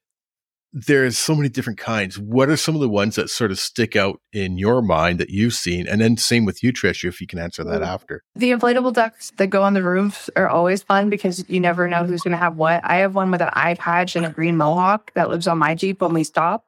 there's 0.78 1.18
so 1.18 1.34
many 1.34 1.48
different 1.48 1.80
kinds. 1.80 2.20
What 2.20 2.50
are 2.50 2.58
some 2.58 2.76
of 2.76 2.82
the 2.82 2.90
ones 2.90 3.16
that 3.16 3.30
sort 3.30 3.50
of 3.50 3.58
stick 3.58 3.96
out 3.96 4.20
in 4.34 4.58
your 4.58 4.82
mind 4.82 5.20
that 5.22 5.30
you've 5.30 5.54
seen? 5.54 5.88
And 5.88 6.02
then 6.02 6.18
same 6.18 6.44
with 6.44 6.62
you, 6.62 6.74
Trish, 6.74 7.08
if 7.08 7.22
you 7.22 7.28
can 7.28 7.40
answer 7.40 7.64
that 7.64 7.82
Mm. 7.82 7.88
after. 7.88 8.24
the 8.36 8.52
inflatable 8.52 8.92
ducks 8.92 9.32
that 9.38 9.48
go 9.48 9.64
on 9.64 9.74
the 9.74 9.82
roofs 9.82 10.30
are 10.36 10.50
always 10.50 10.84
fun 10.84 11.10
because 11.10 11.46
you 11.48 11.62
never 11.62 11.88
know 11.88 12.04
who's 12.04 12.22
going 12.22 12.34
to 12.34 12.38
have 12.38 12.58
what. 12.58 12.82
I 12.84 12.98
have 12.98 13.16
one 13.16 13.32
with 13.32 13.42
an 13.42 13.52
eye 13.54 13.76
patch 13.76 14.18
and 14.18 14.26
a 14.26 14.30
green 14.30 14.58
mohawk 14.58 15.14
that 15.14 15.30
lives 15.30 15.48
on 15.48 15.58
my 15.58 15.76
Jeep 15.76 16.02
when 16.02 16.14
we 16.14 16.26
stop. 16.26 16.66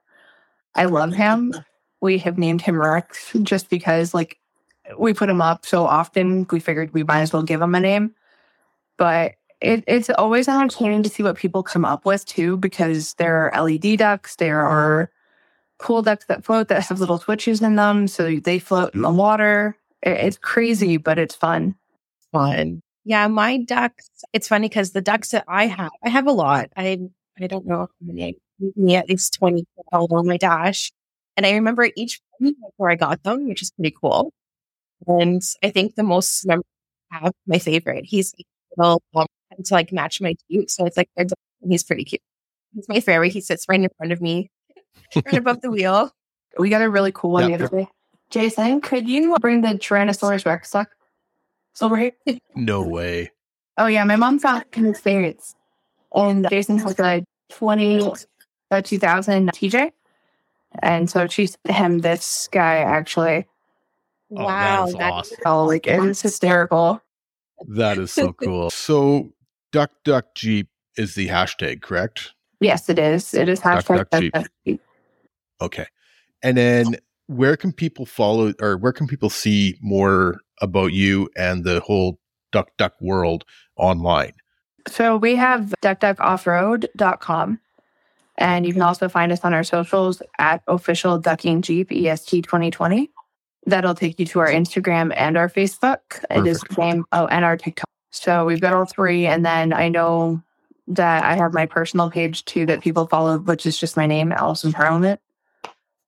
I 0.74 0.86
love 0.86 1.14
him. 1.14 1.54
We 2.00 2.20
have 2.20 2.38
named 2.38 2.62
him 2.62 2.80
Rex 2.80 3.34
just 3.44 3.70
because, 3.70 4.14
like, 4.14 4.38
we 4.98 5.14
put 5.14 5.30
him 5.30 5.42
up 5.42 5.66
so 5.66 5.86
often. 5.86 6.48
We 6.50 6.62
figured 6.62 6.94
we 6.94 7.04
might 7.04 7.22
as 7.22 7.34
well 7.34 7.44
give 7.44 7.62
him 7.62 7.76
a 7.76 7.80
name. 7.82 8.14
But 8.98 9.34
it, 9.62 9.84
it's 9.88 10.10
always 10.12 10.48
entertaining 10.48 11.04
to 11.04 11.10
see 11.10 11.24
what 11.24 11.38
people 11.38 11.64
come 11.64 11.86
up 11.86 12.06
with 12.06 12.26
too, 12.26 12.58
because 12.58 13.14
there 13.16 13.50
are 13.52 13.64
LED 13.64 13.98
ducks, 13.98 14.36
there 14.36 14.62
are 14.66 15.10
cool 15.80 16.02
ducks 16.02 16.26
that 16.28 16.46
float 16.46 16.70
that 16.70 16.84
have 16.86 17.00
little 17.00 17.20
switches 17.20 17.62
in 17.62 17.76
them, 17.76 18.08
so 18.08 18.38
they 18.38 18.60
float 18.60 18.96
in 18.96 19.02
the 19.04 19.12
water. 19.12 19.78
It- 20.04 20.18
It's 20.28 20.38
crazy, 20.40 20.98
but 20.98 21.20
it's 21.20 21.36
fun. 21.36 21.76
fun. 22.34 22.82
Yeah, 23.06 23.28
my 23.28 23.58
ducks. 23.60 24.10
It's 24.34 24.48
funny 24.50 24.70
because 24.70 24.92
the 24.94 25.02
ducks 25.02 25.30
that 25.32 25.46
I 25.48 25.68
have, 25.68 25.92
I 26.04 26.10
have 26.10 26.28
a 26.28 26.32
lot. 26.34 26.70
I 26.78 27.00
I 27.42 27.48
don't 27.48 27.66
know 27.68 27.78
how 27.80 27.90
many. 28.02 28.24
I- 28.26 28.36
Maybe 28.78 28.96
at 28.98 29.10
least 29.10 29.34
twenty 29.36 29.66
held 29.92 30.14
on 30.14 30.28
my 30.28 30.38
dash, 30.38 30.92
and 31.38 31.46
I 31.46 31.52
remember 31.54 31.90
each 31.98 32.22
one 32.40 32.56
before 32.62 32.90
I 32.92 32.96
got 32.96 33.24
them, 33.24 33.48
which 33.50 33.62
is 33.64 33.72
pretty 33.72 33.96
cool. 34.02 34.34
And 35.08 35.42
I 35.64 35.70
think 35.72 35.96
the 35.96 36.04
most 36.04 36.46
memorable 36.48 36.68
I 37.12 37.20
have 37.20 37.34
my 37.48 37.60
favorite. 37.60 38.06
He's 38.06 38.34
a 38.40 38.44
little 38.82 39.04
um, 39.58 39.64
to 39.64 39.74
like 39.74 39.92
match 39.92 40.22
my 40.22 40.36
Jeep, 40.50 40.70
so 40.70 40.86
it's 40.86 40.98
like 40.98 41.10
they're 41.16 41.26
dog- 41.26 41.38
and 41.62 41.72
he's 41.72 41.84
pretty 41.84 42.04
cute. 42.04 42.22
He's 42.76 42.88
my 42.88 43.00
favorite. 43.00 43.32
He 43.34 43.42
sits 43.42 43.66
right 43.68 43.80
in 43.82 43.90
front 43.98 44.12
of 44.12 44.22
me, 44.22 44.52
right 45.16 45.34
above 45.34 45.62
the 45.62 45.72
wheel. 45.72 46.12
We 46.60 46.70
got 46.70 46.82
a 46.82 46.90
really 46.90 47.12
cool 47.12 47.32
one 47.32 47.50
Yeah. 47.50 47.58
the 47.58 47.64
other 47.66 47.78
day. 47.80 47.88
Jason, 48.30 48.82
could 48.82 49.08
you 49.08 49.36
bring 49.40 49.62
the 49.62 49.70
Tyrannosaurus 49.70 50.46
Rex 50.46 50.72
duck 50.72 50.90
over 51.82 51.98
here? 51.98 52.12
No 52.56 52.82
way. 52.82 53.32
Oh 53.78 53.86
yeah, 53.88 54.04
my 54.04 54.16
mom 54.16 54.40
found 54.40 54.64
it 54.72 54.78
in 54.78 54.86
his 54.86 55.00
favorites. 55.00 55.56
And 56.14 56.48
Jason 56.50 56.78
has 56.80 57.00
a 57.00 57.24
20, 57.52 58.12
uh, 58.72 58.82
2000 58.82 59.50
TJ. 59.52 59.92
And 60.82 61.10
so 61.10 61.28
she 61.28 61.48
sent 61.48 61.76
him 61.78 62.00
this 62.00 62.50
guy 62.52 62.78
actually. 62.78 63.46
Oh, 64.32 64.44
wow, 64.44 64.86
that 64.86 64.90
is 64.90 64.94
that's 64.96 65.12
awesome. 65.14 65.38
Oh, 65.46 65.66
like 65.66 65.88
it 65.88 66.00
was 66.02 66.22
hysterical. 66.22 67.02
That 67.68 67.98
is 67.98 68.12
so 68.12 68.34
cool. 68.34 68.70
So, 68.70 69.32
Duck 69.72 69.92
Duck 70.04 70.36
Jeep 70.36 70.70
is 70.98 71.16
the 71.16 71.28
hashtag, 71.28 71.82
correct? 71.82 72.34
Yes, 72.60 72.90
it 72.90 73.00
is. 73.00 73.34
It 73.34 73.50
is 73.50 73.60
hashtag 73.60 73.98
duck, 73.98 74.10
duck, 74.10 74.22
Jeep. 74.22 74.34
duck, 74.34 74.48
Jeep. 74.66 74.82
Okay. 75.62 75.86
And 76.44 76.58
then 76.58 76.96
where 77.28 77.58
can 77.58 77.72
people 77.72 78.06
follow 78.06 78.54
or 78.62 78.78
where 78.78 78.94
can 78.94 79.08
people 79.08 79.30
see 79.30 79.78
more 79.82 80.40
about 80.62 80.94
you 80.94 81.30
and 81.38 81.64
the 81.64 81.80
whole 81.82 82.20
Duck 82.52 82.70
Duck 82.78 82.94
world 83.02 83.44
online? 83.76 84.34
So 84.88 85.18
we 85.18 85.36
have 85.36 85.74
duckduckoffroad.com. 85.84 87.60
And 88.40 88.68
you 88.68 88.74
can 88.74 88.84
also 88.84 89.10
find 89.10 89.32
us 89.32 89.44
on 89.44 89.54
our 89.54 89.64
socials 89.64 90.22
at 90.38 90.62
official 90.68 91.18
ducking 91.18 91.64
jeep 91.64 91.92
EST 91.92 92.44
2020. 92.44 93.10
That'll 93.66 93.96
take 93.96 94.20
you 94.20 94.26
to 94.28 94.40
our 94.40 94.48
Instagram 94.48 95.12
and 95.18 95.38
our 95.38 95.50
Facebook. 95.50 96.24
It 96.30 96.46
is 96.46 96.62
the 96.62 96.74
same. 96.76 97.06
Oh, 97.12 97.26
and 97.26 97.44
our 97.44 97.58
TikTok. 97.58 97.90
So 98.24 98.46
we've 98.46 98.62
got 98.62 98.74
all 98.74 98.86
three. 98.86 99.26
And 99.26 99.46
then 99.46 99.74
I 99.74 99.90
know 99.90 100.42
that 100.88 101.24
I 101.24 101.36
have 101.36 101.54
my 101.54 101.66
personal 101.66 102.10
page 102.10 102.46
too 102.46 102.66
that 102.68 102.82
people 102.82 103.08
follow, 103.08 103.38
which 103.40 103.66
is 103.66 103.78
just 103.78 103.98
my 103.98 104.06
name, 104.08 104.32
Allison 104.32 104.72
Parliament. 104.74 105.20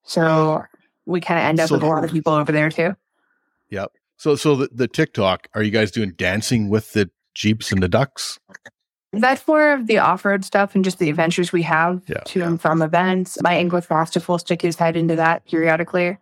So 0.03 0.63
we 1.05 1.21
kind 1.21 1.39
of 1.39 1.45
end 1.45 1.59
up 1.59 1.69
So- 1.69 1.75
with 1.75 1.83
a 1.83 1.87
lot 1.87 2.03
of 2.03 2.11
people 2.11 2.33
over 2.33 2.51
there 2.51 2.69
too. 2.69 2.95
Yep. 3.69 3.91
So 4.17 4.35
so 4.35 4.55
the, 4.55 4.69
the 4.71 4.87
TikTok, 4.87 5.47
are 5.53 5.63
you 5.63 5.71
guys 5.71 5.91
doing 5.91 6.13
dancing 6.17 6.69
with 6.69 6.93
the 6.93 7.09
Jeeps 7.35 7.71
and 7.71 7.81
the 7.81 7.87
ducks? 7.87 8.39
That's 9.13 9.47
more 9.47 9.71
of 9.73 9.87
the 9.87 9.97
off-road 9.99 10.43
stuff 10.45 10.75
and 10.75 10.83
just 10.83 10.99
the 10.99 11.09
adventures 11.09 11.51
we 11.51 11.63
have 11.63 12.01
Yeah. 12.07 12.19
to 12.25 12.41
and 12.43 12.59
from 12.61 12.81
events. 12.81 13.37
My 13.41 13.57
English 13.57 13.89
mastiff 13.89 14.27
will 14.29 14.37
stick 14.39 14.61
his 14.61 14.75
head 14.75 14.95
into 14.97 15.15
that 15.15 15.45
periodically. 15.45 16.17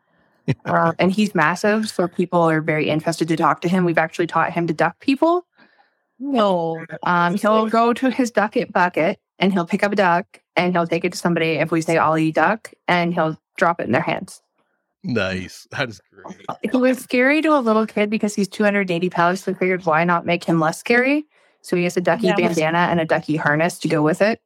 uh, 0.66 0.94
and 1.00 1.12
he's 1.12 1.34
massive, 1.36 1.90
so 1.90 2.08
people 2.08 2.42
are 2.42 2.62
very 2.62 2.88
interested 2.90 3.28
to 3.30 3.36
talk 3.36 3.62
to 3.62 3.68
him. 3.68 3.84
We've 3.84 3.98
actually 3.98 4.28
taught 4.28 4.54
him 4.54 4.68
to 4.68 4.74
duck 4.74 5.00
people. 5.00 5.46
No. 6.20 6.86
Um, 7.04 7.36
he'll 7.36 7.68
go 7.68 7.94
to 7.94 8.10
his 8.10 8.32
ducket 8.32 8.72
bucket 8.74 9.20
and 9.40 9.54
he'll 9.54 9.66
pick 9.66 9.84
up 9.84 9.92
a 9.92 9.96
duck 9.96 10.42
and 10.56 10.74
he'll 10.74 10.88
take 10.88 11.06
it 11.06 11.12
to 11.14 11.18
somebody 11.18 11.52
if 11.54 11.72
we 11.72 11.82
say 11.82 11.98
Ollie 11.98 12.32
duck 12.32 12.72
and 12.88 13.14
he'll 13.14 13.40
drop 13.58 13.80
it 13.80 13.86
in 13.86 13.92
their 13.92 14.02
hands. 14.02 14.42
Nice. 15.04 15.68
That 15.72 15.90
is 15.90 16.02
great. 16.12 16.38
It 16.64 16.74
was 16.76 16.98
scary 16.98 17.42
to 17.42 17.50
a 17.56 17.60
little 17.62 17.86
kid 17.86 18.10
because 18.10 18.36
he's 18.36 18.48
280 18.48 19.10
pounds. 19.10 19.44
So 19.44 19.52
we 19.52 19.58
figured 19.58 19.86
why 19.86 20.04
not 20.04 20.26
make 20.26 20.44
him 20.44 20.60
less 20.60 20.80
scary? 20.80 21.26
So 21.62 21.76
he 21.76 21.84
has 21.84 21.96
a 21.98 22.02
ducky 22.02 22.28
Yeah. 22.28 22.36
bandana 22.36 22.88
and 22.90 23.00
a 23.00 23.06
ducky 23.06 23.36
harness 23.36 23.78
to 23.80 23.88
go 23.88 24.02
with 24.02 24.22
it. 24.22 24.42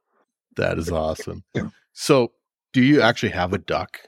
That 0.57 0.77
is 0.77 0.91
awesome. 0.91 1.43
So 1.93 2.31
do 2.73 2.81
you 2.81 3.01
actually 3.01 3.33
have 3.33 3.51
a 3.53 3.57
duck? 3.57 3.99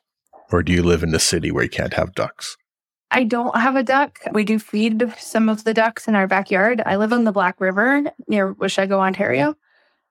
Or 0.51 0.63
do 0.63 0.71
you 0.71 0.83
live 0.83 1.03
in 1.03 1.13
a 1.13 1.19
city 1.19 1.51
where 1.51 1.63
you 1.63 1.69
can't 1.69 1.93
have 1.95 2.15
ducks? 2.15 2.55
I 3.13 3.23
don't 3.23 3.55
have 3.55 3.75
a 3.75 3.83
duck. 3.83 4.19
We 4.31 4.43
do 4.43 4.57
feed 4.57 5.13
some 5.19 5.47
of 5.47 5.63
the 5.63 5.73
ducks 5.73 6.07
in 6.07 6.15
our 6.15 6.27
backyard. 6.27 6.81
I 6.83 6.95
live 6.95 7.13
on 7.13 7.25
the 7.25 7.31
Black 7.31 7.61
River 7.61 8.03
near 8.27 8.55
Washago, 8.55 8.97
Ontario. 8.97 9.55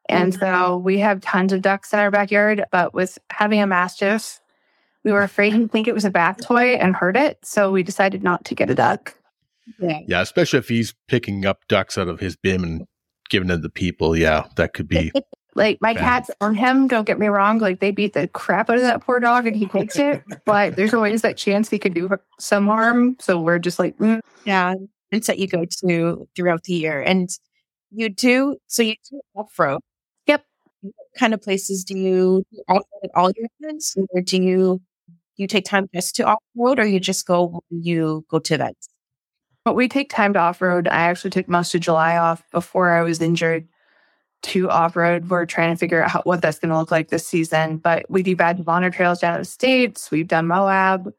And 0.09 0.33
mm-hmm. 0.33 0.41
so 0.41 0.77
we 0.79 0.99
have 1.01 1.21
tons 1.21 1.53
of 1.53 1.63
ducks 1.63 1.93
in 1.93 1.99
our 1.99 2.13
backyard. 2.13 2.65
But 2.71 2.95
with 2.95 3.19
having 3.31 3.61
a 3.61 3.67
mastiff, 3.67 4.41
we 5.05 5.11
were 5.11 5.23
afraid 5.23 5.53
he'd 5.55 5.73
think 5.73 5.89
it 5.89 5.95
was 5.95 6.05
a 6.05 6.11
bath 6.11 6.47
toy 6.47 6.75
and 6.75 6.95
hurt 6.95 7.17
it. 7.17 7.45
So 7.45 7.73
we 7.73 7.83
decided 7.83 8.23
not 8.23 8.45
to 8.47 8.55
get 8.55 8.71
a 8.71 8.75
duck. 8.75 9.17
Yeah. 9.81 9.99
Yeah, 10.07 10.21
especially 10.21 10.61
if 10.61 10.69
he's 10.69 10.95
picking 11.09 11.45
up 11.45 11.67
ducks 11.69 11.99
out 11.99 12.09
of 12.09 12.21
his 12.21 12.37
bin 12.37 12.63
and 12.63 12.87
giving 13.31 13.49
them 13.49 13.63
to 13.63 13.69
people. 13.69 14.17
Yeah, 14.17 14.47
that 14.57 14.75
could 14.75 14.87
be 14.87 15.13
Like 15.55 15.79
my 15.81 15.93
Bad. 15.93 16.01
cats 16.01 16.31
on 16.41 16.55
him, 16.55 16.89
don't 16.89 17.05
get 17.07 17.19
me 17.19 17.27
wrong. 17.29 17.59
Like 17.59 17.81
they 17.81 17.91
beat 17.91 18.15
the 18.15 18.29
crap 18.29 18.71
out 18.71 18.77
of 18.77 18.83
that 18.83 19.03
poor 19.03 19.21
dog 19.21 19.47
and 19.47 19.55
he 19.55 19.67
takes 19.67 19.97
it. 19.97 20.23
But 20.47 20.77
there's 20.77 20.95
always 20.95 21.23
that 21.23 21.37
chance 21.37 21.69
he 21.69 21.79
could 21.79 21.95
do 21.95 22.09
some 22.39 22.67
harm. 22.67 23.17
So 23.21 23.39
we're 23.41 23.59
just 23.59 23.79
like, 23.79 23.97
mm, 23.99 24.21
Yeah, 24.45 24.75
events 25.11 25.27
that 25.27 25.39
you 25.39 25.47
go 25.47 25.65
to 25.87 26.27
throughout 26.35 26.65
the 26.65 26.73
year, 26.75 27.03
and 27.03 27.29
you 27.91 28.09
do. 28.09 28.57
So 28.67 28.83
you 28.83 28.95
do 29.11 29.21
off 29.35 29.59
road. 29.59 29.81
Yep. 30.27 30.45
What 30.81 30.95
kind 31.19 31.35
of 31.35 31.43
places 31.43 31.85
do 31.85 31.99
you 31.99 32.45
off 32.69 32.83
road 33.03 33.11
all 33.15 33.31
your 33.37 33.47
events, 33.61 33.95
or 34.11 34.21
do 34.23 34.43
you 34.43 34.81
do 35.37 35.43
you 35.43 35.47
take 35.47 35.65
time 35.67 35.89
just 35.95 36.17
to 36.17 36.25
off 36.25 36.43
road, 36.57 36.79
or 36.79 36.87
you 36.87 36.99
just 36.99 37.27
go 37.27 37.63
when 37.69 37.83
you 37.83 38.25
go 38.31 38.39
to 38.39 38.55
events? 38.55 38.89
But 39.65 39.77
we 39.77 39.87
take 39.87 40.11
time 40.11 40.33
to 40.33 40.41
off 40.41 40.61
road. 40.63 40.89
I 40.89 41.03
actually 41.03 41.31
took 41.31 41.49
most 41.49 41.75
of 41.75 41.83
July 41.83 42.17
off 42.17 42.43
before 42.51 42.91
I 42.91 43.03
was 43.03 43.21
injured 43.21 43.69
to 44.43 44.71
off 44.71 44.97
road. 44.97 45.31
We're 45.31 45.47
trying 45.47 45.73
to 45.73 45.79
figure 45.79 46.03
out 46.03 46.27
what 46.27 46.43
that's 46.43 46.59
going 46.59 46.71
to 46.71 46.79
look 46.79 46.91
like 46.91 47.09
this 47.09 47.27
season. 47.27 47.79
But 47.79 48.07
we 48.09 48.23
do 48.23 48.37
of 48.39 48.69
Honor 48.69 48.91
trails 48.91 49.21
down 49.21 49.39
the 49.39 49.45
States. 49.45 50.11
We've 50.11 50.29
done 50.29 50.47
Moab. 50.47 51.13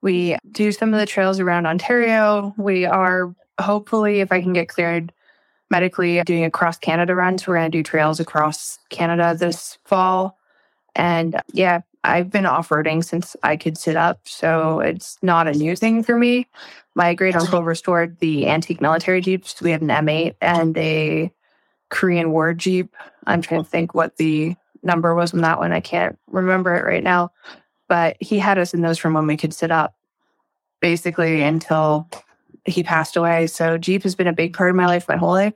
We 0.00 0.36
do 0.50 0.70
some 0.72 0.94
of 0.94 1.00
the 1.00 1.06
trails 1.06 1.40
around 1.40 1.66
Ontario. 1.66 2.54
We 2.56 2.84
are 2.84 3.34
hopefully, 3.60 4.20
if 4.20 4.30
I 4.30 4.40
can 4.40 4.52
get 4.52 4.68
cleared 4.68 5.12
medically, 5.70 6.22
doing 6.24 6.44
a 6.44 6.50
cross 6.50 6.78
Canada 6.78 7.14
run. 7.14 7.38
So 7.38 7.46
we're 7.48 7.58
going 7.58 7.70
to 7.70 7.78
do 7.78 7.82
trails 7.82 8.20
across 8.20 8.78
Canada 8.90 9.36
this 9.38 9.78
fall. 9.84 10.38
And 10.94 11.40
yeah, 11.52 11.80
I've 12.04 12.30
been 12.30 12.46
off 12.46 12.70
roading 12.70 13.04
since 13.04 13.36
I 13.42 13.56
could 13.56 13.76
sit 13.76 13.96
up. 13.96 14.20
So 14.24 14.80
it's 14.80 15.18
not 15.22 15.48
a 15.48 15.52
new 15.52 15.76
thing 15.76 16.02
for 16.02 16.16
me. 16.16 16.46
My 16.94 17.14
great 17.14 17.36
uncle 17.36 17.62
restored 17.62 18.18
the 18.18 18.48
antique 18.48 18.80
military 18.80 19.20
Jeeps. 19.20 19.60
We 19.60 19.72
have 19.72 19.82
an 19.82 19.88
M8 19.88 20.36
and 20.40 20.76
a 20.78 21.32
Korean 21.90 22.30
War 22.32 22.54
Jeep. 22.54 22.94
I'm 23.26 23.42
trying 23.42 23.64
to 23.64 23.68
think 23.68 23.94
what 23.94 24.16
the 24.16 24.56
number 24.82 25.14
was 25.14 25.34
on 25.34 25.40
that 25.40 25.58
one. 25.58 25.72
I 25.72 25.80
can't 25.80 26.18
remember 26.26 26.74
it 26.76 26.84
right 26.84 27.02
now. 27.02 27.30
But 27.88 28.16
he 28.20 28.38
had 28.38 28.58
us 28.58 28.74
in 28.74 28.82
those 28.82 28.98
from 28.98 29.14
when 29.14 29.26
we 29.26 29.36
could 29.36 29.54
sit 29.54 29.70
up 29.70 29.94
basically 30.80 31.42
until 31.42 32.08
he 32.64 32.82
passed 32.82 33.16
away. 33.16 33.46
So 33.46 33.78
Jeep 33.78 34.02
has 34.02 34.14
been 34.14 34.26
a 34.26 34.32
big 34.32 34.54
part 34.54 34.70
of 34.70 34.76
my 34.76 34.86
life 34.86 35.08
my 35.08 35.16
whole 35.16 35.32
life. 35.32 35.54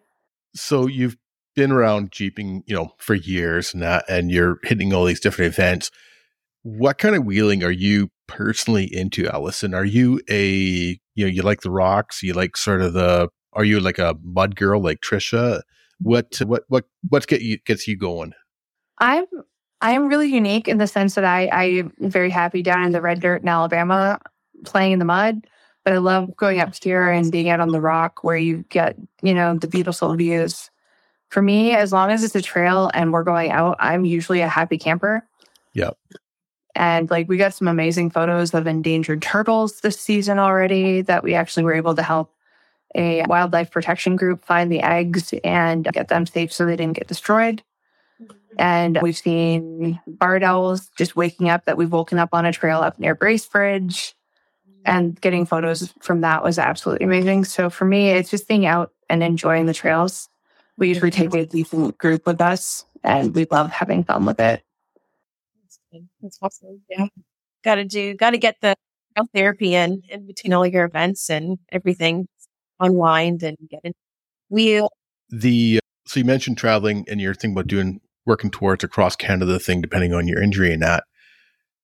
So 0.54 0.86
you've 0.86 1.16
been 1.54 1.70
around 1.70 2.10
Jeeping, 2.10 2.62
you 2.66 2.74
know, 2.74 2.94
for 2.98 3.14
years 3.14 3.72
that, 3.72 4.04
and 4.08 4.30
you're 4.30 4.58
hitting 4.62 4.92
all 4.92 5.04
these 5.04 5.20
different 5.20 5.52
events. 5.52 5.90
What 6.62 6.98
kind 6.98 7.14
of 7.14 7.24
wheeling 7.24 7.62
are 7.62 7.70
you 7.70 8.10
personally 8.26 8.84
into, 8.84 9.28
Allison? 9.28 9.74
Are 9.74 9.84
you 9.84 10.20
a, 10.30 10.98
you 11.14 11.24
know, 11.24 11.26
you 11.26 11.42
like 11.42 11.60
the 11.60 11.70
rocks? 11.70 12.22
You 12.22 12.32
like 12.32 12.56
sort 12.56 12.80
of 12.80 12.94
the, 12.94 13.28
are 13.52 13.64
you 13.64 13.80
like 13.80 13.98
a 13.98 14.16
mud 14.22 14.56
girl 14.56 14.80
like 14.80 15.00
Trisha? 15.00 15.60
What, 16.02 16.38
what, 16.44 16.64
what, 16.68 16.84
what 17.08 17.26
get 17.26 17.42
you, 17.42 17.58
gets 17.58 17.86
you 17.86 17.96
going? 17.96 18.32
I'm, 18.98 19.24
I 19.80 19.92
am 19.92 20.08
really 20.08 20.32
unique 20.32 20.68
in 20.68 20.78
the 20.78 20.86
sense 20.86 21.14
that 21.14 21.24
I, 21.24 21.48
I'm 21.48 21.92
very 21.98 22.30
happy 22.30 22.62
down 22.62 22.84
in 22.84 22.92
the 22.92 23.00
red 23.00 23.20
dirt 23.20 23.42
in 23.42 23.48
Alabama 23.48 24.20
playing 24.64 24.92
in 24.92 24.98
the 24.98 25.04
mud, 25.04 25.46
but 25.84 25.92
I 25.92 25.98
love 25.98 26.36
going 26.36 26.60
up 26.60 26.74
here 26.80 27.08
and 27.08 27.32
being 27.32 27.48
out 27.48 27.60
on 27.60 27.70
the 27.70 27.80
rock 27.80 28.22
where 28.22 28.36
you 28.36 28.64
get, 28.68 28.96
you 29.22 29.34
know, 29.34 29.56
the 29.56 29.66
beautiful 29.66 30.14
views. 30.14 30.70
For 31.30 31.42
me, 31.42 31.72
as 31.72 31.92
long 31.92 32.10
as 32.10 32.22
it's 32.22 32.36
a 32.36 32.42
trail 32.42 32.90
and 32.94 33.12
we're 33.12 33.24
going 33.24 33.50
out, 33.50 33.76
I'm 33.80 34.04
usually 34.04 34.40
a 34.40 34.48
happy 34.48 34.78
camper. 34.78 35.26
Yep. 35.74 35.96
And 36.74 37.10
like 37.10 37.28
we 37.28 37.36
got 37.36 37.54
some 37.54 37.68
amazing 37.68 38.10
photos 38.10 38.54
of 38.54 38.66
endangered 38.66 39.22
turtles 39.22 39.80
this 39.80 39.98
season 39.98 40.38
already 40.38 41.02
that 41.02 41.22
we 41.22 41.34
actually 41.34 41.64
were 41.64 41.74
able 41.74 41.94
to 41.94 42.02
help 42.02 42.34
a 42.94 43.24
wildlife 43.26 43.70
protection 43.70 44.16
group 44.16 44.44
find 44.44 44.70
the 44.70 44.80
eggs 44.80 45.32
and 45.44 45.84
get 45.92 46.08
them 46.08 46.26
safe 46.26 46.52
so 46.52 46.66
they 46.66 46.76
didn't 46.76 46.96
get 46.96 47.08
destroyed. 47.08 47.62
Mm-hmm. 48.22 48.34
And 48.58 48.98
we've 49.02 49.16
seen 49.16 50.00
barred 50.06 50.42
owls 50.42 50.90
just 50.98 51.16
waking 51.16 51.48
up 51.48 51.64
that 51.64 51.76
we've 51.76 51.92
woken 51.92 52.18
up 52.18 52.30
on 52.32 52.44
a 52.44 52.52
trail 52.52 52.80
up 52.80 52.98
near 52.98 53.16
Bracebridge. 53.16 54.14
And 54.84 55.20
getting 55.20 55.46
photos 55.46 55.94
from 56.00 56.22
that 56.22 56.42
was 56.42 56.58
absolutely 56.58 57.06
amazing. 57.06 57.44
So 57.44 57.70
for 57.70 57.84
me, 57.84 58.10
it's 58.10 58.30
just 58.30 58.48
being 58.48 58.66
out 58.66 58.92
and 59.08 59.22
enjoying 59.22 59.66
the 59.66 59.74
trails. 59.74 60.28
We 60.76 60.88
usually 60.88 61.12
take 61.12 61.32
a 61.34 61.46
decent 61.46 61.98
group 61.98 62.26
with 62.26 62.40
us 62.40 62.84
and 63.04 63.32
we 63.32 63.46
love 63.50 63.70
having 63.70 64.02
fun 64.02 64.24
with 64.24 64.40
it. 64.40 64.64
That's 66.20 66.38
awesome. 66.42 66.80
Yeah. 66.88 67.06
Got 67.62 67.76
to 67.76 67.84
do, 67.84 68.14
got 68.14 68.30
to 68.30 68.38
get 68.38 68.56
the 68.60 68.74
therapy 69.34 69.74
in, 69.74 70.02
in 70.08 70.26
between 70.26 70.52
all 70.52 70.66
your 70.66 70.84
events 70.84 71.30
and 71.30 71.58
everything, 71.70 72.26
unwind 72.82 73.42
and 73.42 73.56
get 73.70 73.80
in 73.84 73.92
wheel. 74.50 74.90
The, 75.30 75.78
uh, 75.78 75.86
so 76.06 76.20
you 76.20 76.26
mentioned 76.26 76.58
traveling 76.58 77.06
and 77.08 77.20
you're 77.20 77.34
thinking 77.34 77.52
about 77.52 77.68
doing, 77.68 78.00
working 78.26 78.50
towards 78.50 78.84
a 78.84 78.88
cross 78.88 79.16
Canada 79.16 79.58
thing, 79.58 79.80
depending 79.80 80.12
on 80.12 80.28
your 80.28 80.42
injury 80.42 80.72
and 80.72 80.82
that. 80.82 81.04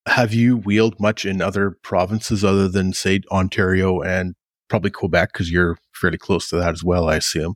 Have 0.07 0.35
you 0.35 0.57
wheeled 0.57 1.01
much 1.01 1.25
in 1.25 1.41
other 1.41 1.77
provinces 1.83 2.45
other 2.45 2.69
than, 2.69 2.93
say, 2.93 3.21
Ontario 3.31 4.01
and 4.01 4.35
probably 4.69 4.91
Quebec? 4.91 5.33
Because 5.33 5.51
you're 5.51 5.79
fairly 5.93 6.19
close 6.19 6.49
to 6.51 6.57
that 6.57 6.73
as 6.73 6.85
well, 6.85 7.09
I 7.09 7.17
assume. 7.17 7.55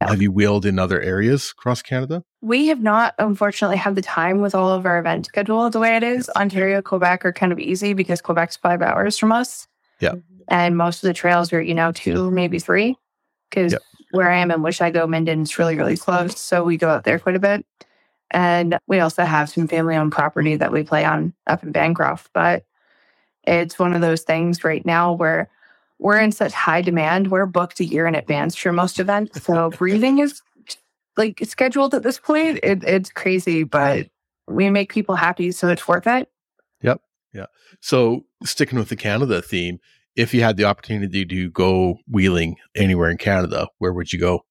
Have 0.00 0.20
you 0.20 0.30
wheeled 0.30 0.66
in 0.66 0.78
other 0.78 1.00
areas 1.00 1.54
across 1.56 1.80
Canada? 1.80 2.22
We 2.42 2.66
have 2.66 2.82
not, 2.82 3.14
unfortunately, 3.18 3.78
had 3.78 3.94
the 3.94 4.02
time 4.02 4.42
with 4.42 4.54
all 4.54 4.70
of 4.70 4.84
our 4.84 4.98
event 4.98 5.26
schedule 5.26 5.70
the 5.70 5.80
way 5.80 5.96
it 5.96 6.02
is. 6.02 6.28
Ontario, 6.36 6.82
Quebec 6.82 7.24
are 7.24 7.32
kind 7.32 7.52
of 7.52 7.58
easy 7.58 7.94
because 7.94 8.20
Quebec's 8.20 8.56
five 8.56 8.82
hours 8.82 9.16
from 9.16 9.32
us. 9.32 9.66
Yeah. 10.00 10.14
And 10.48 10.76
most 10.76 11.02
of 11.02 11.08
the 11.08 11.14
trails 11.14 11.52
are, 11.52 11.62
you 11.62 11.74
know, 11.74 11.92
two, 11.92 12.30
maybe 12.30 12.58
three. 12.58 12.96
Because 13.50 13.72
yep. 13.72 13.82
where 14.10 14.30
I 14.30 14.38
am 14.38 14.50
in 14.50 14.60
Washago, 14.60 15.08
Minden's 15.08 15.58
really, 15.58 15.76
really 15.76 15.96
close. 15.96 16.38
So 16.40 16.64
we 16.64 16.76
go 16.76 16.88
out 16.88 17.04
there 17.04 17.18
quite 17.18 17.36
a 17.36 17.40
bit. 17.40 17.64
And 18.30 18.78
we 18.88 18.98
also 19.00 19.24
have 19.24 19.48
some 19.48 19.68
family 19.68 19.96
owned 19.96 20.12
property 20.12 20.56
that 20.56 20.72
we 20.72 20.82
play 20.82 21.04
on 21.04 21.34
up 21.46 21.62
in 21.62 21.72
Bancroft. 21.72 22.30
But 22.32 22.64
it's 23.44 23.78
one 23.78 23.94
of 23.94 24.00
those 24.00 24.22
things 24.22 24.64
right 24.64 24.84
now 24.84 25.12
where 25.12 25.48
we're 25.98 26.18
in 26.18 26.32
such 26.32 26.52
high 26.52 26.82
demand. 26.82 27.30
We're 27.30 27.46
booked 27.46 27.80
a 27.80 27.84
year 27.84 28.06
in 28.06 28.14
advance 28.14 28.56
for 28.56 28.72
most 28.72 28.98
events. 28.98 29.42
So 29.42 29.70
breathing 29.78 30.18
is 30.18 30.42
like 31.16 31.40
scheduled 31.44 31.94
at 31.94 32.02
this 32.02 32.18
point. 32.18 32.58
It, 32.62 32.82
it's 32.84 33.10
crazy, 33.10 33.62
but 33.62 34.08
we 34.48 34.68
make 34.70 34.92
people 34.92 35.14
happy. 35.14 35.52
So 35.52 35.68
it's 35.68 35.86
worth 35.86 36.06
it. 36.06 36.28
Yep. 36.82 37.00
Yeah. 37.32 37.46
So 37.80 38.24
sticking 38.44 38.78
with 38.78 38.88
the 38.88 38.96
Canada 38.96 39.40
theme, 39.40 39.78
if 40.16 40.32
you 40.34 40.42
had 40.42 40.56
the 40.56 40.64
opportunity 40.64 41.24
to 41.24 41.50
go 41.50 41.98
wheeling 42.08 42.56
anywhere 42.74 43.10
in 43.10 43.18
Canada, 43.18 43.68
where 43.78 43.92
would 43.92 44.12
you 44.12 44.18
go? 44.18 44.44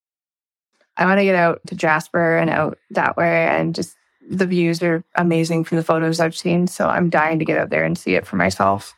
I 0.98 1.06
want 1.06 1.20
to 1.20 1.24
get 1.24 1.36
out 1.36 1.62
to 1.68 1.76
Jasper 1.76 2.38
and 2.38 2.50
out 2.50 2.78
that 2.92 3.18
way 3.18 3.48
and 3.48 3.74
just 3.74 3.96
the 4.30 4.46
views 4.46 4.82
are 4.84 5.04
amazing 5.16 5.64
from 5.64 5.78
the 5.78 5.84
photos 5.84 6.20
I've 6.20 6.36
seen. 6.36 6.68
So 6.68 6.88
I'm 6.88 7.10
dying 7.10 7.40
to 7.40 7.46
get 7.46 7.58
out 7.58 7.70
there 7.70 7.84
and 7.84 7.98
see 7.98 8.16
it 8.16 8.26
for 8.26 8.36
myself. 8.36 8.94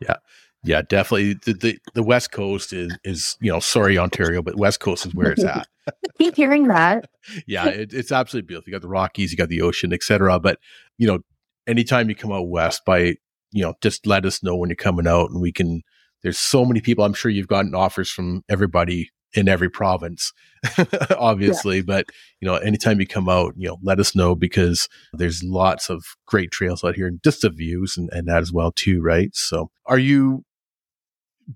Yeah. 0.00 0.16
Yeah, 0.64 0.82
definitely. 0.82 1.34
The, 1.34 1.52
the, 1.54 1.78
the 1.94 2.02
West 2.02 2.32
Coast 2.32 2.72
is 2.72 2.96
is 3.04 3.36
you 3.40 3.50
know 3.50 3.60
sorry 3.60 3.96
Ontario, 3.96 4.42
but 4.42 4.56
West 4.56 4.80
Coast 4.80 5.06
is 5.06 5.14
where 5.14 5.30
it's 5.30 5.44
at. 5.44 5.68
Keep 6.18 6.34
hearing 6.34 6.66
that. 6.66 7.08
yeah, 7.46 7.66
it, 7.66 7.94
it's 7.94 8.10
absolutely 8.10 8.48
beautiful. 8.48 8.70
You 8.70 8.74
got 8.74 8.82
the 8.82 8.88
Rockies, 8.88 9.30
you 9.30 9.38
got 9.38 9.48
the 9.48 9.62
ocean, 9.62 9.92
etc. 9.92 10.40
But 10.40 10.58
you 10.98 11.06
know, 11.06 11.20
anytime 11.68 12.08
you 12.08 12.16
come 12.16 12.32
out 12.32 12.48
west, 12.48 12.84
by 12.84 13.14
you 13.52 13.62
know, 13.62 13.74
just 13.80 14.06
let 14.06 14.26
us 14.26 14.42
know 14.42 14.56
when 14.56 14.68
you're 14.68 14.76
coming 14.76 15.06
out, 15.06 15.30
and 15.30 15.40
we 15.40 15.52
can. 15.52 15.82
There's 16.22 16.38
so 16.38 16.64
many 16.64 16.80
people. 16.80 17.04
I'm 17.04 17.14
sure 17.14 17.30
you've 17.30 17.48
gotten 17.48 17.74
offers 17.74 18.10
from 18.10 18.42
everybody 18.48 19.10
in 19.34 19.48
every 19.48 19.68
province, 19.68 20.32
obviously. 21.18 21.76
Yeah. 21.76 21.82
But 21.86 22.06
you 22.40 22.46
know, 22.46 22.56
anytime 22.56 23.00
you 23.00 23.06
come 23.06 23.28
out, 23.28 23.54
you 23.56 23.68
know, 23.68 23.78
let 23.82 24.00
us 24.00 24.14
know 24.16 24.34
because 24.34 24.88
there's 25.12 25.42
lots 25.42 25.90
of 25.90 26.04
great 26.26 26.50
trails 26.50 26.82
out 26.82 26.96
here 26.96 27.06
and 27.06 27.22
just 27.22 27.42
the 27.42 27.50
views 27.50 27.96
and, 27.96 28.08
and 28.12 28.26
that 28.28 28.40
as 28.40 28.52
well 28.52 28.72
too, 28.72 29.00
right? 29.00 29.34
So, 29.34 29.70
are 29.86 29.98
you 29.98 30.44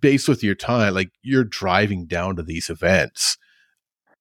based 0.00 0.28
with 0.28 0.42
your 0.42 0.54
time, 0.54 0.94
like 0.94 1.10
you're 1.22 1.44
driving 1.44 2.06
down 2.06 2.36
to 2.36 2.42
these 2.42 2.70
events, 2.70 3.36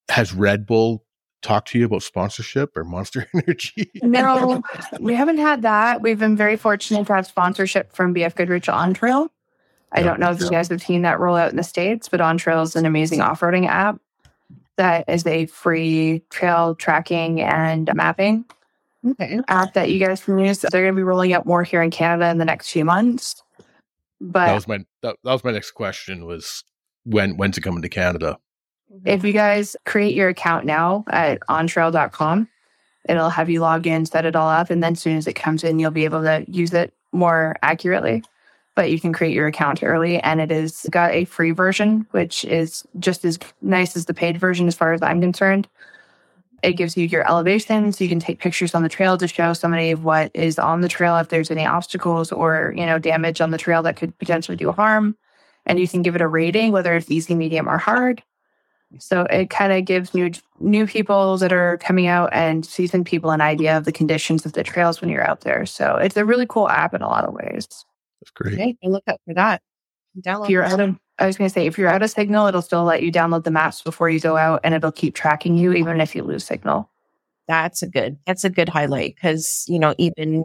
has 0.10 0.34
Red 0.34 0.65
Bull 0.65 1.04
talked 1.41 1.69
to 1.69 1.80
you 1.80 1.86
about 1.86 2.04
sponsorship 2.04 2.75
or 2.75 2.84
Monster 2.84 3.27
Energy? 3.34 3.91
no, 4.01 4.62
we 4.99 5.13
haven't 5.13 5.39
had 5.39 5.62
that. 5.63 6.01
We've 6.01 6.19
been 6.19 6.38
very 6.38 6.58
fortunate 6.58 7.08
to 7.08 7.13
have 7.13 7.27
sponsorship 7.27 7.93
from 7.93 8.13
BF 8.13 8.36
Goodrich 8.36 8.69
on 8.69 8.93
trail. 8.93 9.32
I 9.93 10.04
don't 10.04 10.19
know 10.19 10.32
if 10.32 10.39
you 10.39 10.49
guys 10.49 10.69
have 10.69 10.82
seen 10.82 11.01
that 11.01 11.19
roll 11.19 11.36
out 11.36 11.51
in 11.51 11.58
the 11.58 11.63
States, 11.63 12.08
but 12.08 12.21
On 12.21 12.38
Trail 12.38 12.62
is 12.62 12.75
an 12.75 12.86
amazing 12.86 13.21
off 13.21 13.41
roading 13.41 13.67
app 13.67 13.99
that 14.77 15.06
is 15.08 15.25
a 15.27 15.45
free 15.47 16.23
trail 16.30 16.75
tracking 16.75 17.41
and 17.41 17.89
mapping 17.93 18.45
okay. 19.08 19.39
app 19.47 19.73
that 19.73 19.91
you 19.91 19.99
guys 19.99 20.23
can 20.23 20.39
use. 20.39 20.60
They're 20.60 20.82
going 20.82 20.93
to 20.93 20.99
be 20.99 21.04
rolling 21.04 21.34
out 21.34 21.45
more 21.45 21.63
here 21.63 21.82
in 21.82 21.91
Canada 21.91 22.30
in 22.30 22.38
the 22.38 22.45
next 22.45 22.71
few 22.71 22.86
months. 22.86 23.43
But 24.19 24.47
that 24.47 24.56
was 24.56 24.67
my 24.67 24.80
that, 25.01 25.17
that 25.23 25.32
was 25.32 25.43
my 25.43 25.51
next 25.51 25.71
question 25.71 26.25
was 26.25 26.63
when 27.04 27.38
when's 27.38 27.58
it 27.58 27.62
coming 27.62 27.82
to 27.82 27.89
Canada? 27.89 28.38
If 29.06 29.23
you 29.23 29.34
guys 29.34 29.75
create 29.86 30.15
your 30.15 30.30
account 30.30 30.65
now 30.65 31.06
at 31.10 31.39
ontrail.com, 31.49 32.47
it'll 33.08 33.30
have 33.30 33.49
you 33.49 33.62
log 33.62 33.88
in, 33.88 34.06
set 34.06 34.25
it 34.25 34.36
all 34.36 34.49
up, 34.49 34.69
and 34.69 34.84
then 34.84 34.93
as 34.93 34.99
soon 34.99 35.17
as 35.17 35.27
it 35.27 35.34
comes 35.34 35.63
in, 35.63 35.80
you'll 35.80 35.91
be 35.91 36.06
able 36.06 36.21
to 36.23 36.43
use 36.47 36.73
it 36.73 36.93
more 37.13 37.56
accurately. 37.63 38.23
But 38.75 38.89
you 38.89 38.99
can 38.99 39.12
create 39.12 39.34
your 39.34 39.47
account 39.47 39.84
early, 39.84 40.19
and 40.21 40.39
it 40.39 40.51
is 40.51 40.88
got 40.89 41.12
a 41.12 41.25
free 41.25 41.51
version, 41.51 42.07
which 42.12 42.45
is 42.45 42.86
just 42.99 43.25
as 43.25 43.38
nice 43.62 43.95
as 43.97 44.05
the 44.05 44.13
paid 44.13 44.38
version 44.39 44.67
as 44.67 44.75
far 44.75 44.93
as 44.93 45.01
I'm 45.01 45.19
concerned. 45.19 45.67
It 46.63 46.73
gives 46.73 46.95
you 46.95 47.05
your 47.05 47.27
elevation, 47.27 47.91
so 47.91 48.03
you 48.03 48.10
can 48.10 48.19
take 48.19 48.39
pictures 48.39 48.73
on 48.73 48.84
the 48.84 48.89
trail 48.89 49.17
to 49.17 49.27
show 49.27 49.53
somebody 49.53 49.93
what 49.95 50.31
is 50.34 50.57
on 50.57 50.81
the 50.81 50.88
trail 50.88 51.17
if 51.17 51.29
there's 51.29 51.51
any 51.51 51.65
obstacles 51.65 52.31
or 52.31 52.73
you 52.77 52.86
know 52.86 52.99
damage 52.99 53.41
on 53.41 53.51
the 53.51 53.57
trail 53.57 53.84
that 53.84 53.97
could 53.97 54.17
potentially 54.19 54.55
do 54.55 54.71
harm. 54.71 55.17
And 55.65 55.79
you 55.79 55.88
can 55.88 56.01
give 56.01 56.15
it 56.15 56.21
a 56.21 56.27
rating, 56.27 56.71
whether 56.71 56.95
it's 56.95 57.12
easy, 57.12 57.36
medium, 57.36 57.67
or 57.67 57.77
hard. 57.77 58.23
So 58.99 59.21
it 59.23 59.49
kind 59.49 59.71
of 59.73 59.86
gives 59.86 60.13
new 60.13 60.31
new 60.60 60.86
people 60.86 61.38
that 61.38 61.53
are 61.53 61.77
coming 61.77 62.07
out 62.07 62.29
and 62.34 62.65
seasoned 62.65 63.05
people 63.05 63.31
an 63.31 63.41
idea 63.41 63.77
of 63.77 63.86
the 63.86 63.91
conditions 63.91 64.45
of 64.45 64.53
the 64.53 64.63
trails 64.63 65.01
when 65.01 65.10
you're 65.10 65.27
out 65.27 65.41
there. 65.41 65.65
So 65.65 65.95
it's 65.95 66.17
a 66.17 66.25
really 66.25 66.45
cool 66.47 66.69
app 66.69 66.93
in 66.93 67.01
a 67.01 67.07
lot 67.07 67.25
of 67.25 67.34
ways. 67.34 67.86
That's 68.21 68.31
great. 68.31 68.53
Okay, 68.53 68.77
I 68.84 68.88
look 68.88 69.03
up 69.07 69.19
for 69.25 69.34
that. 69.34 69.62
Download. 70.19 70.45
If 70.45 70.49
you're 70.51 70.63
out 70.63 70.79
of 70.79 70.95
I 71.21 71.27
was 71.27 71.38
going 71.38 71.47
to 71.47 71.53
say, 71.53 71.67
if 71.67 71.77
you're 71.77 71.88
out 71.88 72.01
of 72.01 72.10
signal, 72.10 72.47
it'll 72.47 72.63
still 72.63 72.84
let 72.84 73.03
you 73.03 73.12
download 73.12 73.43
the 73.43 73.51
maps 73.51 73.84
before 73.84 74.10
you 74.10 74.19
go 74.19 74.38
out 74.38 74.60
and 74.63 74.73
it'll 74.73 74.91
keep 74.91 75.13
tracking 75.13 75.55
you 75.55 75.71
even 75.73 76.01
if 76.01 76.15
you 76.15 76.23
lose 76.23 76.43
signal. 76.43 76.89
That's 77.47 77.84
a 77.84 77.88
good, 77.88 78.17
that's 78.25 78.43
a 78.43 78.49
good 78.49 78.69
highlight 78.69 79.15
because, 79.15 79.65
you 79.67 79.77
know, 79.77 79.93
even 79.99 80.43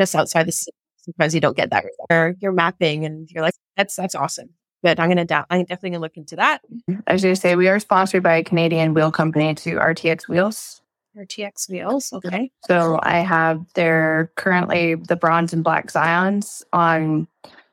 just 0.00 0.14
outside 0.14 0.46
the 0.46 0.52
city, 0.52 0.74
sometimes 0.96 1.34
you 1.34 1.40
don't 1.40 1.56
get 1.56 1.68
that. 1.70 1.84
Or 2.08 2.34
you're 2.40 2.52
mapping 2.52 3.04
and 3.04 3.30
you're 3.30 3.42
like, 3.42 3.52
that's, 3.76 3.94
that's 3.94 4.14
awesome. 4.14 4.48
But 4.82 4.98
I'm 4.98 5.08
going 5.08 5.18
to, 5.18 5.26
da- 5.26 5.44
I'm 5.50 5.64
definitely 5.64 5.90
going 5.90 6.00
to 6.00 6.04
look 6.04 6.16
into 6.16 6.36
that. 6.36 6.62
I 7.06 7.12
was 7.12 7.22
going 7.22 7.34
to 7.34 7.40
say, 7.40 7.54
we 7.54 7.68
are 7.68 7.78
sponsored 7.78 8.22
by 8.22 8.36
a 8.36 8.44
Canadian 8.44 8.94
wheel 8.94 9.10
company 9.10 9.54
to 9.54 9.74
RTX 9.74 10.28
Wheels. 10.28 10.80
RTX 11.16 11.70
wheels. 11.70 12.12
Okay. 12.12 12.50
So 12.66 12.98
I 13.02 13.18
have 13.18 13.64
their 13.74 14.30
currently 14.36 14.94
the 14.94 15.16
bronze 15.16 15.52
and 15.52 15.64
black 15.64 15.88
Zions 15.88 16.62
on 16.72 17.26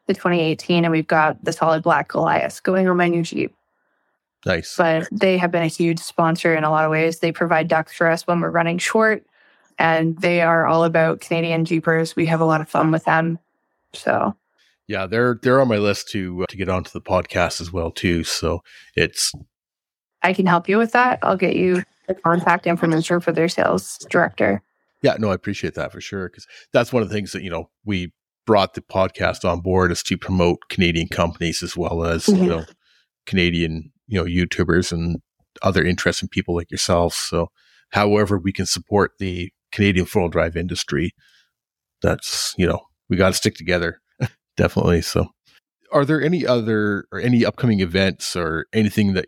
the 0.07 0.13
2018, 0.13 0.85
and 0.85 0.91
we've 0.91 1.07
got 1.07 1.43
the 1.43 1.53
solid 1.53 1.83
black 1.83 2.09
Goliath 2.09 2.63
going 2.63 2.87
on 2.87 2.97
my 2.97 3.07
new 3.07 3.23
Jeep. 3.23 3.53
Nice. 4.45 4.75
But 4.75 5.07
they 5.11 5.37
have 5.37 5.51
been 5.51 5.63
a 5.63 5.67
huge 5.67 5.99
sponsor 5.99 6.53
in 6.53 6.63
a 6.63 6.69
lot 6.69 6.85
of 6.85 6.91
ways. 6.91 7.19
They 7.19 7.31
provide 7.31 7.67
ducts 7.67 7.93
for 7.93 8.07
us 8.07 8.27
when 8.27 8.41
we're 8.41 8.49
running 8.49 8.77
short, 8.77 9.25
and 9.79 10.17
they 10.19 10.41
are 10.41 10.65
all 10.65 10.83
about 10.83 11.21
Canadian 11.21 11.65
Jeepers. 11.65 12.15
We 12.15 12.25
have 12.25 12.41
a 12.41 12.45
lot 12.45 12.61
of 12.61 12.69
fun 12.69 12.91
with 12.91 13.05
them. 13.05 13.39
So 13.93 14.35
yeah, 14.87 15.05
they're 15.05 15.39
they're 15.41 15.61
on 15.61 15.67
my 15.67 15.77
list 15.77 16.09
to 16.09 16.43
uh, 16.43 16.45
to 16.47 16.57
get 16.57 16.69
onto 16.69 16.91
the 16.91 17.01
podcast 17.01 17.61
as 17.61 17.71
well 17.71 17.91
too. 17.91 18.23
So 18.23 18.63
it's 18.95 19.31
I 20.21 20.33
can 20.33 20.45
help 20.45 20.67
you 20.67 20.77
with 20.77 20.91
that. 20.91 21.19
I'll 21.21 21.37
get 21.37 21.55
you 21.55 21.83
the 22.07 22.15
contact 22.15 22.67
information 22.67 23.19
for 23.19 23.31
their 23.31 23.49
sales 23.49 23.99
director. 24.09 24.61
Yeah, 25.01 25.15
no, 25.19 25.31
I 25.31 25.33
appreciate 25.33 25.75
that 25.75 25.91
for 25.91 26.01
sure 26.01 26.29
because 26.29 26.47
that's 26.71 26.93
one 26.93 27.03
of 27.03 27.09
the 27.09 27.15
things 27.15 27.31
that 27.33 27.43
you 27.43 27.49
know 27.49 27.69
we 27.85 28.13
brought 28.45 28.73
the 28.73 28.81
podcast 28.81 29.49
on 29.49 29.61
board 29.61 29.91
is 29.91 30.03
to 30.03 30.17
promote 30.17 30.59
Canadian 30.69 31.07
companies 31.07 31.63
as 31.63 31.77
well 31.77 32.03
as 32.03 32.25
mm-hmm. 32.25 32.43
you 32.43 32.49
know 32.49 32.65
Canadian 33.25 33.91
you 34.07 34.19
know 34.19 34.25
YouTubers 34.25 34.91
and 34.91 35.17
other 35.61 35.83
interesting 35.83 36.29
people 36.29 36.55
like 36.55 36.71
yourself. 36.71 37.13
So, 37.13 37.47
however, 37.91 38.37
we 38.37 38.51
can 38.51 38.65
support 38.65 39.11
the 39.19 39.51
Canadian 39.71 40.05
four 40.05 40.29
drive 40.29 40.55
industry, 40.55 41.11
that's 42.01 42.53
you 42.57 42.67
know 42.67 42.79
we 43.09 43.17
got 43.17 43.29
to 43.29 43.33
stick 43.33 43.55
together, 43.55 44.01
definitely. 44.57 45.01
So, 45.01 45.27
are 45.91 46.05
there 46.05 46.21
any 46.21 46.45
other 46.45 47.05
or 47.11 47.19
any 47.19 47.43
upcoming 47.43 47.79
events 47.79 48.35
or 48.35 48.67
anything 48.71 49.13
that 49.13 49.25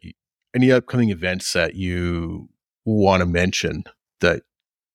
any 0.54 0.72
upcoming 0.72 1.10
events 1.10 1.52
that 1.54 1.76
you 1.76 2.50
want 2.86 3.21
to 3.21 3.26
mention 3.26 3.84
that 4.21 4.43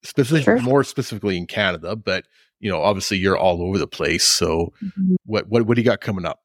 specifically 0.02 0.42
sure. 0.42 0.60
more 0.60 0.84
specifically 0.84 1.36
in 1.36 1.46
Canada, 1.46 1.96
but 1.96 2.24
you 2.60 2.70
know, 2.70 2.82
obviously 2.82 3.18
you're 3.18 3.38
all 3.38 3.62
over 3.62 3.78
the 3.78 3.86
place. 3.86 4.24
So 4.24 4.72
mm-hmm. 4.82 5.16
what, 5.24 5.48
what, 5.48 5.66
what 5.66 5.74
do 5.74 5.82
you 5.82 5.84
got 5.84 6.00
coming 6.00 6.26
up? 6.26 6.40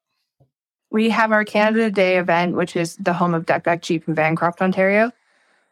We 0.90 1.10
have 1.10 1.32
our 1.32 1.44
Canada 1.44 1.90
Day 1.90 2.16
event, 2.16 2.56
which 2.56 2.74
is 2.74 2.96
the 2.96 3.12
home 3.12 3.34
of 3.34 3.44
Duck 3.44 3.64
Duck 3.64 3.82
Jeep 3.82 4.08
in 4.08 4.14
Bancroft, 4.14 4.62
Ontario. 4.62 5.12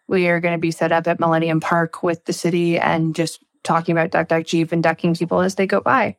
We 0.06 0.28
are 0.28 0.40
going 0.40 0.52
to 0.52 0.58
be 0.58 0.70
set 0.70 0.92
up 0.92 1.06
at 1.06 1.18
Millennium 1.18 1.60
Park 1.60 2.02
with 2.02 2.24
the 2.26 2.32
city 2.32 2.78
and 2.78 3.14
just 3.14 3.42
talking 3.62 3.92
about 3.92 4.10
Duck 4.10 4.28
Duck 4.28 4.44
Jeep 4.44 4.70
and 4.70 4.82
ducking 4.82 5.14
people 5.14 5.40
as 5.40 5.54
they 5.54 5.66
go 5.66 5.80
by, 5.80 6.16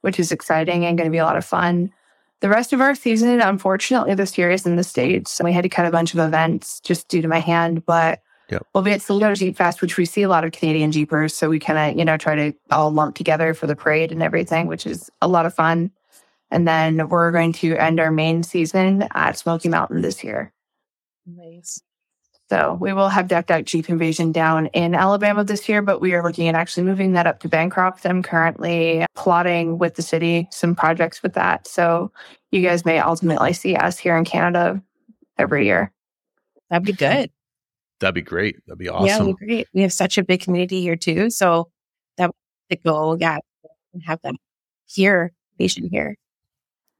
which 0.00 0.18
is 0.18 0.32
exciting 0.32 0.84
and 0.84 0.98
going 0.98 1.06
to 1.06 1.12
be 1.12 1.18
a 1.18 1.24
lot 1.24 1.36
of 1.36 1.44
fun. 1.44 1.92
The 2.40 2.48
rest 2.48 2.72
of 2.72 2.80
our 2.80 2.94
season, 2.94 3.40
unfortunately, 3.40 4.14
this 4.14 4.36
year 4.38 4.50
is 4.50 4.66
in 4.66 4.76
the 4.76 4.84
States. 4.84 5.40
We 5.42 5.52
had 5.52 5.62
to 5.62 5.68
cut 5.68 5.86
a 5.86 5.90
bunch 5.90 6.14
of 6.14 6.20
events 6.20 6.80
just 6.80 7.08
due 7.08 7.22
to 7.22 7.28
my 7.28 7.40
hand, 7.40 7.84
but 7.84 8.22
Yep. 8.50 8.66
We'll 8.74 8.84
be 8.84 8.92
at 8.92 9.02
Toledo 9.02 9.34
Jeep 9.34 9.56
Fest, 9.56 9.82
which 9.82 9.96
we 9.96 10.04
see 10.04 10.22
a 10.22 10.28
lot 10.28 10.44
of 10.44 10.52
Canadian 10.52 10.90
Jeepers. 10.90 11.34
So 11.34 11.50
we 11.50 11.58
kind 11.58 11.92
of, 11.92 11.98
you 11.98 12.04
know, 12.04 12.16
try 12.16 12.34
to 12.34 12.52
all 12.70 12.90
lump 12.90 13.14
together 13.14 13.52
for 13.52 13.66
the 13.66 13.76
parade 13.76 14.10
and 14.10 14.22
everything, 14.22 14.66
which 14.66 14.86
is 14.86 15.10
a 15.20 15.28
lot 15.28 15.46
of 15.46 15.54
fun. 15.54 15.90
And 16.50 16.66
then 16.66 17.08
we're 17.08 17.30
going 17.30 17.52
to 17.54 17.76
end 17.76 18.00
our 18.00 18.10
main 18.10 18.42
season 18.42 19.06
at 19.14 19.36
Smoky 19.38 19.68
Mountain 19.68 20.00
this 20.00 20.24
year. 20.24 20.52
Nice. 21.26 21.82
So 22.48 22.78
we 22.80 22.94
will 22.94 23.10
have 23.10 23.28
Duck 23.28 23.44
Duck 23.44 23.66
Jeep 23.66 23.90
Invasion 23.90 24.32
down 24.32 24.66
in 24.68 24.94
Alabama 24.94 25.44
this 25.44 25.68
year, 25.68 25.82
but 25.82 26.00
we 26.00 26.14
are 26.14 26.22
looking 26.22 26.48
at 26.48 26.54
actually 26.54 26.84
moving 26.84 27.12
that 27.12 27.26
up 27.26 27.40
to 27.40 27.48
Bancroft. 27.48 28.06
I'm 28.06 28.22
currently 28.22 29.04
plotting 29.14 29.76
with 29.76 29.96
the 29.96 30.02
city 30.02 30.48
some 30.50 30.74
projects 30.74 31.22
with 31.22 31.34
that. 31.34 31.66
So 31.66 32.10
you 32.50 32.62
guys 32.62 32.86
may 32.86 32.98
ultimately 33.00 33.52
see 33.52 33.76
us 33.76 33.98
here 33.98 34.16
in 34.16 34.24
Canada 34.24 34.82
every 35.36 35.66
year. 35.66 35.92
That'd 36.70 36.86
be 36.86 36.94
good. 36.94 37.30
That'd 38.00 38.14
be 38.14 38.22
great. 38.22 38.56
That'd 38.66 38.78
be 38.78 38.88
awesome. 38.88 39.28
Yeah, 39.28 39.32
great. 39.32 39.68
We 39.74 39.82
have 39.82 39.92
such 39.92 40.18
a 40.18 40.24
big 40.24 40.40
community 40.40 40.80
here 40.80 40.96
too. 40.96 41.30
So 41.30 41.70
that 42.16 42.28
would 42.28 42.34
be 42.68 42.76
the 42.76 42.88
goal, 42.88 43.16
yeah, 43.18 43.38
and 43.92 44.02
have 44.04 44.20
that 44.22 44.34
here, 44.86 45.32
patient 45.58 45.88
here. 45.90 46.16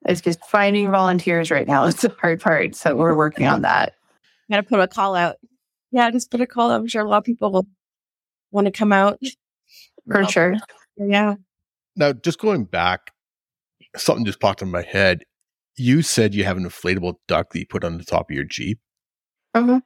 It's 0.07 0.21
just 0.21 0.45
finding 0.45 0.91
volunteers 0.91 1.51
right 1.51 1.67
now. 1.67 1.85
It's 1.89 2.03
the 2.03 2.15
hard 2.21 2.41
part. 2.41 2.75
So 2.75 2.97
we're 2.97 3.15
working 3.15 3.47
on 3.47 3.63
that. 3.63 3.95
Got 4.51 4.57
to 4.59 4.63
put 4.63 4.81
a 4.81 4.89
call 4.89 5.15
out. 5.15 5.37
Yeah, 5.91 6.11
just 6.11 6.31
put 6.31 6.41
a 6.41 6.47
call 6.47 6.71
out. 6.71 6.81
I'm 6.81 6.87
sure 6.89 7.05
a 7.05 7.09
lot 7.09 7.19
of 7.19 7.25
people 7.25 7.51
will 7.51 7.67
want 8.51 8.67
to 8.67 8.71
come 8.71 8.93
out. 8.93 9.19
For 10.11 10.25
sure. 10.27 10.55
Yeah. 10.97 11.35
Now, 11.97 12.13
just 12.13 12.39
going 12.39 12.65
back, 12.65 13.13
something 13.97 14.25
just 14.25 14.41
popped 14.41 14.63
in 14.63 14.71
my 14.71 14.83
head. 14.83 15.25
You 15.77 16.03
said 16.03 16.35
you 16.35 16.45
have 16.45 16.57
an 16.57 16.65
inflatable 16.65 17.15
duck 17.27 17.53
that 17.53 17.59
you 17.59 17.67
put 17.67 17.85
on 17.85 17.99
the 17.99 18.05
top 18.05 18.31
of 18.31 18.35
your 18.35 18.45
Jeep. 18.45 18.79
Uh-huh. 19.55 19.81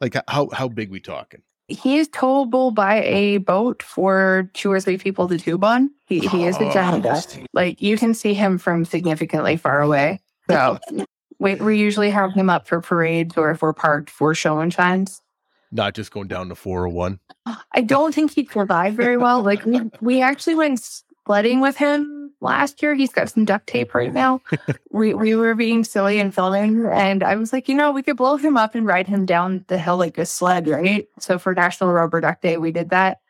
Like 0.00 0.16
how 0.28 0.48
how 0.52 0.68
big 0.68 0.90
we 0.90 1.00
talking? 1.00 1.42
He 1.68 1.96
is 1.96 2.08
towable 2.08 2.74
by 2.74 3.02
a 3.02 3.38
boat 3.38 3.82
for 3.82 4.50
two 4.52 4.70
or 4.70 4.80
three 4.80 4.98
people 4.98 5.28
to 5.28 5.38
tube 5.38 5.64
on. 5.64 5.90
He, 6.06 6.20
he 6.20 6.44
is 6.44 6.56
a 6.56 6.70
giant. 6.72 7.06
Oh, 7.06 7.22
like 7.54 7.80
you 7.80 7.96
can 7.96 8.12
see 8.12 8.34
him 8.34 8.58
from 8.58 8.84
significantly 8.84 9.56
far 9.56 9.80
away. 9.80 10.20
So 10.50 10.78
we, 11.38 11.54
we 11.54 11.78
usually 11.78 12.10
have 12.10 12.34
him 12.34 12.50
up 12.50 12.66
for 12.66 12.82
parades 12.82 13.38
or 13.38 13.50
if 13.50 13.62
we're 13.62 13.72
parked 13.72 14.10
for 14.10 14.34
show 14.34 14.60
and 14.60 14.72
shines. 14.72 15.22
Not 15.72 15.94
just 15.94 16.10
going 16.10 16.28
down 16.28 16.50
to 16.50 16.54
401. 16.54 17.18
I 17.72 17.80
don't 17.80 18.14
think 18.14 18.32
he'd 18.32 18.50
survive 18.50 18.94
very 18.94 19.16
well. 19.16 19.42
Like 19.42 19.64
we, 19.64 19.80
we 20.00 20.22
actually 20.22 20.54
went 20.54 20.86
sledding 21.26 21.60
with 21.60 21.76
him 21.76 22.23
last 22.40 22.82
year. 22.82 22.94
He's 22.94 23.12
got 23.12 23.30
some 23.30 23.44
duct 23.44 23.66
tape 23.66 23.94
right 23.94 24.12
now. 24.12 24.40
we, 24.90 25.14
we 25.14 25.34
were 25.34 25.54
being 25.54 25.84
silly 25.84 26.20
and 26.20 26.34
filming. 26.34 26.86
And 26.86 27.22
I 27.22 27.36
was 27.36 27.52
like, 27.52 27.68
you 27.68 27.74
know, 27.74 27.90
we 27.90 28.02
could 28.02 28.16
blow 28.16 28.36
him 28.36 28.56
up 28.56 28.74
and 28.74 28.86
ride 28.86 29.08
him 29.08 29.26
down 29.26 29.64
the 29.68 29.78
hill 29.78 29.96
like 29.96 30.18
a 30.18 30.26
sled, 30.26 30.68
right? 30.68 31.08
So 31.18 31.38
for 31.38 31.54
National 31.54 31.90
Rubber 31.92 32.20
Duck 32.20 32.40
Day, 32.40 32.56
we 32.56 32.72
did 32.72 32.90
that. 32.90 33.20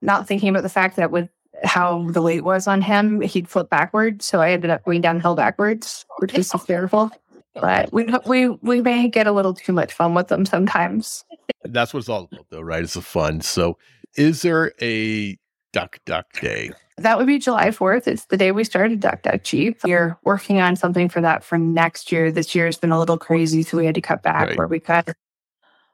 Not 0.00 0.26
thinking 0.26 0.48
about 0.48 0.62
the 0.62 0.68
fact 0.68 0.96
that 0.96 1.10
with 1.10 1.28
how 1.64 2.08
the 2.10 2.22
weight 2.22 2.44
was 2.44 2.66
on 2.66 2.82
him, 2.82 3.20
he'd 3.20 3.48
flip 3.48 3.70
backwards. 3.70 4.24
So 4.24 4.40
I 4.40 4.50
ended 4.52 4.70
up 4.70 4.84
going 4.84 5.00
downhill 5.00 5.34
backwards, 5.34 6.04
which 6.18 6.34
is 6.34 6.50
hysterical. 6.50 7.10
But 7.54 7.92
we 7.92 8.06
we 8.26 8.48
we 8.48 8.80
may 8.80 9.08
get 9.08 9.26
a 9.26 9.32
little 9.32 9.52
too 9.52 9.72
much 9.72 9.92
fun 9.92 10.14
with 10.14 10.28
them 10.28 10.46
sometimes. 10.46 11.24
That's 11.64 11.92
what 11.92 12.00
it's 12.00 12.08
all 12.08 12.28
about, 12.32 12.46
though, 12.50 12.62
right? 12.62 12.82
It's 12.82 12.94
the 12.94 13.02
fun. 13.02 13.42
So, 13.42 13.76
is 14.16 14.42
there 14.42 14.72
a 14.80 15.38
Duck 15.72 15.98
Duck 16.04 16.32
Day? 16.40 16.70
That 16.98 17.18
would 17.18 17.26
be 17.26 17.38
July 17.38 17.68
4th. 17.68 18.06
It's 18.06 18.26
the 18.26 18.36
day 18.36 18.52
we 18.52 18.64
started 18.64 19.00
Duck 19.00 19.22
Duck 19.22 19.42
Jeep. 19.42 19.82
We're 19.84 20.18
working 20.24 20.60
on 20.60 20.76
something 20.76 21.08
for 21.08 21.20
that 21.20 21.42
for 21.42 21.58
next 21.58 22.12
year. 22.12 22.30
This 22.30 22.54
year 22.54 22.66
has 22.66 22.76
been 22.76 22.92
a 22.92 22.98
little 22.98 23.18
crazy, 23.18 23.62
so 23.62 23.78
we 23.78 23.86
had 23.86 23.94
to 23.94 24.00
cut 24.00 24.22
back 24.22 24.48
right. 24.48 24.58
where 24.58 24.68
we 24.68 24.78
cut. 24.78 25.14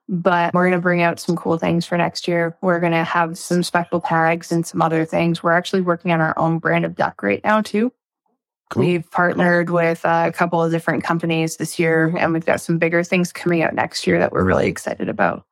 But 0.08 0.54
we're 0.54 0.68
going 0.68 0.78
to 0.78 0.82
bring 0.82 1.02
out 1.02 1.20
some 1.20 1.36
cool 1.36 1.58
things 1.58 1.86
for 1.86 1.96
next 1.96 2.26
year. 2.26 2.56
We're 2.62 2.80
going 2.80 2.92
to 2.92 3.04
have 3.04 3.38
some 3.38 3.62
special 3.62 4.00
tags 4.00 4.50
and 4.50 4.66
some 4.66 4.82
other 4.82 5.04
things. 5.04 5.42
We're 5.42 5.52
actually 5.52 5.82
working 5.82 6.12
on 6.12 6.20
our 6.20 6.36
own 6.38 6.58
brand 6.58 6.84
of 6.84 6.96
duck 6.96 7.22
right 7.22 7.42
now, 7.44 7.60
too. 7.60 7.92
Cool. 8.70 8.84
We've 8.84 9.10
partnered 9.10 9.70
with 9.70 10.04
uh, 10.04 10.24
a 10.28 10.32
couple 10.32 10.62
of 10.62 10.72
different 10.72 11.04
companies 11.04 11.56
this 11.56 11.78
year, 11.78 12.14
and 12.18 12.32
we've 12.32 12.44
got 12.44 12.60
some 12.60 12.78
bigger 12.78 13.02
things 13.04 13.32
coming 13.32 13.62
out 13.62 13.74
next 13.74 14.06
year 14.06 14.18
that 14.18 14.32
we're 14.32 14.44
really 14.44 14.66
excited 14.66 15.08
about. 15.08 15.44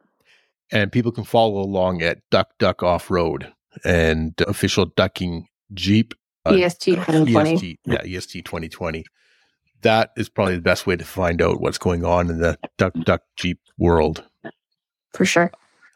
And 0.72 0.90
people 0.90 1.12
can 1.12 1.24
follow 1.24 1.60
along 1.60 2.02
at 2.02 2.18
Duck 2.30 2.50
Duck 2.58 2.82
Off 2.82 3.10
Road 3.10 3.52
and 3.84 4.34
official 4.46 4.86
ducking 4.86 5.48
Jeep. 5.74 6.14
Uh, 6.44 6.54
EST 6.54 6.94
2020. 6.94 7.54
EST, 7.54 7.80
yeah, 7.86 8.02
EST 8.04 8.44
2020. 8.44 9.04
That 9.82 10.10
is 10.16 10.28
probably 10.28 10.54
the 10.56 10.62
best 10.62 10.86
way 10.86 10.96
to 10.96 11.04
find 11.04 11.42
out 11.42 11.60
what's 11.60 11.78
going 11.78 12.04
on 12.04 12.30
in 12.30 12.38
the 12.38 12.58
duck 12.78 12.94
duck 13.04 13.22
Jeep 13.36 13.60
world. 13.78 14.24
For 15.12 15.24
sure. 15.24 15.50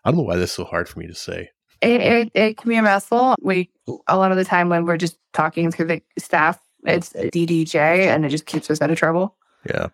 I 0.04 0.10
don't 0.10 0.18
know 0.18 0.24
why 0.24 0.36
this 0.36 0.50
is 0.50 0.56
so 0.56 0.64
hard 0.64 0.88
for 0.88 0.98
me 0.98 1.06
to 1.06 1.14
say. 1.14 1.50
It, 1.82 2.00
it, 2.00 2.30
it 2.34 2.56
can 2.56 2.68
be 2.68 2.76
a 2.76 2.82
mouthful. 2.82 3.36
We 3.40 3.70
a 4.06 4.16
lot 4.16 4.30
of 4.32 4.36
the 4.36 4.44
time 4.44 4.68
when 4.68 4.84
we're 4.84 4.96
just 4.96 5.16
talking 5.32 5.70
through 5.70 5.86
the 5.86 6.02
staff, 6.18 6.60
it's 6.84 7.12
DDJ, 7.12 7.74
and 7.74 8.24
it 8.24 8.28
just 8.28 8.46
keeps 8.46 8.70
us 8.70 8.80
out 8.82 8.90
of 8.90 8.98
trouble. 8.98 9.36
Yeah, 9.66 9.88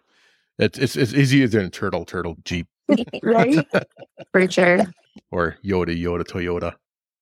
it's 0.59 0.79
it's, 0.79 0.97
it's 0.97 1.13
easier 1.13 1.47
than 1.47 1.71
turtle 1.71 2.05
turtle 2.05 2.37
Jeep, 2.45 2.67
right? 3.23 3.67
For 4.33 4.51
sure. 4.51 4.81
Or 5.31 5.57
Yoda 5.65 6.01
Yoda 6.01 6.25
Toyota. 6.25 6.75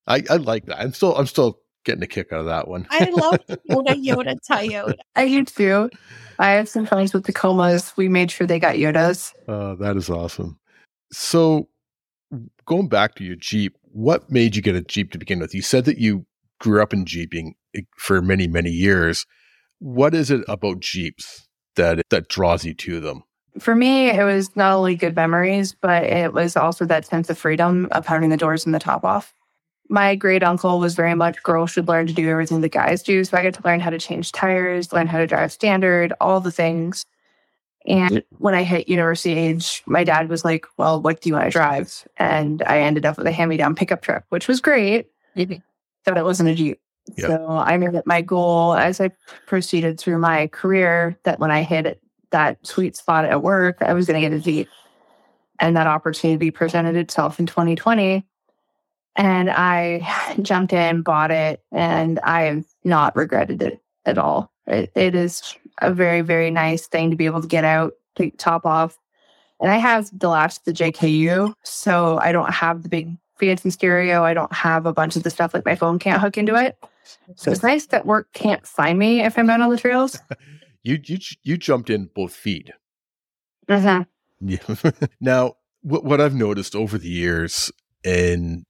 I, 0.07 0.23
I 0.29 0.35
like 0.37 0.65
that. 0.65 0.79
I'm 0.79 0.93
still 0.93 1.15
I'm 1.15 1.27
still 1.27 1.59
getting 1.83 2.03
a 2.03 2.07
kick 2.07 2.31
out 2.31 2.41
of 2.41 2.45
that 2.47 2.67
one. 2.67 2.87
I 2.89 3.09
love 3.09 3.39
Yoda 3.69 4.03
Yoda 4.03 4.37
Toyota. 4.49 4.95
I 5.15 5.27
do 5.27 5.45
too. 5.45 5.89
I 6.37 6.51
have 6.51 6.67
some 6.67 6.85
friends 6.85 7.13
with 7.13 7.25
Tacomas. 7.25 7.95
We 7.95 8.09
made 8.09 8.29
sure 8.31 8.45
they 8.45 8.59
got 8.59 8.75
Yodas. 8.75 9.33
Uh, 9.47 9.75
that 9.75 9.95
is 9.95 10.09
awesome. 10.09 10.59
So 11.11 11.69
going 12.65 12.89
back 12.89 13.15
to 13.15 13.23
your 13.23 13.35
Jeep, 13.35 13.77
what 13.83 14.29
made 14.29 14.55
you 14.55 14.61
get 14.61 14.75
a 14.75 14.81
Jeep 14.81 15.11
to 15.11 15.17
begin 15.17 15.39
with? 15.39 15.55
You 15.55 15.61
said 15.61 15.85
that 15.85 15.97
you 15.97 16.25
grew 16.59 16.81
up 16.81 16.93
in 16.93 17.05
Jeeping 17.05 17.55
eh, 17.75 17.81
for 17.97 18.21
many, 18.21 18.47
many 18.47 18.71
years. 18.71 19.25
What 19.79 20.13
is 20.13 20.29
it 20.31 20.43
about 20.47 20.81
Jeeps 20.81 21.47
that 21.75 22.01
that 22.09 22.27
draws 22.27 22.65
you 22.65 22.73
to 22.73 22.99
them? 22.99 23.23
For 23.59 23.73
me, 23.73 24.09
it 24.09 24.23
was 24.23 24.53
not 24.57 24.73
only 24.73 24.95
good 24.95 25.15
memories, 25.15 25.73
but 25.73 26.03
it 26.03 26.33
was 26.33 26.57
also 26.57 26.83
that 26.85 27.05
sense 27.05 27.29
of 27.29 27.37
freedom 27.37 27.87
of 27.91 28.05
having 28.05 28.29
the 28.29 28.35
doors 28.35 28.65
and 28.65 28.75
the 28.75 28.79
top 28.79 29.05
off 29.05 29.33
my 29.89 30.15
great 30.15 30.43
uncle 30.43 30.79
was 30.79 30.95
very 30.95 31.15
much 31.15 31.41
girls 31.43 31.71
should 31.71 31.87
learn 31.87 32.07
to 32.07 32.13
do 32.13 32.29
everything 32.29 32.61
the 32.61 32.69
guys 32.69 33.03
do. 33.03 33.23
So 33.23 33.37
I 33.37 33.43
got 33.43 33.53
to 33.53 33.61
learn 33.63 33.79
how 33.79 33.89
to 33.89 33.99
change 33.99 34.31
tires, 34.31 34.91
learn 34.91 35.07
how 35.07 35.19
to 35.19 35.27
drive 35.27 35.51
standard, 35.51 36.13
all 36.19 36.39
the 36.39 36.51
things. 36.51 37.05
And 37.87 38.23
when 38.39 38.55
I 38.55 38.63
hit 38.63 38.89
university 38.89 39.33
age, 39.37 39.83
my 39.85 40.03
dad 40.03 40.27
was 40.27 40.43
like, 40.43 40.65
Well, 40.77 41.01
what 41.01 41.21
do 41.21 41.29
you 41.29 41.35
want 41.35 41.45
to 41.45 41.51
drive? 41.51 42.07
And 42.17 42.63
I 42.65 42.79
ended 42.79 43.05
up 43.05 43.17
with 43.17 43.27
a 43.27 43.31
hand 43.31 43.49
me 43.49 43.57
down 43.57 43.75
pickup 43.75 44.01
truck, 44.01 44.23
which 44.29 44.47
was 44.47 44.59
great. 44.59 45.07
Mhm. 45.35 45.61
But 46.03 46.17
it 46.17 46.23
wasn't 46.23 46.49
a 46.49 46.55
Jeep. 46.55 46.79
Yeah. 47.15 47.27
So 47.27 47.47
I 47.49 47.77
made 47.77 47.93
it 47.93 48.07
my 48.07 48.21
goal 48.21 48.73
as 48.73 48.99
I 48.99 49.11
proceeded 49.45 49.99
through 49.99 50.17
my 50.17 50.47
career 50.47 51.17
that 51.23 51.39
when 51.39 51.51
I 51.51 51.61
hit 51.61 52.01
that 52.31 52.57
sweet 52.65 52.95
spot 52.95 53.25
at 53.25 53.43
work, 53.43 53.77
I 53.81 53.93
was 53.93 54.07
going 54.07 54.19
to 54.19 54.27
get 54.27 54.35
a 54.35 54.41
Jeep. 54.41 54.67
And 55.59 55.77
that 55.77 55.87
opportunity 55.87 56.49
presented 56.49 56.95
itself 56.95 57.39
in 57.39 57.45
2020. 57.45 58.25
And 59.15 59.49
I 59.49 60.35
jumped 60.41 60.73
in, 60.73 61.01
bought 61.01 61.31
it, 61.31 61.61
and 61.71 62.19
I 62.19 62.41
have 62.43 62.65
not 62.83 63.15
regretted 63.15 63.61
it 63.61 63.81
at 64.05 64.17
all. 64.17 64.51
It, 64.67 64.91
it 64.95 65.15
is 65.15 65.55
a 65.81 65.93
very, 65.93 66.21
very 66.21 66.51
nice 66.51 66.87
thing 66.87 67.11
to 67.11 67.15
be 67.15 67.25
able 67.25 67.41
to 67.41 67.47
get 67.47 67.63
out, 67.63 67.93
take 68.15 68.37
top 68.37 68.65
off. 68.65 68.97
And 69.61 69.71
I 69.71 69.77
have 69.77 70.09
the 70.17 70.27
last 70.29 70.65
to 70.65 70.71
the 70.71 70.73
JKU, 70.73 71.53
so 71.63 72.17
I 72.19 72.31
don't 72.31 72.51
have 72.51 72.83
the 72.83 72.89
big 72.89 73.15
fancy 73.39 73.69
stereo. 73.69 74.23
I 74.23 74.33
don't 74.33 74.53
have 74.53 74.85
a 74.85 74.93
bunch 74.93 75.15
of 75.15 75.23
the 75.23 75.29
stuff 75.29 75.53
like 75.53 75.65
my 75.65 75.75
phone 75.75 75.99
can't 75.99 76.21
hook 76.21 76.37
into 76.37 76.55
it. 76.55 76.77
So 77.35 77.51
it's 77.51 77.63
nice 77.63 77.85
that 77.87 78.05
work 78.05 78.27
can't 78.33 78.65
find 78.65 78.97
me 78.99 79.21
if 79.21 79.37
I'm 79.37 79.49
out 79.49 79.61
on 79.61 79.69
the 79.69 79.77
trails. 79.77 80.19
You 80.83 80.99
you 81.03 81.17
you 81.41 81.57
jumped 81.57 81.89
in 81.89 82.11
both 82.13 82.31
feet. 82.31 82.69
Mhm. 83.67 84.05
Yeah. 84.39 84.91
now, 85.19 85.55
what 85.81 86.03
what 86.03 86.21
I've 86.21 86.35
noticed 86.35 86.75
over 86.75 86.99
the 86.99 87.09
years, 87.09 87.71
and 88.03 88.65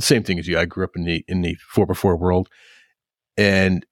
same 0.00 0.22
thing 0.22 0.38
as 0.38 0.48
you, 0.48 0.58
I 0.58 0.64
grew 0.66 0.84
up 0.84 0.96
in 0.96 1.04
the 1.04 1.24
in 1.28 1.42
the 1.42 1.56
four 1.68 1.86
four 1.94 2.16
world, 2.16 2.48
and 3.36 3.84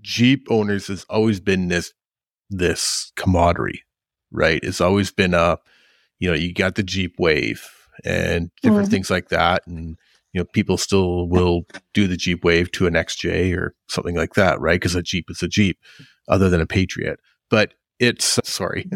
Jeep 0.00 0.46
owners 0.50 0.88
has 0.88 1.04
always 1.08 1.40
been 1.40 1.68
this 1.68 1.92
this 2.50 3.12
camaraderie, 3.16 3.82
right? 4.30 4.60
It's 4.62 4.80
always 4.80 5.10
been 5.10 5.32
a, 5.34 5.58
you 6.18 6.28
know, 6.28 6.34
you 6.36 6.52
got 6.52 6.74
the 6.74 6.82
Jeep 6.82 7.14
Wave 7.18 7.66
and 8.04 8.50
different 8.62 8.88
Mhm. 8.88 8.90
things 8.90 9.10
like 9.10 9.28
that, 9.28 9.66
and 9.66 9.96
you 10.32 10.40
know, 10.40 10.46
people 10.52 10.78
still 10.78 11.28
will 11.28 11.66
do 11.92 12.06
the 12.06 12.16
Jeep 12.16 12.42
Wave 12.44 12.72
to 12.72 12.86
an 12.86 12.94
XJ 12.94 13.54
or 13.56 13.74
something 13.88 14.16
like 14.16 14.34
that, 14.34 14.60
right? 14.60 14.80
Because 14.80 14.94
a 14.94 15.02
Jeep 15.02 15.26
is 15.30 15.42
a 15.42 15.48
Jeep, 15.48 15.78
other 16.28 16.48
than 16.48 16.60
a 16.60 16.66
Patriot, 16.66 17.20
but 17.50 17.74
it's 17.98 18.38
sorry, 18.44 18.88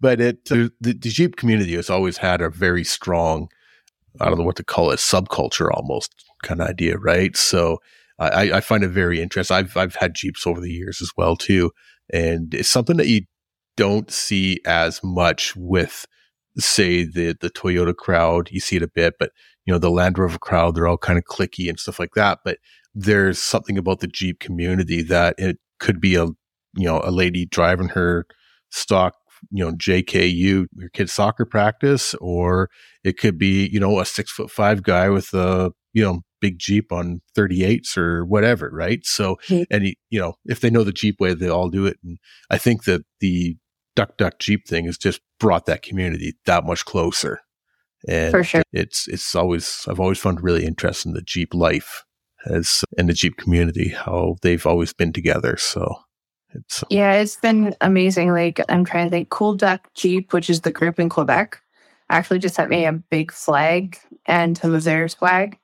but 0.00 0.20
it 0.20 0.44
the, 0.46 0.70
the 0.80 0.94
Jeep 0.94 1.36
community 1.36 1.74
has 1.76 1.90
always 1.90 2.18
had 2.18 2.40
a 2.40 2.50
very 2.50 2.84
strong, 2.84 3.48
I 4.20 4.26
don't 4.28 4.38
know 4.38 4.44
what 4.44 4.56
to 4.56 4.64
call 4.64 4.90
it, 4.90 4.98
subculture 4.98 5.70
almost 5.72 6.14
kind 6.42 6.60
of 6.60 6.68
idea, 6.68 6.98
right? 6.98 7.36
So 7.36 7.78
I, 8.18 8.52
I 8.52 8.60
find 8.60 8.84
it 8.84 8.88
very 8.88 9.20
interesting. 9.20 9.56
I've 9.56 9.76
I've 9.76 9.96
had 9.96 10.14
Jeeps 10.14 10.46
over 10.46 10.60
the 10.60 10.70
years 10.70 11.00
as 11.00 11.10
well 11.16 11.36
too, 11.36 11.70
and 12.12 12.54
it's 12.54 12.68
something 12.68 12.96
that 12.98 13.08
you 13.08 13.22
don't 13.76 14.10
see 14.10 14.60
as 14.66 15.00
much 15.02 15.54
with, 15.56 16.06
say, 16.58 17.04
the 17.04 17.36
the 17.40 17.50
Toyota 17.50 17.96
crowd. 17.96 18.50
You 18.52 18.60
see 18.60 18.76
it 18.76 18.82
a 18.82 18.88
bit, 18.88 19.14
but 19.18 19.30
you 19.64 19.72
know 19.72 19.78
the 19.78 19.90
Land 19.90 20.18
Rover 20.18 20.38
crowd, 20.38 20.74
they're 20.74 20.86
all 20.86 20.98
kind 20.98 21.18
of 21.18 21.24
clicky 21.24 21.68
and 21.68 21.78
stuff 21.78 21.98
like 21.98 22.14
that. 22.14 22.40
But 22.44 22.58
there's 22.94 23.38
something 23.38 23.78
about 23.78 24.00
the 24.00 24.08
Jeep 24.08 24.38
community 24.40 25.02
that 25.02 25.34
it 25.38 25.58
could 25.80 26.00
be 26.00 26.14
a 26.14 26.26
you 26.26 26.86
know 26.86 27.00
a 27.02 27.10
lady 27.10 27.46
driving 27.46 27.88
her 27.88 28.26
stock 28.70 29.14
you 29.50 29.64
know 29.64 29.72
JKU 29.72 30.66
your 30.76 30.88
kid's 30.90 31.12
soccer 31.12 31.44
practice, 31.44 32.14
or 32.20 32.68
it 33.04 33.18
could 33.18 33.38
be 33.38 33.68
you 33.72 33.80
know 33.80 34.00
a 34.00 34.04
six 34.04 34.30
foot 34.30 34.50
five 34.50 34.82
guy 34.82 35.08
with 35.08 35.32
a 35.34 35.72
you 35.92 36.02
know 36.02 36.20
big 36.40 36.58
Jeep 36.58 36.90
on 36.92 37.20
38s 37.36 37.96
or 37.96 38.24
whatever, 38.24 38.68
right? 38.72 39.04
So 39.04 39.36
Mhm. 39.48 39.66
and 39.70 39.84
you 40.10 40.20
know 40.20 40.34
if 40.46 40.60
they 40.60 40.70
know 40.70 40.84
the 40.84 40.92
Jeep 40.92 41.16
wave, 41.20 41.38
they 41.38 41.48
all 41.48 41.68
do 41.70 41.86
it, 41.86 41.98
and 42.04 42.18
I 42.50 42.58
think 42.58 42.84
that 42.84 43.02
the 43.20 43.56
Duck 43.94 44.16
Duck 44.16 44.38
Jeep 44.38 44.66
thing 44.66 44.86
has 44.86 44.96
just 44.98 45.20
brought 45.38 45.66
that 45.66 45.82
community 45.82 46.34
that 46.46 46.64
much 46.64 46.84
closer. 46.84 47.40
And 48.08 48.30
For 48.32 48.42
sure. 48.42 48.62
it's 48.72 49.06
it's 49.08 49.34
always 49.34 49.84
I've 49.88 50.00
always 50.00 50.18
found 50.18 50.42
really 50.42 50.64
interesting 50.64 51.12
the 51.12 51.22
Jeep 51.22 51.54
life 51.54 52.04
as 52.46 52.82
and 52.98 53.08
the 53.08 53.12
Jeep 53.12 53.36
community 53.36 53.90
how 53.90 54.36
they've 54.42 54.66
always 54.66 54.92
been 54.92 55.12
together. 55.12 55.56
So 55.56 55.94
it's 56.54 56.82
um, 56.82 56.88
Yeah, 56.90 57.14
it's 57.14 57.36
been 57.36 57.74
amazing. 57.80 58.30
Like 58.32 58.60
I'm 58.68 58.84
trying 58.84 59.06
to 59.06 59.10
think. 59.10 59.30
Cool 59.30 59.54
Duck 59.54 59.88
Jeep, 59.94 60.32
which 60.32 60.50
is 60.50 60.62
the 60.62 60.72
group 60.72 60.98
in 60.98 61.08
Quebec, 61.08 61.60
actually 62.10 62.38
just 62.38 62.54
sent 62.54 62.70
me 62.70 62.84
a 62.84 62.92
big 62.92 63.32
flag 63.32 63.98
and 64.26 64.56
some 64.56 64.74
of 64.74 64.84
their 64.84 65.08
swag. 65.08 65.58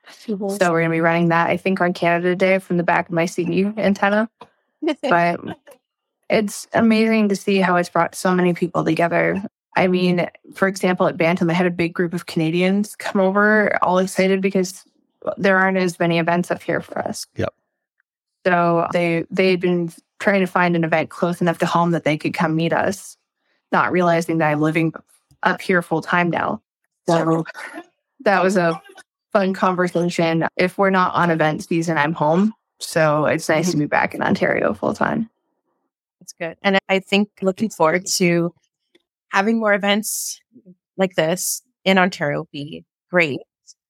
So 0.59 0.72
we're 0.72 0.80
gonna 0.80 0.91
be 0.91 1.01
running 1.01 1.28
that, 1.28 1.51
I 1.51 1.57
think, 1.57 1.80
on 1.80 1.93
Canada 1.93 2.34
Day 2.34 2.59
from 2.59 2.76
the 2.76 2.82
back 2.82 3.09
of 3.09 3.14
my 3.14 3.24
CB 3.24 3.78
antenna. 3.78 4.28
But 5.03 5.41
it's 6.30 6.66
amazing 6.72 7.30
to 7.30 7.36
see 7.36 7.59
how 7.59 7.76
it's 7.76 7.89
brought 7.89 8.14
so 8.14 8.34
many 8.34 8.55
people 8.55 8.84
together. 8.84 9.43
I 9.76 9.89
mean, 9.89 10.28
for 10.55 10.68
example, 10.68 11.07
at 11.07 11.16
Bantam, 11.16 11.51
I 11.51 11.55
had 11.55 11.66
a 11.66 11.70
big 11.70 11.95
group 11.95 12.14
of 12.14 12.26
Canadians 12.26 12.97
come 12.97 13.20
over, 13.20 13.76
all 13.82 13.99
excited 13.99 14.41
because 14.41 14.84
there 15.36 15.59
aren't 15.59 15.78
as 15.78 15.99
many 15.99 16.18
events 16.18 16.51
up 16.51 16.62
here 16.62 16.80
for 16.80 16.99
us. 16.99 17.26
Yep. 17.36 17.55
So 18.47 18.89
they 18.93 19.24
they 19.30 19.51
had 19.51 19.61
been 19.61 19.93
trying 20.18 20.40
to 20.40 20.46
find 20.46 20.76
an 20.76 20.84
event 20.84 21.10
close 21.10 21.40
enough 21.40 21.58
to 21.58 21.66
home 21.66 21.92
that 21.92 22.04
they 22.04 22.16
could 22.16 22.34
come 22.34 22.56
meet 22.56 22.72
us, 22.72 23.16
not 23.72 23.92
realizing 23.92 24.38
that 24.38 24.50
I'm 24.50 24.60
living 24.60 24.92
up 25.42 25.60
here 25.60 25.82
full 25.82 26.02
time 26.02 26.30
now. 26.30 26.62
So 27.08 27.44
that 28.20 28.42
was 28.42 28.56
a 28.56 28.80
fun 29.32 29.54
conversation. 29.54 30.46
If 30.56 30.78
we're 30.78 30.90
not 30.90 31.14
on 31.14 31.30
event 31.30 31.64
season, 31.64 31.98
I'm 31.98 32.12
home. 32.12 32.52
So 32.80 33.26
it's 33.26 33.48
nice 33.48 33.66
to 33.66 33.72
mm-hmm. 33.72 33.80
be 33.80 33.86
back 33.86 34.14
in 34.14 34.22
Ontario 34.22 34.74
full 34.74 34.94
time. 34.94 35.28
That's 36.20 36.32
good. 36.32 36.56
And 36.62 36.78
I 36.88 37.00
think 37.00 37.30
looking 37.42 37.70
forward 37.70 38.06
to 38.16 38.54
having 39.30 39.58
more 39.58 39.74
events 39.74 40.40
like 40.96 41.14
this 41.14 41.62
in 41.84 41.98
Ontario 41.98 42.40
would 42.40 42.50
be 42.50 42.84
great. 43.10 43.40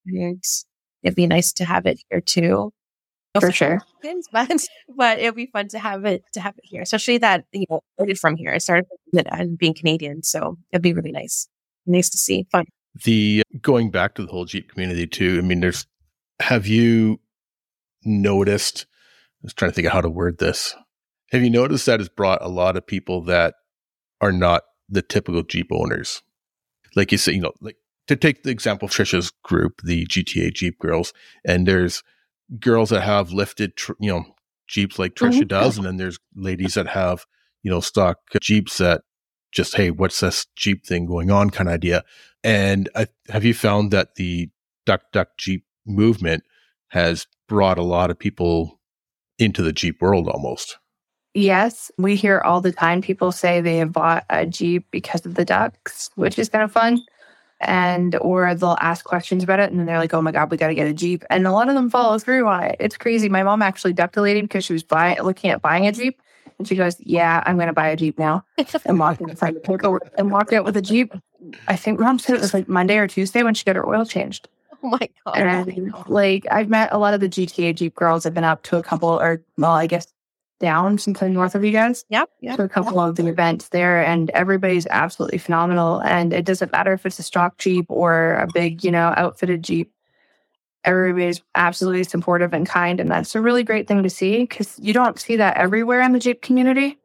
And 0.06 0.42
it'd 1.02 1.16
be 1.16 1.26
nice 1.26 1.52
to 1.54 1.64
have 1.64 1.86
it 1.86 2.00
here 2.08 2.20
too. 2.20 2.72
For 3.38 3.52
sure. 3.52 3.82
But 4.32 4.66
but 4.96 5.18
it'll 5.18 5.34
be 5.34 5.46
fun 5.46 5.68
to 5.68 5.78
have 5.78 6.04
it 6.04 6.22
to 6.32 6.40
have 6.40 6.54
it 6.56 6.64
here, 6.64 6.82
especially 6.82 7.18
that 7.18 7.44
you 7.52 7.66
know 7.68 7.80
started 7.94 8.18
from 8.18 8.36
here. 8.36 8.52
I 8.52 8.58
started 8.58 8.86
and 9.12 9.58
being 9.58 9.74
Canadian, 9.74 10.22
so 10.22 10.56
it'd 10.72 10.82
be 10.82 10.92
really 10.92 11.12
nice. 11.12 11.48
Nice 11.86 12.08
to 12.10 12.18
see. 12.18 12.46
Fun. 12.50 12.66
the 13.04 13.42
uh, 13.54 13.58
going 13.60 13.90
back 13.90 14.14
to 14.14 14.22
the 14.24 14.30
whole 14.30 14.44
Jeep 14.44 14.70
community 14.70 15.06
too. 15.06 15.38
I 15.38 15.46
mean, 15.46 15.60
there's 15.60 15.86
have 16.40 16.66
you 16.66 17.20
noticed? 18.04 18.86
I 19.42 19.44
was 19.44 19.54
trying 19.54 19.70
to 19.70 19.74
think 19.74 19.86
of 19.86 19.92
how 19.92 20.00
to 20.00 20.10
word 20.10 20.38
this. 20.38 20.74
Have 21.30 21.42
you 21.42 21.50
noticed 21.50 21.86
that 21.86 22.00
it's 22.00 22.08
brought 22.08 22.42
a 22.42 22.48
lot 22.48 22.76
of 22.76 22.86
people 22.86 23.22
that 23.24 23.54
are 24.20 24.32
not 24.32 24.62
the 24.88 25.02
typical 25.02 25.42
Jeep 25.42 25.68
owners? 25.70 26.22
Like 26.96 27.12
you 27.12 27.18
say, 27.18 27.32
you 27.32 27.40
know, 27.40 27.52
like 27.60 27.76
to 28.06 28.16
take 28.16 28.42
the 28.42 28.50
example 28.50 28.86
of 28.86 28.92
Trisha's 28.92 29.30
group, 29.42 29.82
the 29.84 30.06
GTA 30.06 30.54
Jeep 30.54 30.78
girls, 30.78 31.12
and 31.44 31.66
there's 31.66 32.02
girls 32.60 32.90
that 32.90 33.02
have 33.02 33.32
lifted, 33.32 33.76
tr- 33.76 33.92
you 34.00 34.10
know, 34.10 34.24
Jeeps 34.68 34.98
like 34.98 35.14
Trisha 35.14 35.42
Mhm. 35.42 35.48
does, 35.48 35.76
and 35.76 35.86
then 35.86 35.96
there's 35.96 36.18
ladies 36.34 36.74
that 36.74 36.88
have, 36.88 37.24
you 37.62 37.70
know, 37.70 37.80
stock 37.80 38.18
Jeeps 38.40 38.78
that 38.78 39.02
just, 39.52 39.74
hey, 39.76 39.90
what's 39.90 40.20
this 40.20 40.46
Jeep 40.56 40.84
thing 40.86 41.06
going 41.06 41.30
on 41.30 41.48
kind 41.50 41.68
of 41.68 41.74
idea. 41.74 42.04
And 42.44 42.88
I, 42.94 43.06
have 43.30 43.44
you 43.44 43.54
found 43.54 43.90
that 43.92 44.16
the 44.16 44.50
Duck 44.84 45.02
Duck 45.12 45.28
Jeep 45.38 45.64
movement 45.86 46.44
has 46.88 47.26
brought 47.48 47.78
a 47.78 47.82
lot 47.82 48.10
of 48.10 48.18
people 48.18 48.78
into 49.38 49.62
the 49.62 49.72
Jeep 49.72 50.00
world 50.02 50.28
almost? 50.28 50.76
Yes, 51.34 51.90
we 51.98 52.16
hear 52.16 52.40
all 52.40 52.60
the 52.60 52.72
time 52.72 53.00
people 53.00 53.32
say 53.32 53.60
they 53.60 53.76
have 53.78 53.92
bought 53.92 54.24
a 54.28 54.44
Jeep 54.46 54.86
because 54.90 55.24
of 55.24 55.34
the 55.34 55.44
ducks, 55.44 56.10
which 56.14 56.38
is 56.38 56.48
kind 56.48 56.64
of 56.64 56.72
fun. 56.72 57.00
And 57.60 58.14
or 58.16 58.54
they'll 58.54 58.76
ask 58.80 59.04
questions 59.04 59.42
about 59.42 59.58
it 59.58 59.70
and 59.70 59.80
then 59.80 59.86
they're 59.86 59.98
like, 59.98 60.14
oh 60.14 60.22
my 60.22 60.30
God, 60.30 60.50
we 60.50 60.56
got 60.56 60.68
to 60.68 60.74
get 60.74 60.86
a 60.86 60.92
Jeep. 60.92 61.24
And 61.28 61.46
a 61.46 61.50
lot 61.50 61.68
of 61.68 61.74
them 61.74 61.90
follow 61.90 62.18
through 62.18 62.46
on 62.46 62.62
it. 62.62 62.76
It's 62.78 62.96
crazy. 62.96 63.28
My 63.28 63.42
mom 63.42 63.62
actually 63.62 63.94
lady 64.16 64.42
because 64.42 64.64
she 64.64 64.72
was 64.72 64.84
buying 64.84 65.20
looking 65.22 65.50
at 65.50 65.60
buying 65.60 65.86
a 65.86 65.92
Jeep. 65.92 66.22
And 66.58 66.68
she 66.68 66.76
goes, 66.76 66.96
Yeah, 67.00 67.42
I'm 67.46 67.58
gonna 67.58 67.72
buy 67.72 67.88
a 67.88 67.96
Jeep 67.96 68.18
now. 68.18 68.44
And 68.84 68.98
walked 68.98 69.20
in 69.20 69.34
signed 69.36 69.56
the 69.56 69.60
paperwork 69.60 70.12
and 70.16 70.30
walked 70.30 70.52
out 70.52 70.64
with 70.64 70.76
a 70.76 70.82
Jeep. 70.82 71.12
I 71.66 71.76
think 71.76 71.98
mom 72.00 72.18
said 72.18 72.36
it 72.36 72.40
was 72.40 72.54
like 72.54 72.68
Monday 72.68 72.98
or 72.98 73.06
Tuesday 73.06 73.42
when 73.42 73.54
she 73.54 73.64
got 73.64 73.76
her 73.76 73.88
oil 73.88 74.04
changed. 74.04 74.48
Oh 74.82 74.88
my 74.88 75.08
god. 75.24 75.36
And 75.36 75.94
like 76.06 76.46
I've 76.50 76.68
met 76.68 76.90
a 76.92 76.98
lot 76.98 77.14
of 77.14 77.20
the 77.20 77.28
GTA 77.28 77.74
Jeep 77.74 77.94
girls. 77.94 78.26
I've 78.26 78.34
been 78.34 78.44
up 78.44 78.62
to 78.64 78.76
a 78.76 78.82
couple, 78.82 79.08
or 79.08 79.42
well, 79.56 79.72
I 79.72 79.86
guess 79.86 80.06
down 80.60 80.98
sometime 80.98 81.32
north 81.32 81.54
of 81.54 81.64
you 81.64 81.72
guys 81.72 82.04
Yep. 82.08 82.30
Yep. 82.40 82.56
to 82.56 82.62
a 82.64 82.68
couple 82.68 83.00
of 83.00 83.16
the 83.16 83.26
events 83.26 83.68
there, 83.68 84.04
and 84.04 84.30
everybody's 84.30 84.86
absolutely 84.88 85.38
phenomenal. 85.38 86.00
And 86.02 86.32
it 86.32 86.44
doesn't 86.44 86.72
matter 86.72 86.92
if 86.92 87.06
it's 87.06 87.18
a 87.18 87.22
stock 87.22 87.58
Jeep 87.58 87.86
or 87.88 88.34
a 88.34 88.48
big, 88.52 88.84
you 88.84 88.90
know, 88.90 89.14
outfitted 89.16 89.62
Jeep. 89.62 89.92
Everybody's 90.84 91.42
absolutely 91.54 92.04
supportive 92.04 92.52
and 92.52 92.66
kind, 92.66 93.00
and 93.00 93.10
that's 93.10 93.34
a 93.34 93.40
really 93.40 93.62
great 93.62 93.88
thing 93.88 94.02
to 94.02 94.10
see 94.10 94.40
because 94.40 94.78
you 94.78 94.92
don't 94.92 95.18
see 95.18 95.36
that 95.36 95.56
everywhere 95.56 96.00
in 96.00 96.12
the 96.12 96.18
Jeep 96.18 96.42
community. 96.42 96.98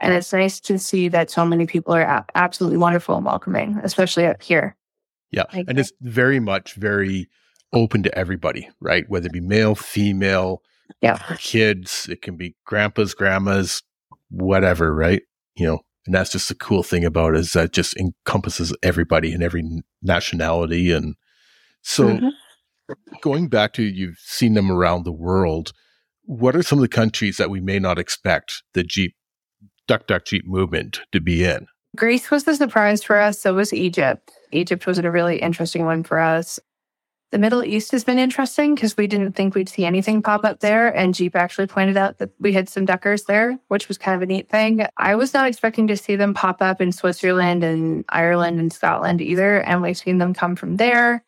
And 0.00 0.14
it's 0.14 0.32
nice 0.32 0.60
to 0.60 0.78
see 0.78 1.08
that 1.08 1.30
so 1.30 1.44
many 1.44 1.66
people 1.66 1.94
are 1.94 2.24
absolutely 2.34 2.78
wonderful 2.78 3.16
and 3.16 3.24
welcoming, 3.24 3.80
especially 3.82 4.26
up 4.26 4.42
here. 4.42 4.76
Yeah. 5.30 5.44
I 5.52 5.64
And 5.66 5.78
it's 5.78 5.92
very 6.00 6.40
much 6.40 6.74
very 6.74 7.28
open 7.72 8.02
to 8.04 8.18
everybody, 8.18 8.68
right? 8.80 9.04
Whether 9.08 9.26
it 9.26 9.32
be 9.32 9.40
male, 9.40 9.74
female, 9.74 10.62
Yeah. 11.00 11.18
kids, 11.38 12.08
it 12.10 12.22
can 12.22 12.36
be 12.36 12.56
grandpas, 12.64 13.14
grandmas, 13.14 13.82
whatever, 14.30 14.94
right? 14.94 15.22
You 15.56 15.66
know, 15.66 15.80
And 16.08 16.14
that's 16.14 16.32
just 16.32 16.48
the 16.48 16.54
cool 16.54 16.82
thing 16.82 17.04
about 17.04 17.34
it 17.34 17.40
is 17.40 17.52
that 17.52 17.74
just 17.74 17.94
encompasses 17.98 18.74
everybody 18.82 19.30
and 19.30 19.42
every 19.42 19.62
nationality. 20.02 20.90
And 20.90 21.16
so 21.82 22.08
mm-hmm. 22.08 22.94
going 23.20 23.48
back 23.48 23.74
to 23.74 23.82
you've 23.82 24.16
seen 24.18 24.54
them 24.54 24.72
around 24.72 25.04
the 25.04 25.12
world, 25.12 25.72
what 26.22 26.56
are 26.56 26.62
some 26.62 26.78
of 26.78 26.82
the 26.82 26.88
countries 26.88 27.36
that 27.36 27.50
we 27.50 27.60
may 27.60 27.78
not 27.78 27.98
expect 27.98 28.62
the 28.72 28.82
Jeep 28.82 29.16
Duck 29.86 30.06
Duck 30.06 30.24
Jeep 30.24 30.46
movement 30.46 31.00
to 31.12 31.20
be 31.20 31.44
in? 31.44 31.66
Greece 31.94 32.30
was 32.30 32.44
the 32.44 32.54
surprise 32.54 33.02
for 33.02 33.18
us. 33.18 33.38
So 33.38 33.52
was 33.52 33.74
Egypt. 33.74 34.30
Egypt 34.50 34.86
was 34.86 34.98
a 34.98 35.10
really 35.10 35.36
interesting 35.42 35.84
one 35.84 36.04
for 36.04 36.18
us. 36.18 36.58
The 37.30 37.38
Middle 37.38 37.62
East 37.62 37.92
has 37.92 38.04
been 38.04 38.18
interesting 38.18 38.74
because 38.74 38.96
we 38.96 39.06
didn't 39.06 39.32
think 39.32 39.54
we'd 39.54 39.68
see 39.68 39.84
anything 39.84 40.22
pop 40.22 40.46
up 40.46 40.60
there. 40.60 40.88
And 40.88 41.14
Jeep 41.14 41.36
actually 41.36 41.66
pointed 41.66 41.98
out 41.98 42.18
that 42.18 42.30
we 42.40 42.54
had 42.54 42.70
some 42.70 42.86
duckers 42.86 43.24
there, 43.24 43.58
which 43.68 43.86
was 43.86 43.98
kind 43.98 44.16
of 44.16 44.22
a 44.22 44.26
neat 44.26 44.48
thing. 44.48 44.86
I 44.96 45.14
was 45.14 45.34
not 45.34 45.46
expecting 45.46 45.86
to 45.88 45.96
see 45.96 46.16
them 46.16 46.32
pop 46.32 46.62
up 46.62 46.80
in 46.80 46.90
Switzerland 46.90 47.62
and 47.62 48.06
Ireland 48.08 48.58
and 48.60 48.72
Scotland 48.72 49.20
either. 49.20 49.60
And 49.60 49.82
we've 49.82 49.96
seen 49.96 50.16
them 50.16 50.32
come 50.32 50.56
from 50.56 50.76
there. 50.76 51.22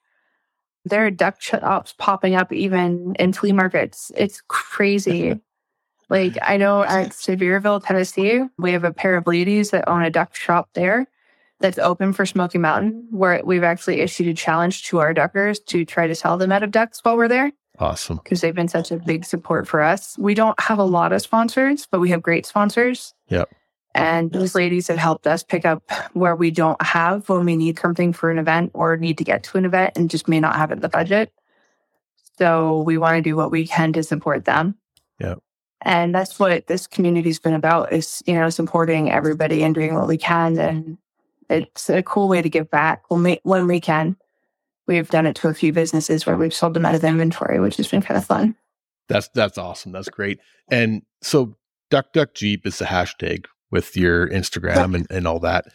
There 0.86 1.04
are 1.04 1.10
duck 1.10 1.42
shops 1.42 1.94
popping 1.98 2.34
up 2.34 2.50
even 2.50 3.14
in 3.18 3.34
flea 3.34 3.52
markets. 3.52 4.10
It's 4.16 4.42
crazy. 4.48 5.38
like 6.08 6.38
I 6.40 6.56
know 6.56 6.82
at 6.82 7.10
Sevierville, 7.10 7.84
Tennessee, 7.84 8.40
we 8.56 8.72
have 8.72 8.84
a 8.84 8.92
pair 8.92 9.16
of 9.16 9.26
ladies 9.26 9.70
that 9.70 9.86
own 9.86 10.02
a 10.02 10.10
duck 10.10 10.34
shop 10.34 10.70
there 10.72 11.08
that's 11.60 11.78
open 11.78 12.12
for 12.12 12.26
Smoky 12.26 12.58
Mountain, 12.58 13.06
where 13.10 13.42
we've 13.44 13.62
actually 13.62 14.00
issued 14.00 14.26
a 14.26 14.34
challenge 14.34 14.84
to 14.84 14.98
our 14.98 15.14
duckers 15.14 15.60
to 15.60 15.84
try 15.84 16.06
to 16.06 16.14
sell 16.14 16.38
them 16.38 16.52
out 16.52 16.62
of 16.62 16.70
ducks 16.70 17.00
while 17.02 17.16
we're 17.16 17.28
there. 17.28 17.52
Awesome. 17.78 18.18
Because 18.22 18.40
they've 18.40 18.54
been 18.54 18.68
such 18.68 18.90
a 18.90 18.96
big 18.96 19.24
support 19.24 19.66
for 19.66 19.80
us. 19.80 20.18
We 20.18 20.34
don't 20.34 20.58
have 20.60 20.78
a 20.78 20.84
lot 20.84 21.12
of 21.12 21.22
sponsors, 21.22 21.86
but 21.90 22.00
we 22.00 22.10
have 22.10 22.22
great 22.22 22.44
sponsors. 22.46 23.14
Yep. 23.28 23.50
And 23.94 24.30
those 24.32 24.54
ladies 24.54 24.88
have 24.88 24.98
helped 24.98 25.26
us 25.26 25.42
pick 25.42 25.64
up 25.64 25.82
where 26.12 26.36
we 26.36 26.50
don't 26.50 26.80
have 26.80 27.28
when 27.28 27.44
we 27.44 27.56
need 27.56 27.78
something 27.78 28.12
for 28.12 28.30
an 28.30 28.38
event 28.38 28.70
or 28.74 28.96
need 28.96 29.18
to 29.18 29.24
get 29.24 29.42
to 29.44 29.58
an 29.58 29.64
event 29.64 29.94
and 29.96 30.10
just 30.10 30.28
may 30.28 30.40
not 30.40 30.56
have 30.56 30.70
it 30.70 30.74
in 30.74 30.80
the 30.80 30.88
budget. 30.88 31.32
So 32.38 32.82
we 32.82 32.98
want 32.98 33.16
to 33.16 33.22
do 33.22 33.36
what 33.36 33.50
we 33.50 33.66
can 33.66 33.92
to 33.94 34.02
support 34.02 34.44
them. 34.44 34.76
Yeah. 35.18 35.36
And 35.82 36.14
that's 36.14 36.38
what 36.38 36.66
this 36.66 36.86
community's 36.86 37.38
been 37.38 37.54
about 37.54 37.92
is, 37.92 38.22
you 38.26 38.34
know, 38.34 38.50
supporting 38.50 39.10
everybody 39.10 39.62
and 39.62 39.74
doing 39.74 39.94
what 39.94 40.06
we 40.06 40.18
can 40.18 40.58
and 40.58 40.98
it's 41.50 41.90
a 41.90 42.02
cool 42.02 42.28
way 42.28 42.40
to 42.40 42.48
give 42.48 42.70
back 42.70 43.02
when 43.08 43.22
we, 43.22 43.40
when 43.42 43.66
we 43.66 43.80
can. 43.80 44.16
We've 44.86 45.10
done 45.10 45.26
it 45.26 45.36
to 45.36 45.48
a 45.48 45.54
few 45.54 45.72
businesses 45.72 46.26
where 46.26 46.36
we've 46.36 46.54
sold 46.54 46.74
them 46.74 46.86
out 46.86 46.94
of 46.94 47.04
inventory, 47.04 47.60
which 47.60 47.76
has 47.76 47.88
been 47.88 48.00
kind 48.00 48.18
of 48.18 48.24
fun. 48.24 48.56
That's 49.08 49.28
that's 49.34 49.58
awesome. 49.58 49.92
That's 49.92 50.08
great. 50.08 50.38
And 50.70 51.02
so 51.20 51.56
Duck 51.90 52.12
Duck 52.12 52.34
Jeep 52.34 52.66
is 52.66 52.78
the 52.78 52.84
hashtag 52.84 53.46
with 53.70 53.96
your 53.96 54.28
Instagram 54.28 54.94
and, 54.94 55.06
and 55.10 55.26
all 55.26 55.40
that. 55.40 55.66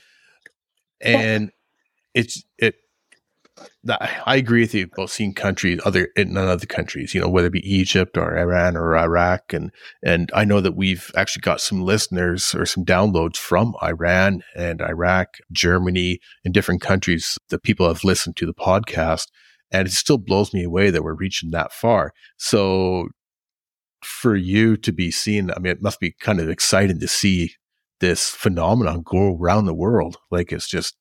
And 1.02 1.52
it's 2.14 2.44
it 2.58 2.76
I 3.90 4.36
agree 4.36 4.62
with 4.62 4.74
you 4.74 4.90
about 4.92 5.10
seeing 5.10 5.34
countries 5.34 5.80
other 5.86 6.10
in 6.16 6.36
other 6.36 6.66
countries, 6.66 7.14
you 7.14 7.22
know, 7.22 7.30
whether 7.30 7.48
it 7.48 7.54
be 7.54 7.74
Egypt 7.74 8.18
or 8.18 8.38
Iran 8.38 8.76
or 8.76 8.98
Iraq, 8.98 9.54
and 9.54 9.72
and 10.04 10.30
I 10.34 10.44
know 10.44 10.60
that 10.60 10.76
we've 10.76 11.10
actually 11.16 11.42
got 11.42 11.62
some 11.62 11.82
listeners 11.82 12.54
or 12.54 12.66
some 12.66 12.84
downloads 12.84 13.38
from 13.38 13.76
Iran 13.82 14.44
and 14.56 14.82
Iraq, 14.82 15.38
Germany, 15.52 16.20
and 16.44 16.54
different 16.54 16.82
countries 16.82 17.38
that 17.50 17.64
people 17.64 17.88
have 17.88 18.04
listened 18.04 18.36
to 18.38 18.46
the 18.46 18.54
podcast, 18.54 19.28
and 19.72 19.88
it 19.88 19.92
still 19.92 20.18
blows 20.18 20.54
me 20.54 20.64
away 20.64 20.90
that 20.90 21.04
we're 21.04 21.14
reaching 21.14 21.52
that 21.52 21.72
far. 21.72 22.12
So 22.38 23.08
for 24.04 24.36
you 24.36 24.76
to 24.78 24.92
be 24.92 25.12
seen, 25.12 25.52
I 25.52 25.60
mean, 25.60 25.72
it 25.72 25.82
must 25.82 26.00
be 26.00 26.12
kind 26.20 26.40
of 26.42 26.50
exciting 26.50 27.00
to 27.00 27.08
see 27.08 27.54
this 28.00 28.30
phenomenon 28.30 29.04
go 29.06 29.38
around 29.38 29.66
the 29.66 29.74
world. 29.74 30.18
Like 30.30 30.52
it's 30.52 30.68
just 30.68 30.96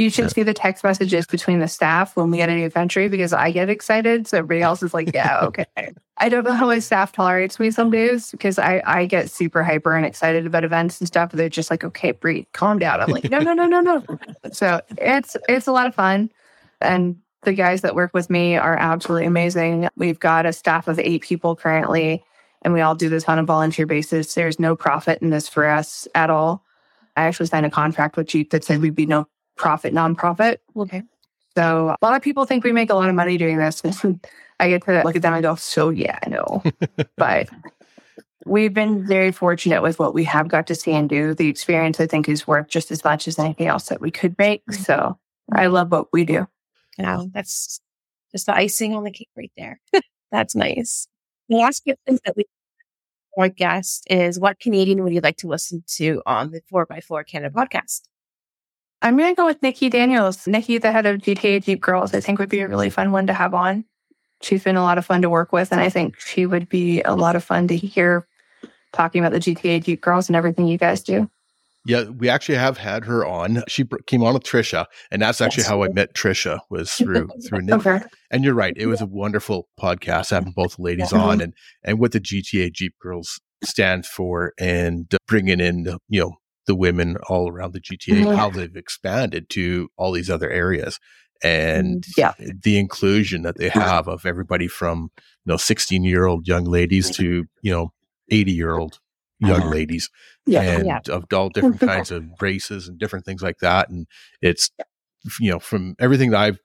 you 0.00 0.08
should 0.08 0.24
yeah. 0.24 0.28
see 0.28 0.42
the 0.42 0.54
text 0.54 0.82
messages 0.82 1.26
between 1.26 1.60
the 1.60 1.68
staff 1.68 2.16
when 2.16 2.30
we 2.30 2.38
get 2.38 2.48
a 2.48 2.54
new 2.54 2.70
entry 2.74 3.08
because 3.08 3.34
I 3.34 3.50
get 3.50 3.68
excited. 3.68 4.26
So 4.26 4.38
everybody 4.38 4.62
else 4.62 4.82
is 4.82 4.94
like, 4.94 5.12
yeah, 5.12 5.40
okay. 5.42 5.66
I 6.16 6.28
don't 6.30 6.44
know 6.44 6.54
how 6.54 6.66
my 6.66 6.78
staff 6.78 7.12
tolerates 7.12 7.60
me 7.60 7.70
some 7.70 7.90
days 7.90 8.30
because 8.30 8.58
I, 8.58 8.82
I 8.86 9.04
get 9.04 9.30
super 9.30 9.62
hyper 9.62 9.94
and 9.94 10.06
excited 10.06 10.46
about 10.46 10.64
events 10.64 11.00
and 11.00 11.06
stuff. 11.06 11.32
They're 11.32 11.50
just 11.50 11.70
like, 11.70 11.84
okay, 11.84 12.12
breathe, 12.12 12.46
calm 12.52 12.78
down. 12.78 13.00
I'm 13.00 13.10
like, 13.10 13.30
no, 13.30 13.40
no, 13.40 13.52
no, 13.52 13.66
no, 13.66 13.80
no. 13.80 14.04
So 14.52 14.80
it's 14.96 15.36
it's 15.48 15.66
a 15.66 15.72
lot 15.72 15.86
of 15.86 15.94
fun. 15.94 16.30
And 16.80 17.16
the 17.42 17.52
guys 17.52 17.82
that 17.82 17.94
work 17.94 18.14
with 18.14 18.30
me 18.30 18.56
are 18.56 18.76
absolutely 18.76 19.26
amazing. 19.26 19.88
We've 19.96 20.18
got 20.18 20.46
a 20.46 20.52
staff 20.52 20.88
of 20.88 20.98
eight 20.98 21.22
people 21.22 21.56
currently, 21.56 22.24
and 22.62 22.72
we 22.72 22.80
all 22.80 22.94
do 22.94 23.10
this 23.10 23.24
on 23.24 23.38
a 23.38 23.44
volunteer 23.44 23.86
basis. 23.86 24.32
There's 24.32 24.58
no 24.58 24.76
profit 24.76 25.20
in 25.20 25.28
this 25.28 25.46
for 25.46 25.66
us 25.66 26.08
at 26.14 26.30
all. 26.30 26.64
I 27.16 27.24
actually 27.24 27.46
signed 27.46 27.66
a 27.66 27.70
contract 27.70 28.16
with 28.16 28.28
Jeep 28.28 28.50
that 28.50 28.64
said 28.64 28.80
we'd 28.80 28.94
be 28.94 29.06
no 29.06 29.26
profit 29.60 29.92
nonprofit. 29.92 30.56
Okay. 30.74 31.02
So 31.54 31.94
a 32.00 32.04
lot 32.04 32.16
of 32.16 32.22
people 32.22 32.46
think 32.46 32.64
we 32.64 32.72
make 32.72 32.88
a 32.88 32.94
lot 32.94 33.10
of 33.10 33.14
money 33.14 33.36
doing 33.36 33.58
this. 33.58 33.82
I 34.60 34.68
get 34.68 34.82
to 34.84 35.02
look 35.04 35.16
at 35.16 35.22
them 35.22 35.34
and 35.34 35.42
go, 35.42 35.54
so 35.54 35.90
yeah, 35.90 36.18
I 36.24 36.28
know. 36.30 36.62
but 37.16 37.48
we've 38.46 38.72
been 38.72 39.06
very 39.06 39.32
fortunate 39.32 39.82
with 39.82 39.98
what 39.98 40.14
we 40.14 40.24
have 40.24 40.48
got 40.48 40.66
to 40.68 40.74
see 40.74 40.92
and 40.92 41.08
do. 41.08 41.34
The 41.34 41.48
experience, 41.48 42.00
I 42.00 42.06
think, 42.06 42.28
is 42.28 42.46
worth 42.46 42.68
just 42.68 42.90
as 42.90 43.04
much 43.04 43.28
as 43.28 43.38
anything 43.38 43.66
else 43.66 43.88
that 43.88 44.00
we 44.00 44.10
could 44.10 44.36
make. 44.38 44.64
Mm-hmm. 44.64 44.82
So 44.82 45.18
I 45.52 45.66
love 45.66 45.92
what 45.92 46.08
we 46.12 46.24
do. 46.24 46.46
You 46.96 47.04
know, 47.04 47.30
that's 47.34 47.80
just 48.32 48.46
the 48.46 48.54
icing 48.54 48.94
on 48.94 49.04
the 49.04 49.10
cake 49.10 49.30
right 49.36 49.52
there. 49.56 49.80
that's 50.32 50.54
nice. 50.54 51.06
The 51.48 51.56
last 51.56 51.84
question 51.84 52.18
that 52.24 52.36
we 52.36 52.44
our 53.38 53.48
guest 53.48 54.06
is 54.10 54.40
what 54.40 54.58
Canadian 54.58 55.02
would 55.04 55.12
you 55.12 55.20
like 55.20 55.36
to 55.38 55.46
listen 55.46 55.84
to 55.86 56.20
on 56.26 56.50
the 56.50 56.60
4x4 56.72 57.26
Canada 57.26 57.54
podcast? 57.54 58.02
I'm 59.02 59.16
going 59.16 59.34
to 59.34 59.36
go 59.36 59.46
with 59.46 59.62
Nikki 59.62 59.88
Daniels. 59.88 60.46
Nikki, 60.46 60.78
the 60.78 60.92
head 60.92 61.06
of 61.06 61.18
GTA 61.18 61.64
Jeep 61.64 61.80
Girls, 61.80 62.12
I 62.14 62.20
think 62.20 62.38
would 62.38 62.48
be 62.48 62.60
a 62.60 62.68
really 62.68 62.90
fun 62.90 63.12
one 63.12 63.26
to 63.26 63.32
have 63.32 63.54
on. 63.54 63.84
She's 64.42 64.64
been 64.64 64.76
a 64.76 64.82
lot 64.82 64.98
of 64.98 65.06
fun 65.06 65.22
to 65.22 65.30
work 65.30 65.52
with, 65.52 65.72
and 65.72 65.80
I 65.80 65.88
think 65.88 66.18
she 66.18 66.46
would 66.46 66.68
be 66.68 67.02
a 67.02 67.14
lot 67.14 67.36
of 67.36 67.44
fun 67.44 67.68
to 67.68 67.76
hear 67.76 68.26
talking 68.92 69.24
about 69.24 69.32
the 69.32 69.40
GTA 69.54 69.84
Jeep 69.84 70.00
Girls 70.00 70.28
and 70.28 70.36
everything 70.36 70.66
you 70.66 70.78
guys 70.78 71.02
do. 71.02 71.30
Yeah, 71.86 72.04
we 72.04 72.28
actually 72.28 72.58
have 72.58 72.76
had 72.76 73.04
her 73.06 73.24
on. 73.24 73.62
She 73.66 73.84
came 74.06 74.22
on 74.22 74.34
with 74.34 74.42
Trisha, 74.42 74.84
and 75.10 75.22
that's 75.22 75.40
actually 75.40 75.64
how 75.64 75.82
I 75.82 75.88
met 75.88 76.14
Trisha 76.14 76.60
was 76.68 76.92
through 76.92 77.28
through 77.48 77.62
Nikki. 77.62 77.88
okay. 77.88 78.00
And 78.30 78.44
you're 78.44 78.54
right; 78.54 78.74
it 78.76 78.86
was 78.86 79.00
a 79.00 79.06
wonderful 79.06 79.68
podcast 79.80 80.30
having 80.30 80.52
both 80.52 80.78
ladies 80.78 81.12
on, 81.12 81.40
and 81.40 81.54
and 81.82 81.98
what 81.98 82.12
the 82.12 82.20
GTA 82.20 82.72
Jeep 82.72 82.94
Girls 83.00 83.40
stand 83.64 84.04
for, 84.04 84.52
and 84.58 85.10
bringing 85.26 85.60
in 85.60 85.96
you 86.08 86.20
know 86.20 86.32
the 86.66 86.74
women 86.74 87.16
all 87.28 87.50
around 87.50 87.72
the 87.72 87.80
GTA, 87.80 88.22
mm-hmm. 88.22 88.34
how 88.36 88.50
they've 88.50 88.76
expanded 88.76 89.48
to 89.50 89.88
all 89.96 90.12
these 90.12 90.30
other 90.30 90.50
areas 90.50 90.98
and 91.42 92.02
mm, 92.02 92.12
yeah. 92.16 92.34
the 92.38 92.78
inclusion 92.78 93.42
that 93.42 93.56
they 93.58 93.68
have 93.70 94.08
of 94.08 94.26
everybody 94.26 94.68
from, 94.68 95.10
you 95.18 95.52
know, 95.52 95.56
16 95.56 96.04
year 96.04 96.26
old 96.26 96.46
young 96.46 96.64
ladies 96.64 97.10
to, 97.16 97.46
you 97.62 97.72
know, 97.72 97.92
80 98.30 98.52
year 98.52 98.76
old 98.76 99.00
young 99.38 99.62
uh-huh. 99.62 99.70
ladies 99.70 100.10
yeah, 100.46 100.60
and 100.62 100.86
yeah. 100.86 101.00
of 101.08 101.24
all 101.32 101.48
different 101.48 101.80
kinds 101.80 102.10
of 102.10 102.24
races 102.40 102.88
and 102.88 102.98
different 102.98 103.24
things 103.24 103.42
like 103.42 103.58
that. 103.58 103.88
And 103.88 104.06
it's, 104.42 104.70
you 105.40 105.50
know, 105.50 105.58
from 105.58 105.94
everything 105.98 106.30
that 106.30 106.40
I've 106.40 106.60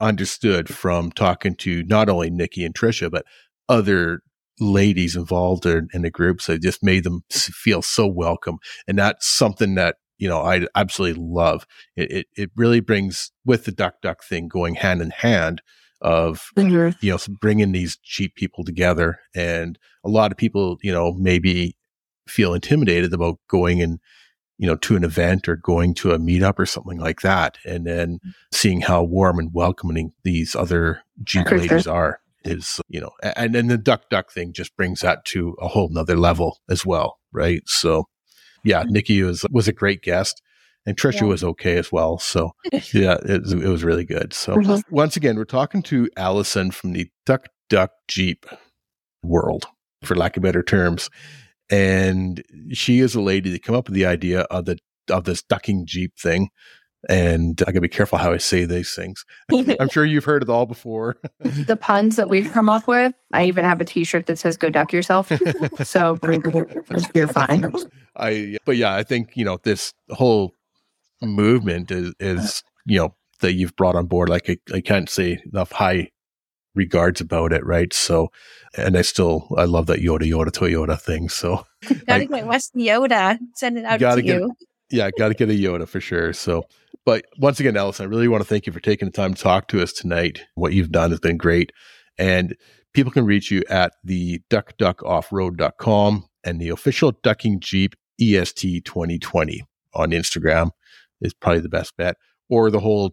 understood 0.00 0.68
from 0.68 1.10
talking 1.10 1.54
to 1.56 1.82
not 1.84 2.08
only 2.08 2.30
Nikki 2.30 2.64
and 2.64 2.74
Trisha, 2.74 3.10
but 3.10 3.26
other 3.68 4.22
ladies 4.60 5.16
involved 5.16 5.66
in, 5.66 5.88
in 5.92 6.02
the 6.02 6.10
groups. 6.10 6.48
It 6.48 6.62
just 6.62 6.82
made 6.82 7.04
them 7.04 7.22
feel 7.30 7.82
so 7.82 8.06
welcome. 8.06 8.58
And 8.86 8.98
that's 8.98 9.26
something 9.26 9.74
that, 9.76 9.96
you 10.18 10.28
know, 10.28 10.42
I 10.42 10.66
absolutely 10.74 11.22
love. 11.22 11.66
It, 11.96 12.10
it, 12.10 12.26
it 12.36 12.50
really 12.56 12.80
brings 12.80 13.32
with 13.44 13.64
the 13.64 13.72
duck 13.72 13.94
duck 14.02 14.22
thing 14.22 14.48
going 14.48 14.74
hand 14.74 15.00
in 15.00 15.10
hand 15.10 15.62
of, 16.02 16.50
mm-hmm. 16.56 16.90
you 17.00 17.12
know, 17.12 17.18
bringing 17.40 17.72
these 17.72 17.96
Jeep 17.96 18.34
people 18.34 18.64
together. 18.64 19.20
And 19.34 19.78
a 20.04 20.08
lot 20.08 20.30
of 20.32 20.38
people, 20.38 20.78
you 20.82 20.92
know, 20.92 21.12
maybe 21.12 21.76
feel 22.28 22.54
intimidated 22.54 23.12
about 23.12 23.38
going 23.48 23.82
and, 23.82 23.98
you 24.58 24.66
know, 24.66 24.76
to 24.76 24.94
an 24.94 25.04
event 25.04 25.48
or 25.48 25.56
going 25.56 25.94
to 25.94 26.12
a 26.12 26.18
meetup 26.18 26.58
or 26.58 26.66
something 26.66 26.98
like 26.98 27.22
that. 27.22 27.56
And 27.64 27.86
then 27.86 28.18
mm. 28.24 28.34
seeing 28.52 28.82
how 28.82 29.02
warm 29.02 29.38
and 29.38 29.54
welcoming 29.54 30.12
these 30.22 30.54
other 30.54 31.02
Jeep 31.22 31.50
ladies 31.50 31.86
are 31.86 32.20
is 32.44 32.80
you 32.88 33.00
know 33.00 33.10
and 33.36 33.54
then 33.54 33.66
the 33.66 33.78
duck 33.78 34.08
duck 34.10 34.32
thing 34.32 34.52
just 34.52 34.74
brings 34.76 35.00
that 35.00 35.24
to 35.24 35.54
a 35.60 35.68
whole 35.68 35.88
nother 35.90 36.16
level 36.16 36.58
as 36.68 36.86
well 36.86 37.18
right 37.32 37.62
so 37.66 38.04
yeah 38.64 38.82
mm-hmm. 38.82 38.92
nikki 38.92 39.22
was 39.22 39.44
was 39.50 39.68
a 39.68 39.72
great 39.72 40.02
guest 40.02 40.40
and 40.86 40.96
trisha 40.96 41.22
yeah. 41.22 41.26
was 41.26 41.44
okay 41.44 41.76
as 41.76 41.92
well 41.92 42.18
so 42.18 42.52
yeah 42.92 43.16
it, 43.24 43.42
it 43.52 43.68
was 43.68 43.84
really 43.84 44.04
good 44.04 44.32
so 44.32 44.56
mm-hmm. 44.56 44.94
once 44.94 45.16
again 45.16 45.36
we're 45.36 45.44
talking 45.44 45.82
to 45.82 46.08
allison 46.16 46.70
from 46.70 46.92
the 46.92 47.08
duck 47.26 47.46
duck 47.68 47.90
jeep 48.08 48.46
world 49.22 49.66
for 50.02 50.14
lack 50.14 50.36
of 50.36 50.42
better 50.42 50.62
terms 50.62 51.10
and 51.70 52.42
she 52.72 53.00
is 53.00 53.14
a 53.14 53.20
lady 53.20 53.50
that 53.50 53.62
came 53.62 53.76
up 53.76 53.86
with 53.86 53.94
the 53.94 54.06
idea 54.06 54.40
of 54.42 54.64
the 54.64 54.78
of 55.10 55.24
this 55.24 55.42
ducking 55.42 55.84
jeep 55.86 56.12
thing 56.18 56.48
And 57.08 57.62
I 57.62 57.72
gotta 57.72 57.80
be 57.80 57.88
careful 57.88 58.18
how 58.18 58.32
I 58.32 58.36
say 58.36 58.66
these 58.66 58.94
things. 58.94 59.24
I'm 59.50 59.88
sure 59.88 60.04
you've 60.04 60.24
heard 60.24 60.42
it 60.42 60.50
all 60.50 60.66
before. 60.66 61.16
the 61.40 61.76
puns 61.76 62.16
that 62.16 62.28
we've 62.28 62.52
come 62.52 62.68
up 62.68 62.86
with. 62.86 63.14
I 63.32 63.44
even 63.44 63.64
have 63.64 63.80
a 63.80 63.84
T-shirt 63.84 64.26
that 64.26 64.38
says 64.38 64.56
"Go 64.56 64.68
duck 64.68 64.92
yourself." 64.92 65.32
so 65.82 66.18
you're 67.14 67.28
fine. 67.28 67.72
I, 68.16 68.58
but 68.66 68.76
yeah, 68.76 68.94
I 68.94 69.02
think 69.02 69.36
you 69.36 69.44
know 69.44 69.58
this 69.62 69.94
whole 70.10 70.54
movement 71.22 71.90
is, 71.90 72.12
is 72.20 72.62
you 72.84 72.98
know 72.98 73.14
that 73.40 73.54
you've 73.54 73.76
brought 73.76 73.96
on 73.96 74.06
board. 74.06 74.28
Like 74.28 74.50
I, 74.50 74.58
I 74.74 74.80
can't 74.82 75.08
say 75.08 75.42
enough 75.52 75.72
high 75.72 76.10
regards 76.74 77.20
about 77.20 77.52
it, 77.52 77.64
right? 77.64 77.92
So, 77.92 78.30
and 78.76 78.96
I 78.96 79.02
still 79.02 79.48
I 79.56 79.64
love 79.64 79.86
that 79.86 80.00
Yoda 80.00 80.22
Yoda 80.22 80.50
Toyota 80.50 81.00
thing. 81.00 81.28
So 81.28 81.64
gotta 82.06 82.26
get 82.26 82.46
West 82.46 82.74
Yoda, 82.74 83.38
send 83.54 83.78
it 83.78 83.84
out 83.84 84.00
to 84.00 84.22
get, 84.22 84.40
you. 84.40 84.52
Yeah, 84.90 85.10
gotta 85.16 85.34
get 85.34 85.50
a 85.50 85.52
Yoda 85.52 85.88
for 85.88 86.00
sure. 86.00 86.32
So 86.32 86.66
but 87.04 87.24
once 87.38 87.60
again, 87.60 87.76
Allison, 87.76 88.04
I 88.04 88.08
really 88.08 88.28
want 88.28 88.42
to 88.42 88.48
thank 88.48 88.66
you 88.66 88.72
for 88.72 88.80
taking 88.80 89.06
the 89.06 89.12
time 89.12 89.34
to 89.34 89.42
talk 89.42 89.68
to 89.68 89.82
us 89.82 89.92
tonight. 89.92 90.44
What 90.54 90.72
you've 90.72 90.92
done 90.92 91.10
has 91.10 91.20
been 91.20 91.36
great. 91.36 91.72
And 92.18 92.56
people 92.92 93.12
can 93.12 93.24
reach 93.24 93.50
you 93.50 93.62
at 93.70 93.94
the 94.04 94.40
duckduckoffroad.com 94.50 96.26
and 96.44 96.60
the 96.60 96.68
official 96.68 97.12
Ducking 97.22 97.60
Jeep 97.60 97.94
EST 98.20 98.84
2020 98.84 99.62
on 99.94 100.10
Instagram 100.10 100.70
is 101.20 101.32
probably 101.34 101.60
the 101.60 101.68
best 101.68 101.96
bet, 101.96 102.16
or 102.48 102.70
the 102.70 102.80
whole 102.80 103.12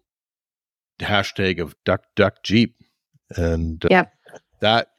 hashtag 1.00 1.60
of 1.60 1.76
Duck 1.86 2.04
Duck 2.16 2.44
Jeep. 2.44 2.76
And 3.36 3.84
uh, 3.86 3.90
yep. 3.90 4.14
that, 4.62 4.90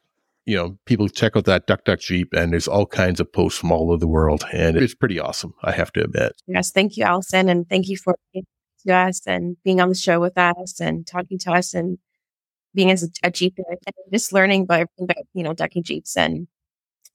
you 0.49 0.55
know, 0.55 0.79
people 0.87 1.07
check 1.07 1.37
out 1.37 1.45
that 1.45 1.67
Duck 1.67 1.83
Duck 1.83 1.99
Jeep, 1.99 2.33
and 2.33 2.51
there's 2.51 2.67
all 2.67 2.87
kinds 2.87 3.19
of 3.19 3.31
posts 3.31 3.59
from 3.59 3.71
all 3.71 3.91
over 3.91 3.99
the 3.99 4.07
world. 4.07 4.43
And 4.51 4.77
it's 4.77 4.95
pretty 4.95 5.19
awesome, 5.19 5.53
I 5.61 5.73
have 5.73 5.91
to 5.93 6.03
admit. 6.03 6.41
Yes. 6.47 6.71
Thank 6.71 6.97
you, 6.97 7.03
Allison. 7.03 7.49
And 7.49 7.69
thank 7.69 7.87
you 7.87 7.97
for 7.97 8.15
to 8.33 8.93
us 8.93 9.27
and 9.27 9.57
being 9.63 9.79
on 9.79 9.89
the 9.89 9.95
show 9.95 10.19
with 10.19 10.37
us 10.37 10.79
and 10.79 11.05
talking 11.05 11.37
to 11.37 11.51
us 11.51 11.75
and 11.75 11.99
being 12.73 12.89
as 12.89 13.07
a, 13.23 13.29
Jeep 13.29 13.57
and 13.57 13.77
just 14.11 14.33
learning 14.33 14.63
about, 14.63 14.87
about, 14.99 15.17
you 15.35 15.43
know, 15.43 15.53
ducking 15.53 15.83
Jeeps. 15.83 16.17
And 16.17 16.47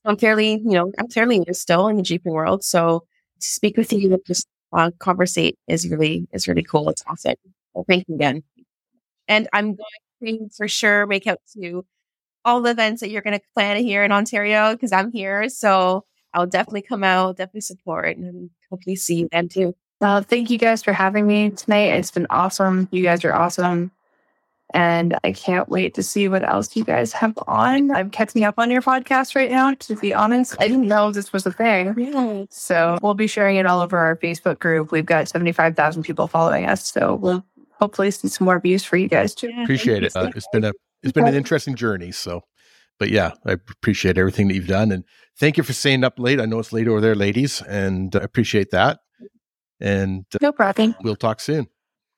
I'm 0.04 0.16
fairly, 0.16 0.52
you 0.52 0.72
know, 0.72 0.92
I'm 0.98 1.08
fairly 1.08 1.40
new 1.40 1.54
still 1.54 1.88
in 1.88 1.96
the 1.96 2.02
Jeeping 2.02 2.32
world. 2.32 2.62
So 2.62 3.04
to 3.40 3.46
speak 3.46 3.76
with 3.76 3.92
you 3.92 4.12
and 4.12 4.20
just 4.24 4.46
uh, 4.72 4.92
conversate 5.00 5.58
is 5.66 5.88
really, 5.88 6.28
is 6.32 6.46
really 6.46 6.62
cool. 6.62 6.88
It's 6.88 7.02
awesome. 7.08 7.34
Well, 7.72 7.84
thank 7.88 8.04
you 8.06 8.14
again. 8.14 8.44
And 9.26 9.48
I'm 9.52 9.74
going 10.20 10.38
to 10.38 10.48
for 10.56 10.68
sure 10.68 11.06
make 11.06 11.26
out 11.26 11.38
to 11.54 11.84
all 12.44 12.60
the 12.60 12.70
events 12.70 13.00
that 13.00 13.10
you're 13.10 13.22
going 13.22 13.38
to 13.38 13.44
plan 13.54 13.82
here 13.82 14.04
in 14.04 14.12
Ontario 14.12 14.72
because 14.72 14.92
I'm 14.92 15.10
here. 15.10 15.48
So 15.48 16.04
I'll 16.32 16.46
definitely 16.46 16.82
come 16.82 17.04
out, 17.04 17.36
definitely 17.36 17.62
support 17.62 18.16
and 18.16 18.50
hopefully 18.70 18.96
see 18.96 19.20
you 19.20 19.28
then 19.32 19.48
too. 19.48 19.74
Well, 20.00 20.22
thank 20.22 20.50
you 20.50 20.58
guys 20.58 20.82
for 20.82 20.92
having 20.92 21.26
me 21.26 21.50
tonight. 21.50 21.94
It's 21.94 22.10
been 22.10 22.26
awesome. 22.28 22.88
You 22.90 23.02
guys 23.02 23.24
are 23.24 23.32
awesome. 23.32 23.92
And 24.72 25.16
I 25.22 25.30
can't 25.30 25.68
wait 25.68 25.94
to 25.94 26.02
see 26.02 26.28
what 26.28 26.46
else 26.46 26.74
you 26.74 26.84
guys 26.84 27.12
have 27.12 27.34
on. 27.46 27.92
I'm 27.92 28.10
catching 28.10 28.42
up 28.42 28.56
on 28.58 28.72
your 28.72 28.82
podcast 28.82 29.36
right 29.36 29.50
now, 29.50 29.74
to 29.74 29.94
be 29.94 30.12
honest. 30.12 30.56
I 30.58 30.66
didn't 30.66 30.88
know 30.88 31.12
this 31.12 31.32
was 31.32 31.46
a 31.46 31.52
thing. 31.52 31.94
Yeah. 31.96 32.44
So 32.50 32.98
we'll 33.00 33.14
be 33.14 33.28
sharing 33.28 33.56
it 33.56 33.66
all 33.66 33.80
over 33.80 33.96
our 33.96 34.16
Facebook 34.16 34.58
group. 34.58 34.90
We've 34.90 35.06
got 35.06 35.28
75,000 35.28 36.02
people 36.02 36.26
following 36.26 36.66
us. 36.66 36.90
So 36.90 37.14
we'll 37.14 37.44
hopefully 37.78 38.10
see 38.10 38.26
some 38.28 38.46
more 38.46 38.58
views 38.58 38.82
for 38.82 38.96
you 38.96 39.08
guys 39.08 39.34
too. 39.34 39.52
Appreciate 39.62 40.02
it. 40.02 40.16
Uh, 40.16 40.30
it's 40.34 40.48
been 40.52 40.64
a 40.64 40.72
it's 41.04 41.12
been 41.12 41.28
an 41.28 41.34
interesting 41.34 41.74
journey. 41.74 42.12
So 42.12 42.42
but 42.98 43.10
yeah, 43.10 43.32
I 43.44 43.52
appreciate 43.52 44.18
everything 44.18 44.48
that 44.48 44.54
you've 44.54 44.66
done. 44.66 44.92
And 44.92 45.04
thank 45.38 45.56
you 45.56 45.62
for 45.62 45.72
staying 45.72 46.04
up 46.04 46.18
late. 46.18 46.40
I 46.40 46.44
know 46.44 46.58
it's 46.58 46.72
late 46.72 46.88
over 46.88 47.00
there, 47.00 47.14
ladies, 47.14 47.60
and 47.62 48.14
I 48.14 48.20
appreciate 48.20 48.70
that. 48.70 49.00
And 49.80 50.24
uh, 50.34 50.38
no 50.40 50.52
problem. 50.52 50.94
We'll 51.02 51.16
talk 51.16 51.40
soon. 51.40 51.66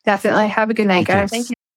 Definitely. 0.04 0.48
Have 0.48 0.70
a 0.70 0.74
good 0.74 0.86
night, 0.86 1.06
guys. 1.06 1.30
Thank 1.30 1.50
you. 1.50 1.55